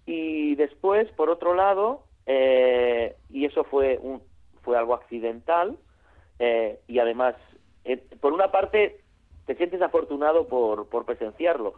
Y 0.05 0.55
después, 0.55 1.09
por 1.13 1.29
otro 1.29 1.53
lado, 1.53 2.03
eh, 2.25 3.15
y 3.29 3.45
eso 3.45 3.63
fue 3.63 3.97
un, 4.01 4.21
fue 4.63 4.77
algo 4.77 4.93
accidental 4.95 5.77
eh, 6.39 6.79
y 6.87 6.99
además, 6.99 7.35
eh, 7.85 7.97
por 8.19 8.33
una 8.33 8.51
parte, 8.51 9.01
te 9.45 9.55
sientes 9.55 9.81
afortunado 9.81 10.47
por, 10.47 10.89
por 10.89 11.05
presenciarlo, 11.05 11.75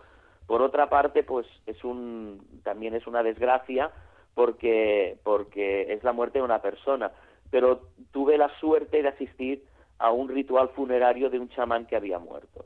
por 0.48 0.62
otra 0.62 0.90
parte, 0.90 1.24
pues 1.24 1.48
es 1.66 1.84
un 1.84 2.62
también 2.64 2.94
es 2.94 3.08
una 3.08 3.24
desgracia 3.24 3.92
porque 4.36 5.18
porque 5.24 5.94
es 5.94 6.04
la 6.04 6.14
muerte 6.14 6.40
de 6.40 6.46
una 6.46 6.62
persona, 6.62 7.12
pero 7.50 7.90
tuve 8.12 8.38
la 8.38 8.50
suerte 8.60 9.02
de 9.02 9.10
asistir 9.10 9.64
a 9.98 10.12
un 10.12 10.30
ritual 10.30 10.70
funerario 10.70 11.30
de 11.30 11.40
un 11.40 11.50
chamán 11.50 11.86
que 11.86 11.96
había 11.96 12.20
muerto. 12.20 12.66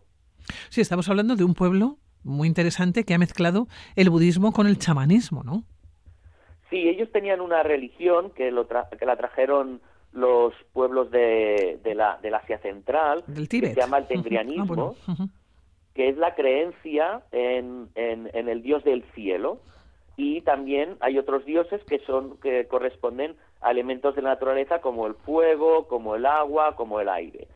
Sí, 0.70 0.82
estamos 0.82 1.10
hablando 1.10 1.36
de 1.36 1.44
un 1.44 1.54
pueblo 1.54 1.98
muy 2.24 2.48
interesante 2.48 3.06
que 3.06 3.14
ha 3.14 3.20
mezclado 3.20 3.68
el 3.96 4.10
budismo 4.10 4.52
con 4.52 4.68
el 4.68 4.78
chamanismo, 4.78 5.44
¿no? 5.44 5.64
Sí, 6.70 6.88
ellos 6.88 7.12
tenían 7.12 7.42
una 7.42 7.64
religión 7.64 8.32
que, 8.32 8.52
lo 8.52 8.68
que 8.68 9.06
la 9.06 9.16
trajeron 9.16 9.82
los 10.12 10.54
pueblos 10.74 11.12
de, 11.12 11.80
de 11.84 11.96
la, 11.96 12.18
del 12.22 12.34
Asia 12.36 12.58
Central, 12.60 13.24
Del 13.28 13.48
que 13.48 13.60
se 13.62 13.76
llama 13.76 13.98
el 14.00 14.04
Ah, 14.06 14.08
tengrianismo, 14.08 14.66
bueno, 14.66 14.96
ujú. 15.08 15.30
que 15.94 16.10
es 16.10 16.18
la 16.18 16.34
creencia 16.36 17.22
en, 17.32 17.90
en, 17.96 18.30
en 18.34 18.50
el 18.50 18.62
dios 18.62 18.84
del 18.84 19.04
cielo. 19.14 19.60
Y 20.18 20.42
también 20.42 20.98
hay 21.00 21.18
otros 21.18 21.46
dioses 21.46 21.82
que 21.86 22.00
son 22.00 22.38
que 22.42 22.68
corresponden 22.68 23.38
a 23.62 23.72
elementos 23.72 24.16
de 24.16 24.22
la 24.22 24.30
naturaleza 24.32 24.82
como 24.82 25.08
el 25.08 25.14
fuego, 25.14 25.88
como 25.88 26.16
el 26.16 26.26
agua, 26.26 26.76
como 26.76 27.00
el 27.00 27.08
aire. 27.08 27.48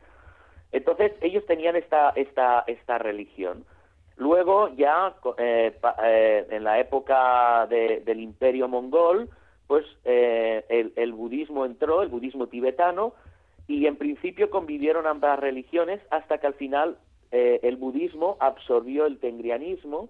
Entonces 0.71 1.11
ellos 1.21 1.45
tenían 1.45 1.75
esta 1.75 2.11
esta 2.11 2.63
esta 2.67 2.97
religión. 2.99 3.65
Luego 4.15 4.69
ya 4.75 5.13
eh, 5.37 5.75
pa- 5.81 5.95
eh, 6.03 6.47
en 6.51 6.63
la 6.63 6.79
época 6.79 7.67
de- 7.67 8.01
del 8.05 8.19
Imperio 8.21 8.67
mongol, 8.67 9.29
pues 9.67 9.85
eh, 10.05 10.91
el, 10.95 11.13
budismo 11.13 11.65
entró, 11.65 12.01
el 12.01 12.09
budismo 12.09 12.47
tibetano, 12.47 13.13
y 13.67 13.85
en 13.85 13.95
principio 13.95 14.49
convivieron 14.49 15.07
ambas 15.07 15.39
religiones 15.39 16.01
hasta 16.11 16.37
que 16.37 16.47
al 16.47 16.53
final 16.55 16.97
eh, 17.31 17.59
el 17.63 17.77
budismo 17.77 18.37
absorbió 18.39 19.05
el 19.05 19.19
tengrianismo 19.19 20.09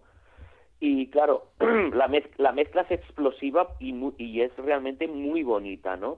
y 0.85 1.07
claro, 1.07 1.45
la, 1.59 2.11
la 2.37 2.51
mezcla 2.51 2.81
es 2.81 2.91
explosiva 2.91 3.69
y, 3.79 3.95
y 4.17 4.41
es 4.41 4.53
realmente 4.57 5.07
muy 5.07 5.41
bonita, 5.41 5.95
¿no? 5.95 6.17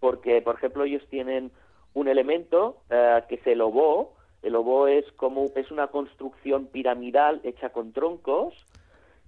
Porque, 0.00 0.40
por 0.40 0.54
ejemplo, 0.54 0.84
ellos 0.84 1.02
tienen 1.10 1.50
un 1.92 2.08
elemento 2.08 2.78
eh, 2.88 3.22
que 3.28 3.34
es 3.34 3.46
el 3.46 3.60
oboe. 3.60 4.08
El 4.42 4.54
oboe 4.56 4.98
es 4.98 5.12
como 5.16 5.50
es 5.54 5.70
una 5.70 5.88
construcción 5.88 6.66
piramidal 6.66 7.42
hecha 7.44 7.68
con 7.70 7.92
troncos 7.92 8.54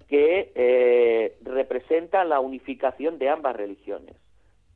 que 0.09 0.53
eh, 0.55 1.37
representa 1.43 2.25
la 2.25 2.41
unificación 2.41 3.19
de 3.19 3.29
ambas 3.29 3.55
religiones, 3.55 4.17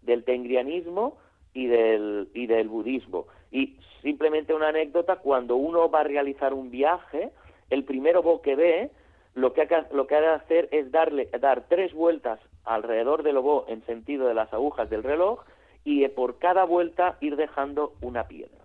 del 0.02 0.24
tengrianismo 0.24 1.16
y 1.54 1.66
del, 1.66 2.28
y 2.34 2.46
del 2.46 2.68
budismo. 2.68 3.26
Y 3.50 3.78
simplemente 4.02 4.54
una 4.54 4.68
anécdota, 4.68 5.16
cuando 5.16 5.56
uno 5.56 5.90
va 5.90 6.00
a 6.00 6.04
realizar 6.04 6.52
un 6.52 6.70
viaje, 6.70 7.30
el 7.70 7.84
primer 7.84 8.16
oboe 8.18 8.42
que 8.42 8.56
ve, 8.56 8.90
lo 9.34 9.54
que, 9.54 9.62
ha, 9.62 9.86
lo 9.92 10.06
que 10.06 10.14
ha 10.14 10.20
de 10.20 10.28
hacer 10.28 10.68
es 10.70 10.92
darle, 10.92 11.30
dar 11.40 11.64
tres 11.68 11.94
vueltas 11.94 12.38
alrededor 12.64 13.22
del 13.22 13.38
oboe 13.38 13.64
en 13.68 13.84
sentido 13.86 14.28
de 14.28 14.34
las 14.34 14.52
agujas 14.52 14.90
del 14.90 15.02
reloj 15.02 15.40
y 15.84 16.04
eh, 16.04 16.10
por 16.10 16.38
cada 16.38 16.64
vuelta 16.64 17.16
ir 17.20 17.36
dejando 17.36 17.94
una 18.02 18.28
piedra. 18.28 18.58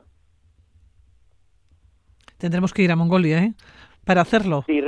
Tendremos 2.38 2.74
que 2.74 2.84
ir 2.84 2.92
a 2.92 2.96
Mongolia, 2.96 3.40
¿eh? 3.40 3.54
Para 4.08 4.22
hacerlo. 4.22 4.64
Sí, 4.66 4.82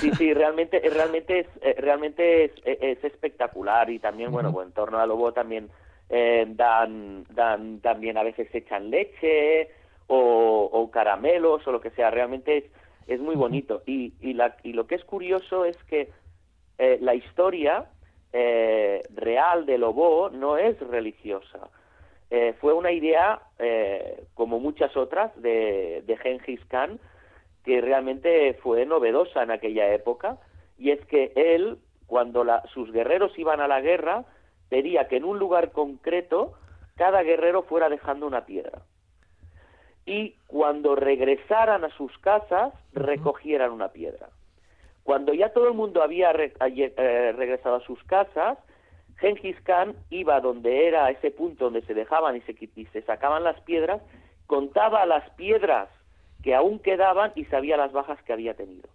sí, 0.00 0.10
sí, 0.16 0.34
realmente, 0.34 0.80
realmente 0.80 1.40
es, 1.40 1.46
eh, 1.60 1.74
realmente 1.78 2.44
es, 2.46 2.52
eh, 2.64 2.78
es 2.80 3.04
espectacular 3.04 3.90
y 3.90 3.98
también, 3.98 4.32
bueno, 4.32 4.50
bueno, 4.50 4.68
en 4.68 4.74
torno 4.74 4.98
al 4.98 5.08
lobo 5.08 5.32
también 5.32 5.68
eh, 6.08 6.46
dan, 6.48 7.24
dan, 7.30 7.80
también 7.80 8.16
a 8.16 8.22
veces 8.22 8.48
echan 8.54 8.90
leche 8.90 9.68
o, 10.06 10.70
o 10.72 10.90
caramelos 10.90 11.66
o 11.66 11.72
lo 11.72 11.80
que 11.80 11.90
sea. 11.90 12.10
Realmente 12.10 12.56
es, 12.56 12.64
es 13.06 13.20
muy 13.20 13.36
bonito 13.36 13.82
y, 13.86 14.14
y, 14.20 14.32
la, 14.32 14.56
y 14.62 14.72
lo 14.72 14.86
que 14.86 14.94
es 14.94 15.04
curioso 15.04 15.64
es 15.66 15.76
que 15.84 16.08
eh, 16.78 16.98
la 17.00 17.14
historia 17.14 17.84
eh, 18.32 19.02
real 19.14 19.66
del 19.66 19.82
lobo 19.82 20.30
no 20.30 20.56
es 20.56 20.80
religiosa. 20.80 21.68
Eh, 22.30 22.54
fue 22.60 22.72
una 22.72 22.90
idea, 22.90 23.40
eh, 23.58 24.24
como 24.34 24.58
muchas 24.58 24.96
otras, 24.96 25.30
de, 25.40 26.02
de 26.06 26.16
Genghis 26.16 26.64
Khan, 26.66 26.98
que 27.64 27.80
realmente 27.80 28.54
fue 28.62 28.84
novedosa 28.86 29.42
en 29.42 29.50
aquella 29.50 29.92
época, 29.94 30.38
y 30.78 30.90
es 30.90 31.04
que 31.06 31.32
él, 31.34 31.78
cuando 32.06 32.44
la- 32.44 32.62
sus 32.74 32.92
guerreros 32.92 33.38
iban 33.38 33.60
a 33.60 33.68
la 33.68 33.80
guerra, 33.80 34.24
pedía 34.68 35.08
que 35.08 35.16
en 35.16 35.24
un 35.24 35.38
lugar 35.38 35.72
concreto 35.72 36.54
cada 36.96 37.22
guerrero 37.22 37.62
fuera 37.62 37.88
dejando 37.88 38.26
una 38.26 38.44
piedra. 38.44 38.82
Y 40.06 40.36
cuando 40.46 40.94
regresaran 40.96 41.84
a 41.84 41.88
sus 41.90 42.16
casas, 42.18 42.74
recogieran 42.92 43.72
una 43.72 43.88
piedra. 43.88 44.28
Cuando 45.02 45.32
ya 45.32 45.52
todo 45.52 45.68
el 45.68 45.74
mundo 45.74 46.02
había 46.02 46.32
re- 46.32 46.52
eh, 46.60 47.32
regresado 47.36 47.76
a 47.76 47.80
sus 47.84 48.02
casas, 48.04 48.58
Genghis 49.18 49.60
Khan 49.62 49.94
iba 50.10 50.40
donde 50.40 50.86
era 50.88 51.10
ese 51.10 51.30
punto 51.30 51.64
donde 51.64 51.82
se 51.82 51.94
dejaban 51.94 52.36
y 52.36 52.40
se, 52.42 52.54
y 52.76 52.84
se 52.86 53.02
sacaban 53.02 53.44
las 53.44 53.60
piedras, 53.62 54.02
contaba 54.46 55.06
las 55.06 55.28
piedras 55.30 55.88
que 56.44 56.54
aún 56.54 56.78
quedaban 56.78 57.32
y 57.34 57.44
sabía 57.46 57.76
las 57.78 57.90
bajas 57.92 58.18
que 58.24 58.32
había 58.34 58.54
tenido. 58.54 58.88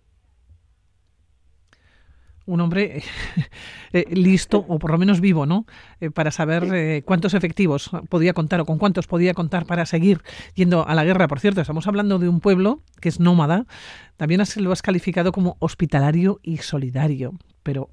Un 2.46 2.62
hombre 2.62 3.04
eh, 3.94 4.06
listo, 4.16 4.66
o 4.68 4.80
por 4.80 4.92
lo 4.92 4.98
menos 4.98 5.20
vivo, 5.22 5.46
¿no? 5.46 5.66
Eh, 6.00 6.10
para 6.10 6.32
saber 6.32 6.64
eh, 6.74 7.04
cuántos 7.06 7.34
efectivos 7.34 7.92
podía 8.10 8.34
contar 8.34 8.60
o 8.62 8.66
con 8.66 8.78
cuántos 8.80 9.06
podía 9.08 9.34
contar 9.34 9.66
para 9.66 9.86
seguir 9.86 10.22
yendo 10.56 10.88
a 10.88 10.96
la 10.96 11.04
guerra. 11.04 11.28
Por 11.28 11.40
cierto, 11.40 11.62
estamos 11.62 11.88
hablando 11.88 12.18
de 12.20 12.30
un 12.30 12.40
pueblo 12.40 12.82
que 13.02 13.10
es 13.10 13.20
nómada. 13.20 13.66
También 14.18 14.42
has- 14.42 14.58
lo 14.58 14.72
has 14.72 14.82
calificado 14.82 15.32
como 15.32 15.58
hospitalario 15.60 16.40
y 16.44 16.58
solidario. 16.58 17.34
Pero 17.62 17.90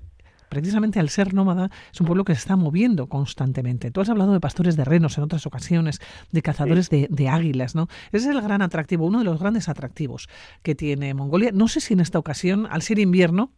precisamente 0.48 1.00
al 1.00 1.08
ser 1.08 1.34
nómada 1.34 1.70
es 1.92 2.00
un 2.00 2.06
pueblo 2.06 2.24
que 2.24 2.34
se 2.34 2.40
está 2.40 2.56
moviendo 2.56 3.08
constantemente. 3.08 3.90
Tú 3.90 4.00
has 4.00 4.08
hablado 4.08 4.32
de 4.32 4.40
pastores 4.40 4.76
de 4.76 4.84
renos 4.84 5.18
en 5.18 5.24
otras 5.24 5.46
ocasiones, 5.46 6.00
de 6.32 6.42
cazadores 6.42 6.90
de, 6.90 7.06
de 7.10 7.28
águilas, 7.28 7.74
¿no? 7.74 7.88
Ese 8.12 8.28
es 8.28 8.36
el 8.36 8.40
gran 8.40 8.62
atractivo, 8.62 9.06
uno 9.06 9.18
de 9.18 9.24
los 9.24 9.40
grandes 9.40 9.68
atractivos 9.68 10.28
que 10.62 10.74
tiene 10.74 11.14
Mongolia. 11.14 11.50
No 11.52 11.68
sé 11.68 11.80
si 11.80 11.94
en 11.94 12.00
esta 12.00 12.18
ocasión, 12.18 12.66
al 12.70 12.82
ser 12.82 12.98
invierno, 12.98 13.50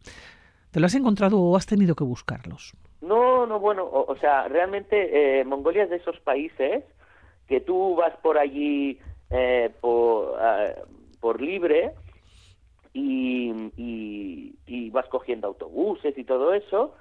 ¿te 0.71 0.79
lo 0.79 0.85
has 0.85 0.95
encontrado 0.95 1.39
o 1.39 1.55
has 1.55 1.65
tenido 1.65 1.95
que 1.95 2.03
buscarlos? 2.03 2.73
No, 3.01 3.45
no, 3.45 3.59
bueno, 3.59 3.83
o, 3.83 4.11
o 4.11 4.17
sea, 4.17 4.47
realmente 4.47 5.39
eh, 5.39 5.45
Mongolia 5.45 5.83
es 5.83 5.89
de 5.89 5.97
esos 5.97 6.19
países 6.19 6.83
que 7.47 7.61
tú 7.61 7.95
vas 7.95 8.15
por 8.21 8.37
allí 8.37 8.99
eh, 9.29 9.71
por, 9.79 10.37
eh, 10.41 10.75
por 11.19 11.41
libre 11.41 11.91
y, 12.93 13.51
y, 13.77 14.55
y 14.65 14.89
vas 14.89 15.07
cogiendo 15.07 15.47
autobuses 15.47 16.17
y 16.17 16.23
todo 16.23 16.53
eso, 16.53 16.95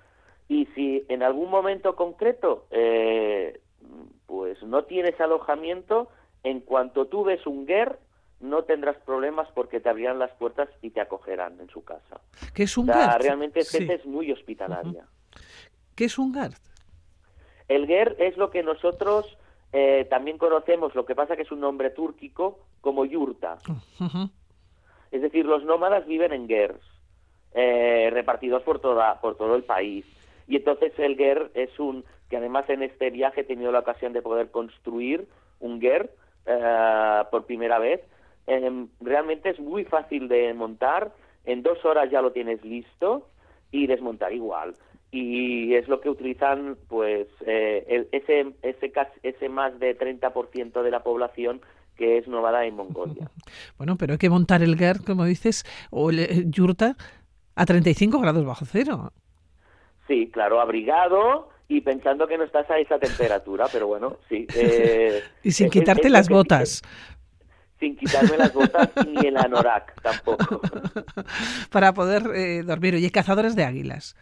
y 0.48 0.66
si 0.74 1.04
en 1.08 1.22
algún 1.22 1.50
momento 1.50 1.94
concreto 1.96 2.66
eh, 2.70 3.60
pues 4.26 4.62
no 4.62 4.84
tienes 4.84 5.20
alojamiento, 5.20 6.08
en 6.42 6.60
cuanto 6.60 7.06
tú 7.06 7.24
ves 7.24 7.46
un 7.46 7.66
GER, 7.66 7.98
no 8.40 8.62
tendrás 8.64 8.96
problemas 8.98 9.48
porque 9.54 9.80
te 9.80 9.88
abrirán 9.88 10.18
las 10.18 10.30
puertas 10.32 10.68
y 10.82 10.90
te 10.90 11.00
acogerán 11.00 11.58
en 11.60 11.68
su 11.70 11.82
casa. 11.84 12.20
¿Qué 12.54 12.62
es 12.64 12.78
O 12.78 12.82
un 12.82 12.86
sea, 12.86 13.10
GERT? 13.12 13.22
realmente 13.22 13.60
es 13.60 13.68
Sí. 13.68 13.78
gente 13.78 13.94
es 13.94 14.06
muy 14.06 14.30
hospitalaria. 14.30 15.06
¿Qué 15.96 16.04
es 16.04 16.18
un 16.18 16.32
GERT? 16.32 16.54
El 17.66 17.86
ger 17.86 18.14
es 18.18 18.36
lo 18.36 18.50
que 18.50 18.62
nosotros 18.62 19.26
eh, 19.72 20.06
también 20.08 20.38
conocemos, 20.38 20.94
lo 20.94 21.04
que 21.04 21.14
pasa 21.14 21.36
que 21.36 21.42
es 21.42 21.50
un 21.52 21.60
nombre 21.60 21.90
túrquico, 21.90 22.60
como 22.80 23.04
yurta. 23.04 23.58
Ujú. 24.00 24.30
Es 25.10 25.22
decir, 25.22 25.44
los 25.46 25.64
nómadas 25.64 26.06
viven 26.06 26.32
en 26.32 26.46
gers, 26.48 26.80
eh, 27.54 28.10
repartidos 28.12 28.62
por, 28.62 28.80
toda, 28.80 29.20
por 29.20 29.36
todo 29.36 29.54
el 29.56 29.64
país. 29.64 30.04
Y 30.46 30.56
entonces 30.56 30.92
el 30.98 31.16
ger 31.16 31.50
es 31.54 31.78
un, 31.78 32.04
que 32.30 32.36
además 32.36 32.68
en 32.68 32.82
este 32.82 33.10
viaje 33.10 33.42
he 33.42 33.44
tenido 33.44 33.72
la 33.72 33.80
ocasión 33.80 34.12
de 34.12 34.22
poder 34.22 34.50
construir 34.50 35.26
un 35.60 35.80
ger 35.80 36.10
eh, 36.46 37.22
por 37.30 37.44
primera 37.46 37.78
vez. 37.78 38.00
Em, 38.46 38.88
realmente 39.00 39.50
es 39.50 39.60
muy 39.60 39.84
fácil 39.84 40.28
de 40.28 40.54
montar, 40.54 41.12
en 41.44 41.62
dos 41.62 41.84
horas 41.84 42.10
ya 42.10 42.22
lo 42.22 42.32
tienes 42.32 42.64
listo 42.64 43.28
y 43.70 43.86
desmontar 43.86 44.32
igual. 44.32 44.74
Y 45.10 45.74
es 45.74 45.88
lo 45.88 46.00
que 46.00 46.10
utilizan, 46.10 46.76
pues, 46.88 47.26
eh, 47.46 47.84
el- 47.88 48.08
ese, 48.12 48.52
ese, 48.62 48.92
ese 49.22 49.48
más 49.48 49.78
de 49.78 49.94
30% 49.94 50.82
de 50.82 50.90
la 50.90 51.02
población 51.02 51.60
que 51.98 52.16
es 52.18 52.26
nómada 52.28 52.64
en 52.64 52.76
Mongolia. 52.76 53.30
Bueno, 53.76 53.96
pero 53.96 54.12
hay 54.14 54.18
que 54.18 54.30
montar 54.30 54.62
el 54.62 54.76
GERT, 54.78 55.04
como 55.04 55.24
dices, 55.24 55.64
o 55.90 56.10
el 56.10 56.18
eh, 56.20 56.44
yurta 56.46 56.96
a 57.54 57.66
35 57.66 58.18
grados 58.20 58.44
bajo 58.46 58.64
cero. 58.64 59.12
Sí, 60.06 60.30
claro, 60.32 60.60
abrigado 60.60 61.50
y 61.68 61.80
pensando 61.82 62.26
que 62.26 62.38
no 62.38 62.44
estás 62.44 62.68
a 62.70 62.78
esa 62.78 62.98
temperatura, 62.98 63.66
pero 63.70 63.86
bueno, 63.88 64.16
sí. 64.28 64.46
eh, 64.54 65.22
Y 65.42 65.50
sin 65.52 65.68
quitarte 65.70 66.06
es 66.06 66.12
las 66.12 66.28
botas. 66.28 66.82
sin 67.78 67.96
quitarme 67.96 68.36
las 68.38 68.52
botas 68.54 68.88
ni 69.06 69.26
el 69.26 69.36
anorak 69.36 70.00
tampoco. 70.02 70.60
para 71.70 71.92
poder 71.92 72.22
eh, 72.34 72.62
dormir. 72.62 72.94
Oye, 72.94 73.10
cazadores 73.10 73.54
de 73.54 73.64
águilas. 73.64 74.16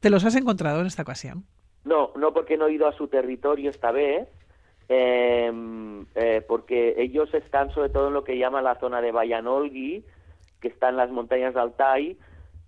¿Te 0.00 0.10
los 0.10 0.24
has 0.24 0.36
encontrado 0.36 0.80
en 0.80 0.86
esta 0.86 1.02
ocasión? 1.02 1.44
No, 1.84 2.12
no 2.16 2.32
porque 2.32 2.56
no 2.56 2.66
he 2.66 2.74
ido 2.74 2.86
a 2.86 2.92
su 2.96 3.08
territorio 3.08 3.70
esta 3.70 3.90
vez, 3.92 4.28
eh, 4.88 5.52
eh, 6.14 6.42
porque 6.46 6.94
ellos 6.98 7.32
están 7.34 7.70
sobre 7.70 7.88
todo 7.88 8.08
en 8.08 8.14
lo 8.14 8.24
que 8.24 8.38
llaman 8.38 8.64
la 8.64 8.78
zona 8.78 9.00
de 9.00 9.12
Bayanolgi, 9.12 10.04
que 10.60 10.68
está 10.68 10.88
en 10.88 10.96
las 10.96 11.10
montañas 11.10 11.54
de 11.54 11.60
Altai, 11.60 12.16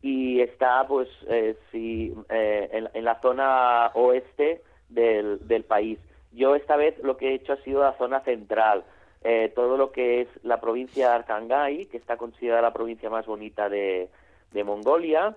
y 0.02 0.40
está 0.40 0.86
pues 0.86 1.08
eh, 1.28 1.56
sí, 1.72 2.14
eh, 2.28 2.68
en, 2.72 2.88
en 2.92 3.04
la 3.04 3.20
zona 3.20 3.90
oeste 3.94 4.62
del, 4.88 5.46
del 5.48 5.64
país. 5.64 5.98
Yo 6.32 6.54
esta 6.54 6.76
vez 6.76 6.98
lo 7.02 7.16
que 7.16 7.30
he 7.30 7.34
hecho 7.34 7.54
ha 7.54 7.62
sido 7.62 7.82
la 7.82 7.96
zona 7.96 8.20
central, 8.20 8.84
eh, 9.24 9.50
todo 9.54 9.76
lo 9.76 9.90
que 9.90 10.20
es 10.20 10.28
la 10.42 10.60
provincia 10.60 11.08
de 11.08 11.14
Arkangai, 11.14 11.86
que 11.86 11.96
está 11.96 12.16
considerada 12.16 12.62
la 12.62 12.72
provincia 12.72 13.10
más 13.10 13.26
bonita 13.26 13.68
de, 13.68 14.08
de 14.52 14.64
Mongolia, 14.64 15.34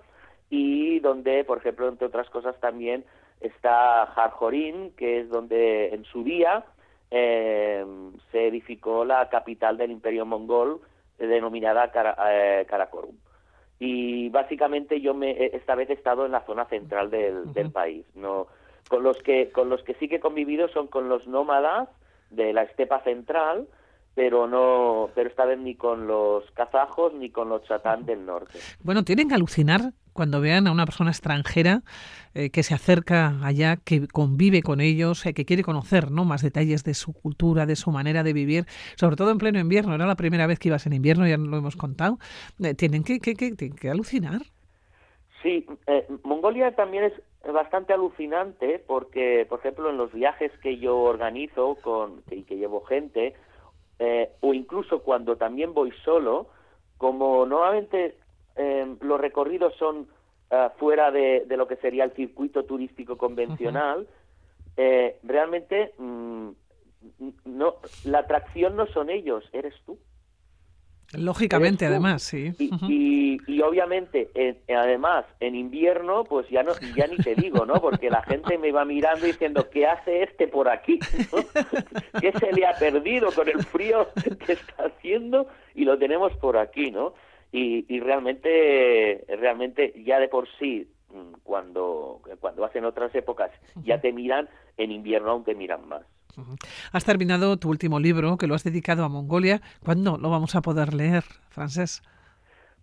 y 0.50 1.00
donde, 1.00 1.44
por 1.44 1.58
ejemplo, 1.58 1.88
entre 1.88 2.08
otras 2.08 2.28
cosas 2.28 2.58
también 2.60 3.04
está 3.40 4.06
Jarjorín, 4.14 4.92
que 4.96 5.20
es 5.20 5.28
donde 5.28 5.94
en 5.94 6.04
su 6.04 6.22
día 6.22 6.64
eh, 7.10 7.84
se 8.30 8.46
edificó 8.46 9.04
la 9.04 9.28
capital 9.28 9.76
del 9.76 9.90
Imperio 9.90 10.26
Mongol, 10.26 10.80
eh, 11.18 11.26
denominada 11.26 11.90
eh, 12.30 12.66
Karakorum. 12.68 13.16
Y 13.78 14.28
básicamente 14.28 15.00
yo 15.00 15.14
me, 15.14 15.46
esta 15.46 15.74
vez 15.74 15.88
he 15.90 15.94
estado 15.94 16.26
en 16.26 16.32
la 16.32 16.44
zona 16.44 16.66
central 16.66 17.10
del, 17.10 17.52
del 17.54 17.72
país. 17.72 18.04
No, 18.14 18.46
con 18.88 19.02
los 19.02 19.16
que 19.22 19.50
con 19.50 19.70
los 19.70 19.82
que 19.82 19.94
sí 19.94 20.08
que 20.08 20.16
he 20.16 20.20
convivido 20.20 20.68
son 20.68 20.86
con 20.86 21.08
los 21.08 21.26
nómadas 21.26 21.88
de 22.28 22.52
la 22.52 22.62
estepa 22.62 23.02
central, 23.04 23.68
pero 24.14 24.46
no 24.46 25.08
pero 25.14 25.30
esta 25.30 25.46
vez 25.46 25.58
ni 25.58 25.76
con 25.76 26.06
los 26.06 26.50
kazajos 26.50 27.14
ni 27.14 27.30
con 27.30 27.48
los 27.48 27.62
chatán 27.64 28.04
del 28.04 28.26
norte. 28.26 28.58
Bueno, 28.82 29.02
tienen 29.02 29.28
que 29.28 29.34
alucinar 29.34 29.92
cuando 30.12 30.40
vean 30.40 30.66
a 30.66 30.72
una 30.72 30.84
persona 30.84 31.10
extranjera 31.10 31.82
eh, 32.34 32.50
que 32.50 32.62
se 32.62 32.74
acerca 32.74 33.44
allá, 33.44 33.76
que 33.76 34.06
convive 34.06 34.62
con 34.62 34.80
ellos, 34.80 35.26
eh, 35.26 35.34
que 35.34 35.44
quiere 35.44 35.64
conocer 35.64 36.10
¿no? 36.10 36.24
más 36.24 36.42
detalles 36.42 36.84
de 36.84 36.94
su 36.94 37.12
cultura, 37.12 37.66
de 37.66 37.74
su 37.74 37.90
manera 37.90 38.22
de 38.22 38.32
vivir, 38.32 38.66
sobre 38.96 39.16
todo 39.16 39.30
en 39.30 39.38
pleno 39.38 39.58
invierno. 39.58 39.94
Era 39.94 40.06
la 40.06 40.14
primera 40.14 40.46
vez 40.46 40.58
que 40.58 40.68
ibas 40.68 40.86
en 40.86 40.92
invierno, 40.92 41.26
ya 41.26 41.36
lo 41.36 41.56
hemos 41.56 41.76
contado. 41.76 42.18
Eh, 42.62 42.74
tienen 42.74 43.02
que, 43.02 43.18
que, 43.18 43.34
que, 43.34 43.56
que, 43.56 43.90
alucinar. 43.90 44.42
Sí, 45.42 45.66
Mongolia 46.22 46.76
también 46.76 47.04
es 47.04 47.12
bastante 47.52 47.94
alucinante 47.94 48.84
porque, 48.86 49.46
por 49.48 49.60
ejemplo, 49.60 49.90
en 49.90 49.96
los 49.96 50.12
viajes 50.12 50.52
que 50.62 50.78
yo 50.78 50.98
organizo 50.98 51.76
con, 51.82 52.22
y 52.30 52.42
que 52.42 52.58
llevo 52.58 52.82
gente, 52.82 53.34
o 54.40 54.54
incluso 54.54 55.02
cuando 55.02 55.36
también 55.36 55.72
voy 55.72 55.92
solo, 56.04 56.48
como 56.98 57.46
nuevamente 57.46 58.19
eh, 58.60 58.96
los 59.00 59.18
recorridos 59.18 59.74
son 59.78 60.06
eh, 60.50 60.68
fuera 60.78 61.10
de, 61.10 61.46
lo 61.56 61.66
que 61.66 61.76
sería 61.76 62.04
el 62.04 62.12
circuito 62.12 62.64
turístico 62.64 63.16
convencional, 63.16 64.06
eh, 64.76 65.16
realmente 65.22 65.94
mm, 65.96 66.48
no, 67.46 67.76
la 68.04 68.18
atracción 68.18 68.76
no 68.76 68.86
son 68.88 69.08
ellos, 69.08 69.48
eres 69.54 69.74
tú. 69.86 69.98
Lógicamente, 71.14 71.86
además, 71.86 72.22
sí. 72.22 72.52
Y, 72.86 73.62
obviamente, 73.62 74.30
además, 74.68 75.24
en 75.40 75.56
invierno, 75.56 76.22
pues 76.22 76.48
ya 76.50 76.62
no, 76.62 76.72
ya 76.96 77.08
ni 77.08 77.16
te 77.16 77.34
digo, 77.34 77.66
¿no? 77.66 77.80
Porque 77.80 78.10
la 78.10 78.22
gente 78.22 78.58
me 78.58 78.70
va 78.70 78.84
mirando 78.84 79.26
diciendo, 79.26 79.68
¿qué 79.70 79.86
hace 79.86 80.22
este 80.22 80.46
por 80.46 80.68
aquí? 80.68 81.00
¿Qué 82.20 82.32
se 82.38 82.52
le 82.52 82.64
ha 82.64 82.74
perdido 82.78 83.32
con 83.32 83.48
el 83.48 83.64
frío 83.64 84.08
que 84.46 84.52
está 84.52 84.84
haciendo? 84.84 85.48
Y 85.74 85.84
lo 85.84 85.98
tenemos 85.98 86.32
por 86.36 86.56
aquí, 86.56 86.92
¿no? 86.92 87.14
Y, 87.52 88.00
realmente 88.00 89.24
realmente 89.28 89.92
ya 90.04 90.18
de 90.20 90.28
por 90.28 90.48
sí 90.58 90.88
mm, 91.08 91.40
cuando 91.42 92.20
cuando 92.40 92.64
hacen 92.64 92.84
otras 92.84 93.14
épocas 93.14 93.50
ya 93.82 94.00
te 94.00 94.12
miran 94.12 94.48
en 94.76 94.92
invierno 94.92 95.30
aún 95.30 95.44
te 95.44 95.54
miran 95.54 95.88
más 95.88 96.02
Has 96.92 97.04
terminado 97.04 97.56
tu 97.56 97.68
último 97.68 97.98
libro 98.00 98.36
que 98.36 98.46
lo 98.46 98.54
has 98.54 98.64
dedicado 98.64 99.04
a 99.04 99.08
Mongolia. 99.08 99.60
¿Cuándo 99.84 100.16
lo 100.16 100.30
vamos 100.30 100.54
a 100.54 100.62
poder 100.62 100.94
leer, 100.94 101.24
Francés? 101.50 102.02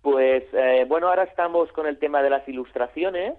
Pues 0.01 0.43
eh, 0.53 0.85
bueno, 0.87 1.07
ahora 1.07 1.23
estamos 1.23 1.71
con 1.71 1.87
el 1.87 1.97
tema 1.97 2.21
de 2.21 2.29
las 2.29 2.47
ilustraciones 2.47 3.33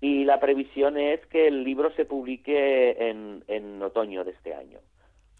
y 0.00 0.24
la 0.24 0.40
previsión 0.40 0.96
es 0.98 1.24
que 1.26 1.48
el 1.48 1.62
libro 1.62 1.92
se 1.94 2.04
publique 2.04 3.10
en, 3.10 3.44
en 3.48 3.82
otoño 3.82 4.24
de 4.24 4.32
este 4.32 4.54
año. 4.54 4.78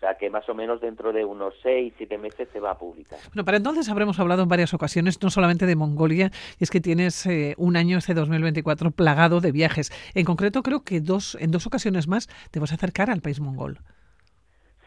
O 0.00 0.06
sea 0.06 0.14
que 0.14 0.30
más 0.30 0.48
o 0.48 0.54
menos 0.54 0.80
dentro 0.80 1.12
de 1.12 1.26
unos 1.26 1.52
seis, 1.62 1.92
siete 1.98 2.16
meses 2.16 2.48
se 2.54 2.58
va 2.58 2.70
a 2.70 2.78
publicar. 2.78 3.18
Bueno, 3.34 3.44
para 3.44 3.58
entonces 3.58 3.86
habremos 3.90 4.18
hablado 4.18 4.42
en 4.42 4.48
varias 4.48 4.72
ocasiones, 4.72 5.22
no 5.22 5.28
solamente 5.28 5.66
de 5.66 5.76
Mongolia, 5.76 6.30
y 6.58 6.64
es 6.64 6.70
que 6.70 6.80
tienes 6.80 7.26
eh, 7.26 7.54
un 7.58 7.76
año, 7.76 7.98
este 7.98 8.14
2024, 8.14 8.92
plagado 8.92 9.42
de 9.42 9.52
viajes. 9.52 9.92
En 10.14 10.24
concreto, 10.24 10.62
creo 10.62 10.84
que 10.84 11.00
dos, 11.00 11.36
en 11.38 11.50
dos 11.50 11.66
ocasiones 11.66 12.08
más 12.08 12.28
te 12.50 12.60
vas 12.60 12.72
a 12.72 12.76
acercar 12.76 13.10
al 13.10 13.20
país 13.20 13.40
mongol. 13.40 13.76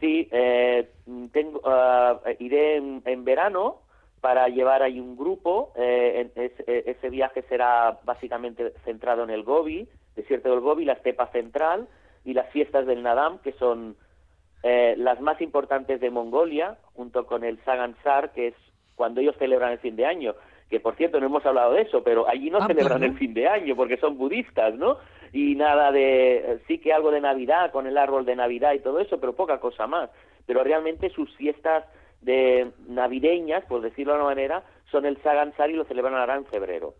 Sí, 0.00 0.28
eh, 0.32 0.90
tengo, 1.30 1.60
ah, 1.64 2.20
iré 2.40 2.78
en, 2.78 3.24
verano 3.24 3.82
para 4.20 4.48
llevar 4.48 4.82
ahí 4.82 4.98
un 4.98 5.16
grupo. 5.16 5.72
Eh, 5.76 6.28
ese 6.66 7.08
viaje 7.10 7.42
será 7.48 8.00
básicamente 8.02 8.72
centrado 8.84 9.22
en 9.22 9.30
el 9.30 9.44
Gobi, 9.44 9.86
desierto 10.16 10.50
del 10.50 10.58
Gobi, 10.58 10.84
la 10.84 10.94
estepa 10.94 11.28
central 11.28 11.86
y 12.24 12.32
las 12.32 12.50
fiestas 12.50 12.84
del 12.84 13.04
Nadam, 13.04 13.38
que 13.38 13.52
son 13.52 13.94
eh, 14.66 14.94
las 14.96 15.20
más 15.20 15.42
importantes 15.42 16.00
de 16.00 16.08
Mongolia, 16.08 16.78
junto 16.94 17.26
con 17.26 17.44
el 17.44 17.62
Sagansar, 17.64 18.32
que 18.32 18.48
es 18.48 18.54
cuando 18.94 19.20
ellos 19.20 19.36
celebran 19.38 19.72
el 19.72 19.78
fin 19.78 19.94
de 19.94 20.06
año, 20.06 20.34
que 20.70 20.80
por 20.80 20.96
cierto 20.96 21.20
no 21.20 21.26
hemos 21.26 21.44
hablado 21.44 21.74
de 21.74 21.82
eso, 21.82 22.02
pero 22.02 22.26
allí 22.26 22.48
no 22.48 22.60
ah, 22.62 22.66
celebran 22.66 23.02
el 23.02 23.14
fin 23.18 23.34
de 23.34 23.46
año 23.46 23.76
porque 23.76 23.98
son 23.98 24.16
budistas, 24.16 24.74
¿no? 24.74 24.96
Y 25.34 25.54
nada 25.54 25.92
de, 25.92 26.60
sí 26.66 26.78
que 26.78 26.94
algo 26.94 27.10
de 27.10 27.20
Navidad, 27.20 27.72
con 27.72 27.86
el 27.86 27.98
árbol 27.98 28.24
de 28.24 28.36
Navidad 28.36 28.72
y 28.72 28.78
todo 28.78 29.00
eso, 29.00 29.20
pero 29.20 29.34
poca 29.34 29.60
cosa 29.60 29.86
más. 29.86 30.08
Pero 30.46 30.64
realmente 30.64 31.10
sus 31.10 31.30
fiestas 31.36 31.84
de 32.22 32.70
navideñas, 32.88 33.66
por 33.66 33.82
decirlo 33.82 34.14
de 34.14 34.20
una 34.20 34.28
manera, 34.30 34.62
son 34.90 35.04
el 35.04 35.20
Sagansar 35.22 35.68
y 35.68 35.74
lo 35.74 35.84
celebran 35.84 36.14
ahora 36.14 36.36
en 36.36 36.46
febrero. 36.46 36.94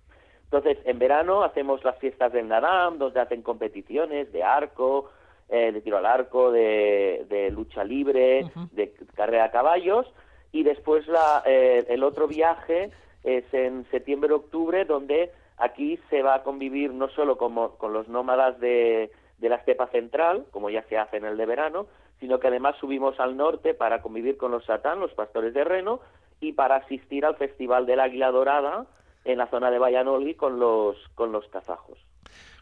Entonces, 0.45 0.77
en 0.85 0.99
verano 0.99 1.43
hacemos 1.43 1.83
las 1.83 1.99
fiestas 1.99 2.31
del 2.31 2.47
Nadam, 2.49 2.99
donde 2.99 3.21
hacen 3.21 3.41
competiciones 3.41 4.31
de 4.33 4.43
arco, 4.43 5.11
eh, 5.49 5.73
de 5.73 5.81
tiro 5.81 5.99
al 5.99 6.07
arco, 6.07 6.51
de, 6.51 7.51
lucha 7.53 7.85
libre, 7.85 8.47
de 8.73 8.93
carrera 9.15 9.45
a 9.45 9.51
caballos, 9.51 10.07
y 10.53 10.63
después 10.63 11.07
la, 11.09 11.43
eh, 11.45 11.85
el 11.89 12.03
otro 12.03 12.29
viaje 12.29 12.91
es 13.25 13.45
en 13.53 13.87
septiembre-octubre, 13.91 14.85
donde 14.85 15.33
aquí 15.57 15.99
se 16.11 16.23
va 16.23 16.37
a 16.37 16.43
convivir 16.43 16.93
no 16.93 17.09
solo 17.09 17.37
como, 17.37 17.77
con 17.77 17.93
los 17.93 18.09
nómadas 18.09 18.59
de, 18.61 19.11
de 19.39 19.49
la 19.49 19.57
estepa 19.57 19.89
central, 19.89 20.47
como 20.51 20.71
ya 20.71 20.83
se 20.85 20.99
hace 20.99 21.17
en 21.17 21.25
el 21.25 21.37
de 21.37 21.47
verano, 21.47 21.87
sino 22.21 22.39
que 22.39 22.49
además 22.49 22.77
subimos 22.81 23.19
al 23.21 23.37
norte 23.37 23.75
para 23.75 24.01
convivir 24.01 24.37
con 24.37 24.51
los 24.51 24.65
satán, 24.65 25.01
los 25.01 25.13
pastores 25.13 25.53
de 25.55 25.65
reno, 25.65 26.01
y 26.41 26.53
para 26.53 26.77
asistir 26.77 27.25
al 27.25 27.37
Festival 27.37 27.87
del 27.87 28.01
Águila 28.01 28.31
Dorada 28.31 28.87
en 29.25 29.39
la 29.39 29.49
zona 29.49 29.71
de 29.71 29.79
Valladolid 29.79 30.37
con 30.37 30.59
los, 30.59 30.97
con 31.15 31.33
los 31.33 31.47
kazajos. 31.49 31.99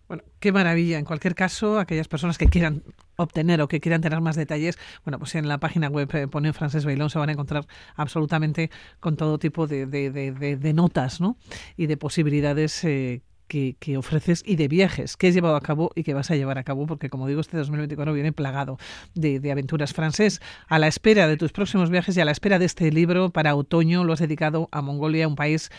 Bueno, 0.09 0.25
qué 0.41 0.53
maravilla. 0.53 0.99
En 0.99 1.05
cualquier 1.05 1.35
caso, 1.35 1.79
aquellas 1.79 2.09
personas 2.09 2.39
que 2.39 2.47
quieran 2.47 2.83
obtener 3.17 3.61
o 3.63 3.69
que 3.69 3.81
quieran 3.81 4.01
tener 4.01 4.21
más 4.21 4.37
detalles, 4.37 4.79
bueno, 5.05 5.19
pues 5.19 5.35
en 5.35 5.49
la 5.49 5.59
página 5.59 5.89
web 5.89 6.09
eh, 6.15 6.29
pone 6.29 6.53
Francés 6.53 6.85
Bailón 6.85 7.11
se 7.11 7.19
van 7.19 7.29
a 7.29 7.33
encontrar 7.33 7.67
absolutamente 7.97 8.71
con 9.01 9.17
todo 9.17 9.39
tipo 9.39 9.67
de, 9.67 9.87
de, 9.87 10.11
de, 10.11 10.73
notas 10.73 11.21
¿no? 11.21 11.37
y 11.77 11.87
de 11.87 11.97
posibilidades 11.97 12.85
eh, 12.85 13.23
que, 13.47 13.77
que, 13.79 13.97
ofreces 13.97 14.43
y 14.47 14.57
de 14.57 14.69
viajes 14.69 15.17
que 15.17 15.29
has 15.29 15.35
llevado 15.35 15.57
a 15.57 15.61
cabo 15.61 15.93
y 15.95 16.03
que 16.03 16.15
vas 16.15 16.31
a 16.31 16.37
llevar 16.37 16.59
a 16.59 16.65
cabo, 16.65 16.87
porque 16.87 17.11
como 17.11 17.29
digo, 17.29 17.41
este 17.41 17.57
2024 17.57 18.13
viene 18.15 18.33
plagado 18.33 18.79
de, 19.15 19.41
de, 19.41 19.53
aventuras 19.53 19.93
francés. 19.93 20.41
A 20.69 20.79
la 20.79 20.89
espera 20.89 21.29
de 21.29 21.37
tus 21.37 21.53
próximos 21.53 21.91
viajes 21.91 22.17
y 22.17 22.21
a 22.21 22.25
la 22.25 22.33
espera 22.33 22.59
de 22.59 22.65
este 22.65 22.91
libro 22.91 23.31
para 23.31 23.55
otoño, 23.55 24.05
lo 24.05 24.15
has 24.15 24.21
dedicado 24.21 24.69
a 24.73 24.81
Mongolia, 24.81 25.29
un 25.29 25.37
país 25.37 25.71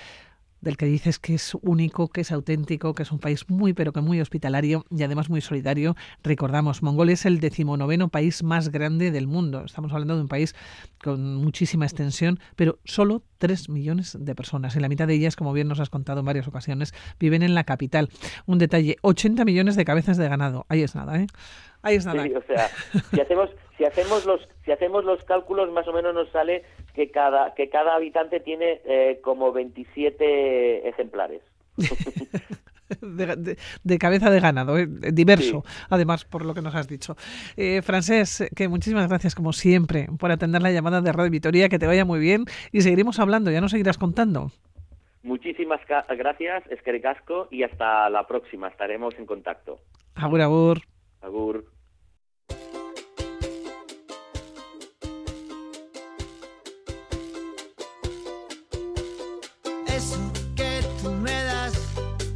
del 0.64 0.78
que 0.78 0.86
dices 0.86 1.20
que 1.20 1.36
es 1.36 1.56
único, 1.62 2.08
que 2.08 2.22
es 2.22 2.32
auténtico, 2.32 2.96
que 2.96 3.04
es 3.04 3.12
un 3.12 3.20
país 3.20 3.50
muy 3.50 3.74
pero 3.74 3.92
que 3.92 4.02
muy 4.02 4.22
hospitalario 4.22 4.86
y 4.90 5.04
además 5.04 5.30
muy 5.30 5.42
solidario. 5.42 5.96
Recordamos, 6.24 6.82
Mongolia 6.82 7.14
es 7.14 7.26
el 7.26 7.40
decimonoveno 7.40 8.10
país 8.10 8.44
más 8.44 8.70
grande 8.70 9.12
del 9.12 9.28
mundo. 9.28 9.64
Estamos 9.66 9.92
hablando 9.92 10.16
de 10.16 10.22
un 10.22 10.28
país 10.28 10.56
con 11.04 11.36
muchísima 11.36 11.86
extensión, 11.86 12.40
pero 12.56 12.80
solo 12.86 13.24
3 13.40 13.70
millones 13.70 14.18
de 14.20 14.36
personas. 14.36 14.76
Y 14.76 14.80
la 14.80 14.90
mitad 14.90 15.08
de 15.08 15.16
ellas, 15.16 15.36
como 15.36 15.52
bien 15.54 15.68
nos 15.68 15.80
has 15.80 15.90
contado 15.90 16.22
en 16.22 16.26
varias 16.26 16.48
ocasiones, 16.48 16.94
viven 17.20 17.44
en 17.44 17.56
la 17.56 17.66
capital. 17.66 18.10
Un 18.46 18.58
detalle, 18.58 18.96
80 19.02 19.44
millones 19.46 19.76
de 19.76 19.86
cabezas 19.86 20.18
de 20.18 20.30
ganado. 20.30 20.66
Ahí 20.70 20.82
es 20.82 20.96
nada, 20.96 21.20
¿eh? 21.20 21.28
Ahí 21.84 21.98
es 21.98 22.06
nada. 22.06 22.24
o 22.24 22.42
sea, 22.44 22.70
si 23.12 23.22
hacemos, 23.22 23.50
si 23.78 23.84
hacemos 23.84 24.26
los, 24.26 24.48
si 24.66 24.72
hacemos 24.72 25.04
los 25.04 25.24
cálculos, 25.26 25.70
más 25.72 25.88
o 25.88 25.94
menos 25.94 26.16
nos 26.16 26.30
sale 26.32 26.64
que 26.94 27.12
cada, 27.12 27.54
que 27.54 27.70
cada 27.70 27.96
habitante 27.96 28.40
tiene 28.40 28.82
eh, 28.86 29.20
como 29.22 29.52
27 29.52 30.88
ejemplares. 30.88 31.42
De, 33.02 33.98
cabeza 33.98 34.30
de 34.30 34.40
ganado, 34.40 34.78
eh, 34.78 34.86
diverso, 34.86 35.64
además, 35.90 36.26
por 36.26 36.46
lo 36.46 36.54
que 36.54 36.62
nos 36.62 36.76
has 36.76 36.88
dicho. 36.88 37.16
Eh, 37.58 37.82
Francés, 37.82 38.48
que 38.56 38.68
muchísimas 38.68 39.10
gracias, 39.10 39.34
como 39.34 39.52
siempre, 39.52 40.08
por 40.20 40.32
atender 40.32 40.62
la 40.62 40.72
llamada 40.72 41.02
de 41.02 41.12
Radio 41.12 41.32
Vitoria, 41.32 41.70
que 41.70 41.80
te 41.80 41.88
vaya 41.88 42.06
muy 42.06 42.20
bien 42.20 42.46
y 42.72 42.82
seguiremos 42.82 43.20
hablando, 43.20 43.50
ya 43.50 43.62
nos 43.62 43.72
seguirás 43.72 43.98
contando. 43.98 44.52
Muchísimas 45.24 45.82
gracias, 45.88 46.70
Esquericasco, 46.70 47.48
y 47.50 47.64
hasta 47.64 48.10
la 48.12 48.28
próxima, 48.28 48.68
estaremos 48.68 49.16
en 49.18 49.26
contacto. 49.26 49.80
Agur, 50.16 50.42
agur. 50.42 50.82
Agur. 51.22 51.73
Eso 59.88 60.18
que 60.56 60.82
tú 61.02 61.12
me 61.12 61.44
das 61.44 61.74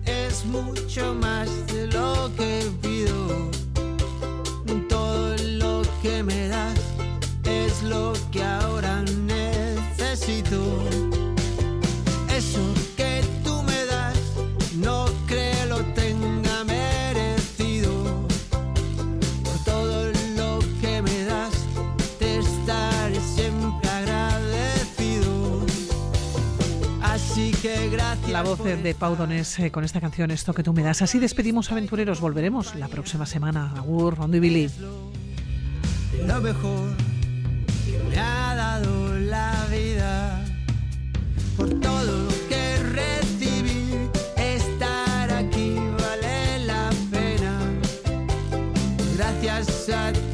es 0.06 0.46
mucho 0.46 1.14
más 1.16 1.50
de 1.68 1.88
lo 1.88 2.32
que 2.38 2.64
pido. 2.82 3.52
Todo 4.90 5.36
lo 5.38 5.82
que 6.02 6.24
me 6.24 6.48
das 6.48 6.80
es 7.44 7.84
lo 7.84 8.14
que 8.32 8.44
ahora 8.44 9.04
necesito. 9.04 10.97
La 28.38 28.44
voz 28.44 28.64
de 28.64 28.94
Pau 28.94 29.16
Donés 29.16 29.58
eh, 29.58 29.72
con 29.72 29.84
esta 29.84 30.00
canción 30.00 30.30
Esto 30.30 30.54
que 30.54 30.62
tú 30.62 30.72
me 30.72 30.84
das. 30.84 31.02
Así 31.02 31.18
despedimos 31.18 31.72
aventureros. 31.72 32.22
Volveremos 32.22 32.76
la 32.76 32.88
próxima 32.88 33.26
semana. 33.26 33.74
Agur, 33.76 34.16
Rondo 34.16 34.38
y 34.38 34.40
Billy. 34.40 34.70
Lo 36.24 36.40
mejor 36.40 36.96
que 37.84 37.98
me 38.08 38.20
ha 38.20 38.54
dado 38.54 39.18
la 39.18 39.66
vida 39.72 40.46
por 41.56 41.68
todo 41.80 42.04
lo 42.04 42.28
que 42.48 42.78
recibí. 42.94 44.08
Estar 44.38 45.34
aquí 45.34 45.74
vale 45.98 46.60
la 46.66 46.92
pena. 47.10 47.60
Gracias 49.16 49.90
a 49.90 50.14
ti 50.14 50.27